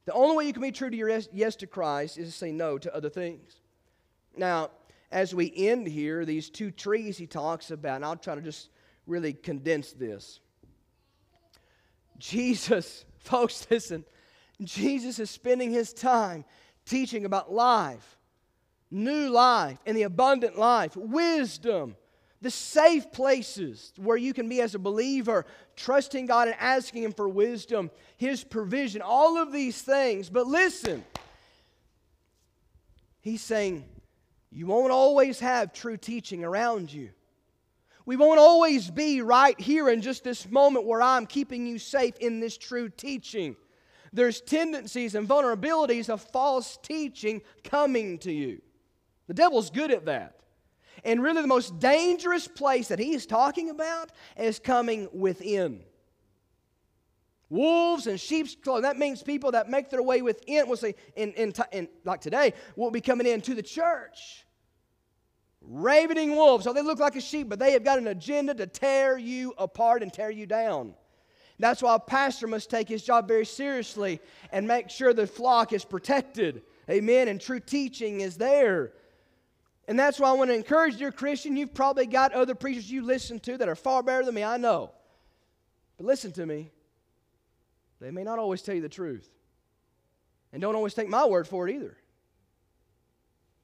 The 0.08 0.14
only 0.14 0.38
way 0.38 0.48
you 0.48 0.54
can 0.54 0.62
be 0.62 0.72
true 0.72 0.90
to 0.90 0.96
your 0.96 1.10
yes 1.34 1.58
to 1.58 1.68
Christ 1.68 2.18
is 2.18 2.32
to 2.32 2.32
say 2.32 2.54
no 2.54 2.78
to 2.78 2.96
other 2.96 3.10
things. 3.10 3.60
Now, 4.38 4.72
as 5.12 5.36
we 5.36 5.52
end 5.54 5.86
here, 5.86 6.24
these 6.24 6.50
two 6.50 6.72
trees 6.72 7.18
he 7.18 7.28
talks 7.28 7.72
about, 7.72 7.98
and 7.98 8.06
I'll 8.06 8.16
try 8.16 8.36
to 8.36 8.42
just 8.42 8.70
really 9.06 9.34
condense 9.34 9.92
this. 9.92 10.40
Jesus, 12.18 13.04
folks, 13.18 13.68
listen, 13.70 14.06
Jesus 14.64 15.20
is 15.20 15.30
spending 15.30 15.72
his 15.72 15.92
time 15.92 16.46
teaching 16.86 17.26
about 17.26 17.52
life 17.52 18.18
new 18.90 19.30
life 19.30 19.78
and 19.86 19.98
the 19.98 20.04
abundant 20.04 20.58
life, 20.58 20.96
wisdom, 20.96 21.98
the 22.42 22.52
safe 22.52 23.12
places 23.12 23.94
where 23.98 24.18
you 24.18 24.34
can 24.34 24.48
be 24.48 24.62
as 24.62 24.76
a 24.76 24.80
believer, 24.80 25.46
trusting 25.76 26.28
God 26.28 26.48
and 26.48 26.58
asking 26.60 27.04
Him 27.04 27.14
for 27.14 27.28
wisdom, 27.28 27.90
His 28.18 28.44
provision, 28.44 29.02
all 29.02 29.38
of 29.38 29.52
these 29.52 29.82
things. 29.82 30.30
But 30.30 30.48
listen, 30.48 31.04
He's 33.22 33.42
saying, 33.42 33.86
you 34.52 34.68
won't 34.68 34.92
always 34.92 35.40
have 35.40 35.74
true 35.74 35.98
teaching 35.98 36.44
around 36.44 36.94
you. 36.94 37.10
We 38.06 38.16
won't 38.16 38.40
always 38.40 38.90
be 38.90 39.22
right 39.22 39.60
here 39.60 39.90
in 39.90 40.02
just 40.02 40.24
this 40.24 40.50
moment 40.50 40.86
where 40.86 41.02
I'm 41.02 41.26
keeping 41.26 41.68
you 41.68 41.78
safe 41.78 42.16
in 42.20 42.40
this 42.40 42.58
true 42.58 42.88
teaching. 42.88 43.58
There's 44.14 44.40
tendencies 44.40 45.14
and 45.14 45.28
vulnerabilities 45.28 46.08
of 46.08 46.22
false 46.22 46.78
teaching 46.82 47.42
coming 47.66 48.18
to 48.20 48.32
you. 48.32 48.62
The 49.28 49.34
devil's 49.34 49.70
good 49.70 49.92
at 49.92 50.06
that. 50.06 50.37
And 51.04 51.22
really, 51.22 51.42
the 51.42 51.48
most 51.48 51.80
dangerous 51.80 52.48
place 52.48 52.88
that 52.88 53.00
he 53.00 53.14
is 53.14 53.26
talking 53.26 53.70
about 53.70 54.12
is 54.38 54.60
coming 54.60 55.08
within. 55.14 55.84
Wolves 57.50 58.08
and 58.08 58.20
sheep's 58.20 58.56
clothing. 58.56 58.84
That 58.84 58.98
means 58.98 59.24
people 59.24 59.52
that 59.52 59.70
make 59.70 59.90
their 59.90 60.04
way 60.04 60.22
within, 60.22 60.68
we'll 60.68 60.78
say, 60.78 60.96
in, 61.16 61.32
in, 61.34 61.54
in, 61.72 61.88
like 62.04 62.20
today, 62.20 62.54
will 62.76 62.92
be 62.92 63.00
coming 63.00 63.26
into 63.26 63.56
the 63.56 63.64
church. 63.64 64.46
Ravening 65.62 66.36
wolves. 66.36 66.66
So 66.66 66.74
they 66.74 66.82
look 66.82 67.00
like 67.00 67.16
a 67.16 67.22
sheep, 67.22 67.50
but 67.50 67.60
they 67.60 67.72
have 67.72 67.84
got 67.84 68.00
an 68.00 68.08
agenda 68.08 68.54
to 68.56 68.68
tear 68.68 69.18
you 69.18 69.54
apart 69.58 70.04
and 70.04 70.12
tear 70.12 70.30
you 70.30 70.46
down. 70.46 70.94
That's 71.60 71.82
why 71.82 71.96
a 71.96 72.00
pastor 72.00 72.48
must 72.48 72.70
take 72.70 72.88
his 72.88 73.04
job 73.04 73.28
very 73.28 73.46
seriously 73.46 74.20
and 74.52 74.68
make 74.68 74.90
sure 74.90 75.14
the 75.14 75.26
flock 75.26 75.74
is 75.74 75.84
protected. 75.84 76.62
Amen. 76.90 77.28
And 77.28 77.42
true 77.42 77.60
teaching 77.60 78.22
is 78.22 78.38
there. 78.38 78.94
And 79.88 79.98
that's 79.98 80.20
why 80.20 80.30
I 80.30 80.34
want 80.34 80.50
to 80.50 80.56
encourage 80.56 80.98
dear 80.98 81.12
Christian. 81.12 81.56
You've 81.56 81.74
probably 81.74 82.06
got 82.06 82.34
other 82.34 82.56
preachers 82.56 82.92
you 82.92 83.04
listen 83.04 83.40
to 83.42 83.58
that 83.58 83.70
are 83.70 83.76
far 83.76 84.04
better 84.04 84.26
than 84.26 84.36
me, 84.36 84.44
I 84.44 84.58
know. 84.58 84.92
But 85.98 86.06
listen 86.06 86.32
to 86.34 86.46
me. 86.46 86.72
They 88.00 88.12
may 88.12 88.24
not 88.24 88.38
always 88.38 88.62
tell 88.62 88.76
you 88.76 88.82
the 88.82 88.90
truth. 88.90 89.30
And 90.52 90.62
don't 90.62 90.76
always 90.76 90.94
take 90.94 91.08
my 91.08 91.26
word 91.26 91.48
for 91.48 91.68
it 91.68 91.76
either. 91.76 91.98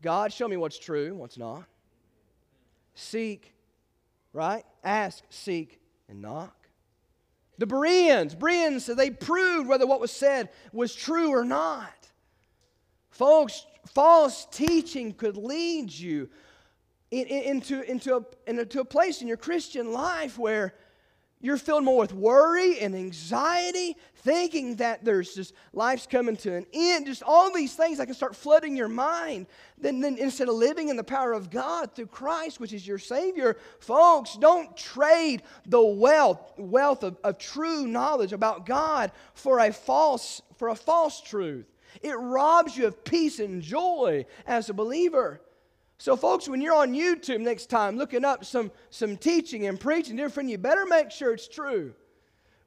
God, 0.01 0.33
show 0.33 0.47
me 0.47 0.57
what's 0.57 0.79
true, 0.79 1.15
what's 1.15 1.37
not. 1.37 1.65
Seek 2.95 3.53
right? 4.33 4.65
Ask, 4.83 5.23
seek, 5.29 5.79
and 6.09 6.21
knock. 6.21 6.55
The 7.59 7.67
Bereans, 7.67 8.35
Bereans, 8.35 8.87
they 8.87 9.11
proved 9.11 9.69
whether 9.69 9.85
what 9.85 10.01
was 10.01 10.11
said 10.11 10.49
was 10.73 10.93
true 10.93 11.29
or 11.29 11.45
not. 11.45 12.02
Folks, 13.13 13.67
false 13.93 14.47
teaching 14.51 15.13
could 15.13 15.37
lead 15.37 15.91
you 15.91 16.29
into, 17.11 17.81
into, 17.83 18.15
a, 18.15 18.49
into 18.49 18.79
a 18.79 18.85
place 18.85 19.21
in 19.21 19.27
your 19.27 19.37
Christian 19.37 19.93
life 19.93 20.39
where 20.39 20.73
you're 21.39 21.57
filled 21.57 21.83
more 21.83 21.99
with 21.99 22.11
worry 22.11 22.79
and 22.79 22.95
anxiety, 22.95 23.97
thinking 24.15 24.77
that 24.77 25.05
there's 25.05 25.35
just 25.35 25.53
life's 25.73 26.07
coming 26.07 26.35
to 26.37 26.55
an 26.55 26.65
end. 26.73 27.05
Just 27.05 27.21
all 27.21 27.53
these 27.53 27.75
things 27.75 27.99
that 27.99 28.07
can 28.07 28.15
start 28.15 28.35
flooding 28.35 28.75
your 28.75 28.89
mind. 28.89 29.45
Then, 29.77 29.99
then 29.99 30.17
instead 30.17 30.49
of 30.49 30.55
living 30.55 30.89
in 30.89 30.95
the 30.95 31.03
power 31.03 31.33
of 31.33 31.51
God 31.51 31.93
through 31.93 32.07
Christ, 32.07 32.59
which 32.59 32.73
is 32.73 32.87
your 32.87 32.97
Savior, 32.97 33.57
folks, 33.79 34.37
don't 34.37 34.75
trade 34.75 35.43
the 35.67 35.83
wealth, 35.83 36.53
wealth 36.57 37.03
of, 37.03 37.17
of 37.23 37.37
true 37.37 37.85
knowledge 37.85 38.33
about 38.33 38.65
God 38.65 39.11
for 39.35 39.59
a 39.59 39.71
false, 39.71 40.41
for 40.57 40.69
a 40.69 40.75
false 40.75 41.21
truth. 41.21 41.72
It 42.01 42.13
robs 42.13 42.75
you 42.77 42.87
of 42.87 43.03
peace 43.03 43.39
and 43.39 43.61
joy 43.61 44.25
as 44.45 44.69
a 44.69 44.73
believer. 44.73 45.41
So, 45.97 46.15
folks, 46.15 46.49
when 46.49 46.59
you're 46.59 46.75
on 46.75 46.93
YouTube 46.93 47.39
next 47.39 47.67
time 47.67 47.97
looking 47.97 48.25
up 48.25 48.43
some, 48.43 48.71
some 48.89 49.15
teaching 49.15 49.67
and 49.67 49.79
preaching, 49.79 50.15
dear 50.15 50.29
friend, 50.29 50.49
you 50.49 50.57
better 50.57 50.85
make 50.85 51.11
sure 51.11 51.33
it's 51.33 51.47
true. 51.47 51.93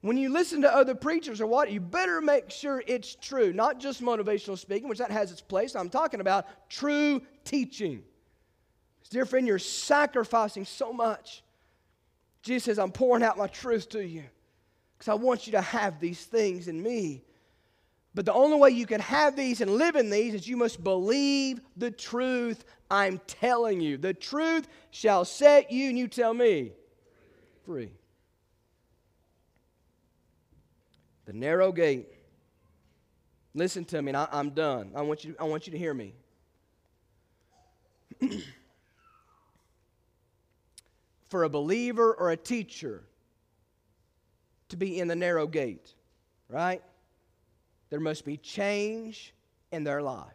When 0.00 0.16
you 0.16 0.28
listen 0.28 0.62
to 0.62 0.74
other 0.74 0.94
preachers 0.94 1.40
or 1.40 1.46
what, 1.46 1.70
you 1.70 1.80
better 1.80 2.20
make 2.20 2.50
sure 2.50 2.82
it's 2.86 3.14
true. 3.16 3.52
Not 3.52 3.80
just 3.80 4.00
motivational 4.00 4.56
speaking, 4.56 4.88
which 4.88 4.98
that 4.98 5.10
has 5.10 5.32
its 5.32 5.40
place. 5.40 5.74
I'm 5.74 5.90
talking 5.90 6.20
about 6.20 6.46
true 6.70 7.22
teaching. 7.44 8.04
Dear 9.10 9.24
friend, 9.24 9.46
you're 9.46 9.58
sacrificing 9.58 10.64
so 10.64 10.92
much. 10.92 11.42
Jesus 12.42 12.64
says, 12.64 12.78
I'm 12.78 12.92
pouring 12.92 13.22
out 13.22 13.36
my 13.36 13.48
truth 13.48 13.88
to 13.90 14.06
you 14.06 14.24
because 14.96 15.08
I 15.08 15.14
want 15.14 15.46
you 15.46 15.52
to 15.52 15.60
have 15.60 16.00
these 16.00 16.24
things 16.24 16.68
in 16.68 16.82
me. 16.82 17.24
But 18.16 18.24
the 18.24 18.32
only 18.32 18.56
way 18.56 18.70
you 18.70 18.86
can 18.86 19.00
have 19.02 19.36
these 19.36 19.60
and 19.60 19.70
live 19.72 19.94
in 19.94 20.08
these 20.08 20.32
is 20.32 20.48
you 20.48 20.56
must 20.56 20.82
believe 20.82 21.60
the 21.76 21.90
truth 21.90 22.64
I'm 22.90 23.20
telling 23.26 23.82
you. 23.82 23.98
The 23.98 24.14
truth 24.14 24.66
shall 24.90 25.26
set 25.26 25.70
you, 25.70 25.90
and 25.90 25.98
you 25.98 26.08
tell 26.08 26.32
me, 26.32 26.72
free. 27.66 27.90
The 31.26 31.34
narrow 31.34 31.72
gate. 31.72 32.08
Listen 33.52 33.84
to 33.84 34.00
me, 34.00 34.08
and 34.08 34.16
I, 34.16 34.28
am 34.32 34.48
done. 34.50 34.92
I 34.96 35.02
want, 35.02 35.22
you, 35.22 35.36
I 35.38 35.44
want 35.44 35.66
you 35.66 35.72
to 35.72 35.78
hear 35.78 35.92
me. 35.92 36.14
For 41.28 41.44
a 41.44 41.50
believer 41.50 42.14
or 42.14 42.30
a 42.30 42.36
teacher 42.38 43.02
to 44.70 44.78
be 44.78 44.98
in 45.00 45.06
the 45.06 45.16
narrow 45.16 45.46
gate, 45.46 45.92
right? 46.48 46.82
There 47.90 48.00
must 48.00 48.24
be 48.24 48.36
change 48.36 49.34
in 49.72 49.84
their 49.84 50.02
life. 50.02 50.32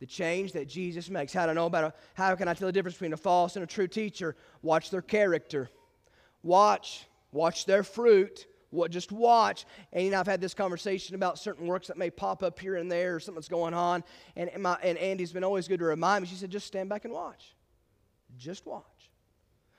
The 0.00 0.06
change 0.06 0.52
that 0.52 0.68
Jesus 0.68 1.08
makes. 1.08 1.32
How 1.32 1.46
to 1.46 1.54
know 1.54 1.66
about 1.66 1.84
a, 1.84 1.94
how 2.14 2.34
can 2.34 2.48
I 2.48 2.54
tell 2.54 2.66
the 2.66 2.72
difference 2.72 2.96
between 2.96 3.12
a 3.12 3.16
false 3.16 3.56
and 3.56 3.62
a 3.62 3.66
true 3.66 3.88
teacher? 3.88 4.36
Watch 4.62 4.90
their 4.90 5.02
character. 5.02 5.70
Watch, 6.42 7.06
watch 7.32 7.64
their 7.64 7.82
fruit. 7.82 8.46
What, 8.70 8.90
just 8.90 9.12
watch. 9.12 9.64
And 9.92 10.04
you 10.04 10.10
know, 10.10 10.20
I've 10.20 10.26
had 10.26 10.40
this 10.40 10.52
conversation 10.52 11.14
about 11.14 11.38
certain 11.38 11.66
works 11.66 11.86
that 11.86 11.96
may 11.96 12.10
pop 12.10 12.42
up 12.42 12.58
here 12.58 12.76
and 12.76 12.90
there 12.90 13.14
or 13.14 13.20
something's 13.20 13.48
going 13.48 13.72
on. 13.72 14.02
And, 14.36 14.50
my, 14.58 14.76
and 14.82 14.98
Andy's 14.98 15.32
been 15.32 15.44
always 15.44 15.68
good 15.68 15.78
to 15.78 15.86
remind 15.86 16.22
me. 16.22 16.28
She 16.28 16.34
said, 16.34 16.50
just 16.50 16.66
stand 16.66 16.88
back 16.88 17.04
and 17.04 17.14
watch. 17.14 17.54
Just 18.36 18.66
watch. 18.66 18.84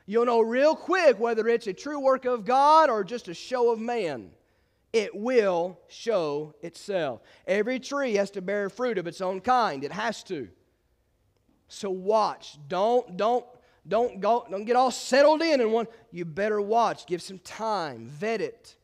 You'll 0.06 0.26
know 0.26 0.42
real 0.42 0.76
quick 0.76 1.20
whether 1.20 1.48
it's 1.48 1.68
a 1.68 1.74
true 1.74 2.00
work 2.00 2.26
of 2.26 2.46
God 2.46 2.90
or 2.90 3.04
just 3.04 3.28
a 3.28 3.34
show 3.34 3.72
of 3.72 3.80
man 3.80 4.32
it 4.96 5.14
will 5.14 5.78
show 5.90 6.56
itself. 6.62 7.20
Every 7.46 7.82
tree 7.82 8.16
has 8.16 8.32
to 8.32 8.42
bear 8.42 8.70
fruit 8.70 8.98
of 8.98 9.08
its 9.08 9.20
own 9.20 9.42
kind. 9.42 9.84
It 9.84 9.92
has 9.92 10.24
to. 10.24 10.48
So 11.68 11.90
watch. 11.90 12.58
Don't 12.70 13.18
don't 13.18 13.46
don't 13.86 14.22
go 14.22 14.48
don't 14.50 14.64
get 14.64 14.78
all 14.78 14.92
settled 14.92 15.42
in 15.42 15.60
and 15.60 15.74
one. 15.74 15.88
You 16.12 16.24
better 16.24 16.62
watch. 16.62 17.08
Give 17.08 17.22
some 17.22 17.40
time. 17.40 18.08
Vet 18.08 18.40
it. 18.40 18.78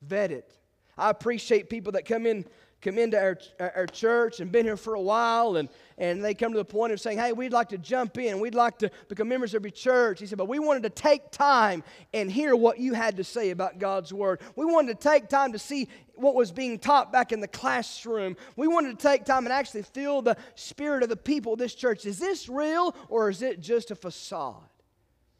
Vet 0.00 0.32
it. 0.32 0.55
I 0.96 1.10
appreciate 1.10 1.68
people 1.68 1.92
that 1.92 2.04
come 2.04 2.26
in 2.26 2.46
come 2.82 2.98
into 2.98 3.18
our, 3.18 3.38
our 3.58 3.86
church 3.86 4.40
and 4.40 4.52
been 4.52 4.64
here 4.64 4.76
for 4.76 4.94
a 4.94 5.00
while 5.00 5.56
and, 5.56 5.68
and 5.98 6.22
they 6.22 6.34
come 6.34 6.52
to 6.52 6.58
the 6.58 6.64
point 6.64 6.92
of 6.92 7.00
saying, 7.00 7.18
hey, 7.18 7.32
we'd 7.32 7.52
like 7.52 7.70
to 7.70 7.78
jump 7.78 8.18
in. 8.18 8.38
We'd 8.38 8.54
like 8.54 8.78
to 8.78 8.90
become 9.08 9.28
members 9.28 9.54
of 9.54 9.64
your 9.64 9.70
church. 9.70 10.20
He 10.20 10.26
said, 10.26 10.38
but 10.38 10.46
we 10.46 10.58
wanted 10.58 10.82
to 10.84 10.90
take 10.90 11.30
time 11.30 11.82
and 12.12 12.30
hear 12.30 12.54
what 12.54 12.78
you 12.78 12.92
had 12.92 13.16
to 13.16 13.24
say 13.24 13.50
about 13.50 13.78
God's 13.78 14.12
word. 14.12 14.40
We 14.56 14.66
wanted 14.66 15.00
to 15.00 15.08
take 15.08 15.28
time 15.28 15.52
to 15.52 15.58
see 15.58 15.88
what 16.14 16.34
was 16.34 16.52
being 16.52 16.78
taught 16.78 17.12
back 17.12 17.32
in 17.32 17.40
the 17.40 17.48
classroom. 17.48 18.36
We 18.56 18.68
wanted 18.68 18.98
to 18.98 19.02
take 19.02 19.24
time 19.24 19.46
and 19.46 19.52
actually 19.52 19.82
feel 19.82 20.22
the 20.22 20.36
spirit 20.54 21.02
of 21.02 21.08
the 21.08 21.16
people 21.16 21.54
of 21.54 21.58
this 21.58 21.74
church. 21.74 22.04
Is 22.04 22.18
this 22.18 22.48
real 22.48 22.94
or 23.08 23.30
is 23.30 23.42
it 23.42 23.60
just 23.60 23.90
a 23.90 23.96
facade? 23.96 24.68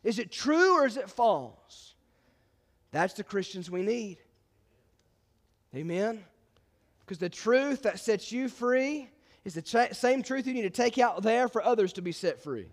Is 0.03 0.19
it 0.19 0.33
true 0.33 0.81
or 0.81 0.87
is 0.87 0.97
it 0.97 1.11
false? 1.11 1.95
That's 2.93 3.15
the 3.15 3.25
Christians 3.25 3.71
we 3.71 3.83
need. 3.83 4.19
Amen. 5.75 6.25
Because 7.01 7.19
the 7.19 7.29
truth 7.29 7.83
that 7.83 8.01
sets 8.01 8.33
you 8.33 8.49
free 8.49 9.11
is 9.45 9.55
the 9.55 9.89
same 9.93 10.23
truth 10.23 10.47
you 10.47 10.55
need 10.55 10.63
to 10.63 10.71
take 10.71 10.99
out 10.99 11.23
there 11.23 11.49
for 11.49 11.63
others 11.63 11.93
to 11.95 12.03
be 12.03 12.13
set 12.13 12.43
free. 12.43 12.67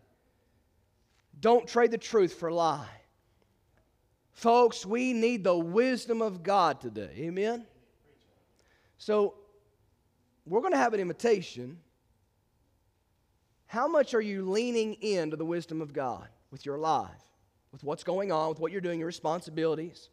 Don't 1.39 1.67
trade 1.67 1.91
the 1.91 1.97
truth 1.97 2.33
for 2.33 2.49
a 2.49 2.55
lie. 2.55 2.87
Folks, 4.31 4.85
we 4.85 5.13
need 5.13 5.43
the 5.43 5.55
wisdom 5.55 6.21
of 6.21 6.41
God 6.41 6.81
today. 6.81 7.11
Amen? 7.17 7.65
So, 8.97 9.35
we're 10.45 10.61
going 10.61 10.73
to 10.73 10.77
have 10.77 10.93
an 10.93 10.99
invitation. 10.99 11.77
How 13.67 13.87
much 13.87 14.13
are 14.13 14.21
you 14.21 14.49
leaning 14.49 14.95
into 14.95 15.37
the 15.37 15.45
wisdom 15.45 15.81
of 15.81 15.93
God 15.93 16.27
with 16.51 16.65
your 16.65 16.77
life, 16.77 17.09
with 17.71 17.83
what's 17.83 18.03
going 18.03 18.31
on, 18.31 18.49
with 18.49 18.59
what 18.59 18.71
you're 18.71 18.81
doing, 18.81 18.99
your 18.99 19.07
responsibilities? 19.07 20.09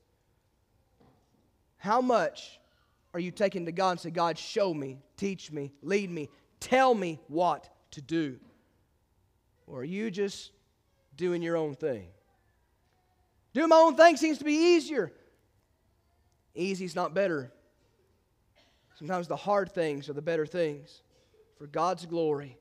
How 1.78 2.00
much 2.00 2.59
are 3.12 3.20
you 3.20 3.30
taking 3.30 3.66
to 3.66 3.72
God 3.72 3.92
and 3.92 4.00
say, 4.00 4.10
God, 4.10 4.38
show 4.38 4.72
me, 4.72 4.98
teach 5.16 5.50
me, 5.50 5.72
lead 5.82 6.10
me, 6.10 6.28
tell 6.60 6.94
me 6.94 7.18
what 7.28 7.68
to 7.92 8.00
do? 8.00 8.38
Or 9.66 9.80
are 9.80 9.84
you 9.84 10.10
just 10.10 10.52
doing 11.16 11.42
your 11.42 11.56
own 11.56 11.74
thing? 11.74 12.08
Doing 13.52 13.68
my 13.68 13.76
own 13.76 13.96
thing 13.96 14.16
seems 14.16 14.38
to 14.38 14.44
be 14.44 14.54
easier. 14.54 15.12
Easy 16.54 16.84
is 16.84 16.94
not 16.94 17.14
better. 17.14 17.52
Sometimes 18.96 19.28
the 19.28 19.36
hard 19.36 19.72
things 19.72 20.08
are 20.08 20.12
the 20.12 20.22
better 20.22 20.46
things 20.46 21.02
for 21.58 21.66
God's 21.66 22.06
glory 22.06 22.58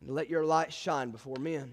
and 0.00 0.10
let 0.10 0.28
your 0.28 0.44
light 0.44 0.72
shine 0.72 1.10
before 1.10 1.36
men. 1.36 1.72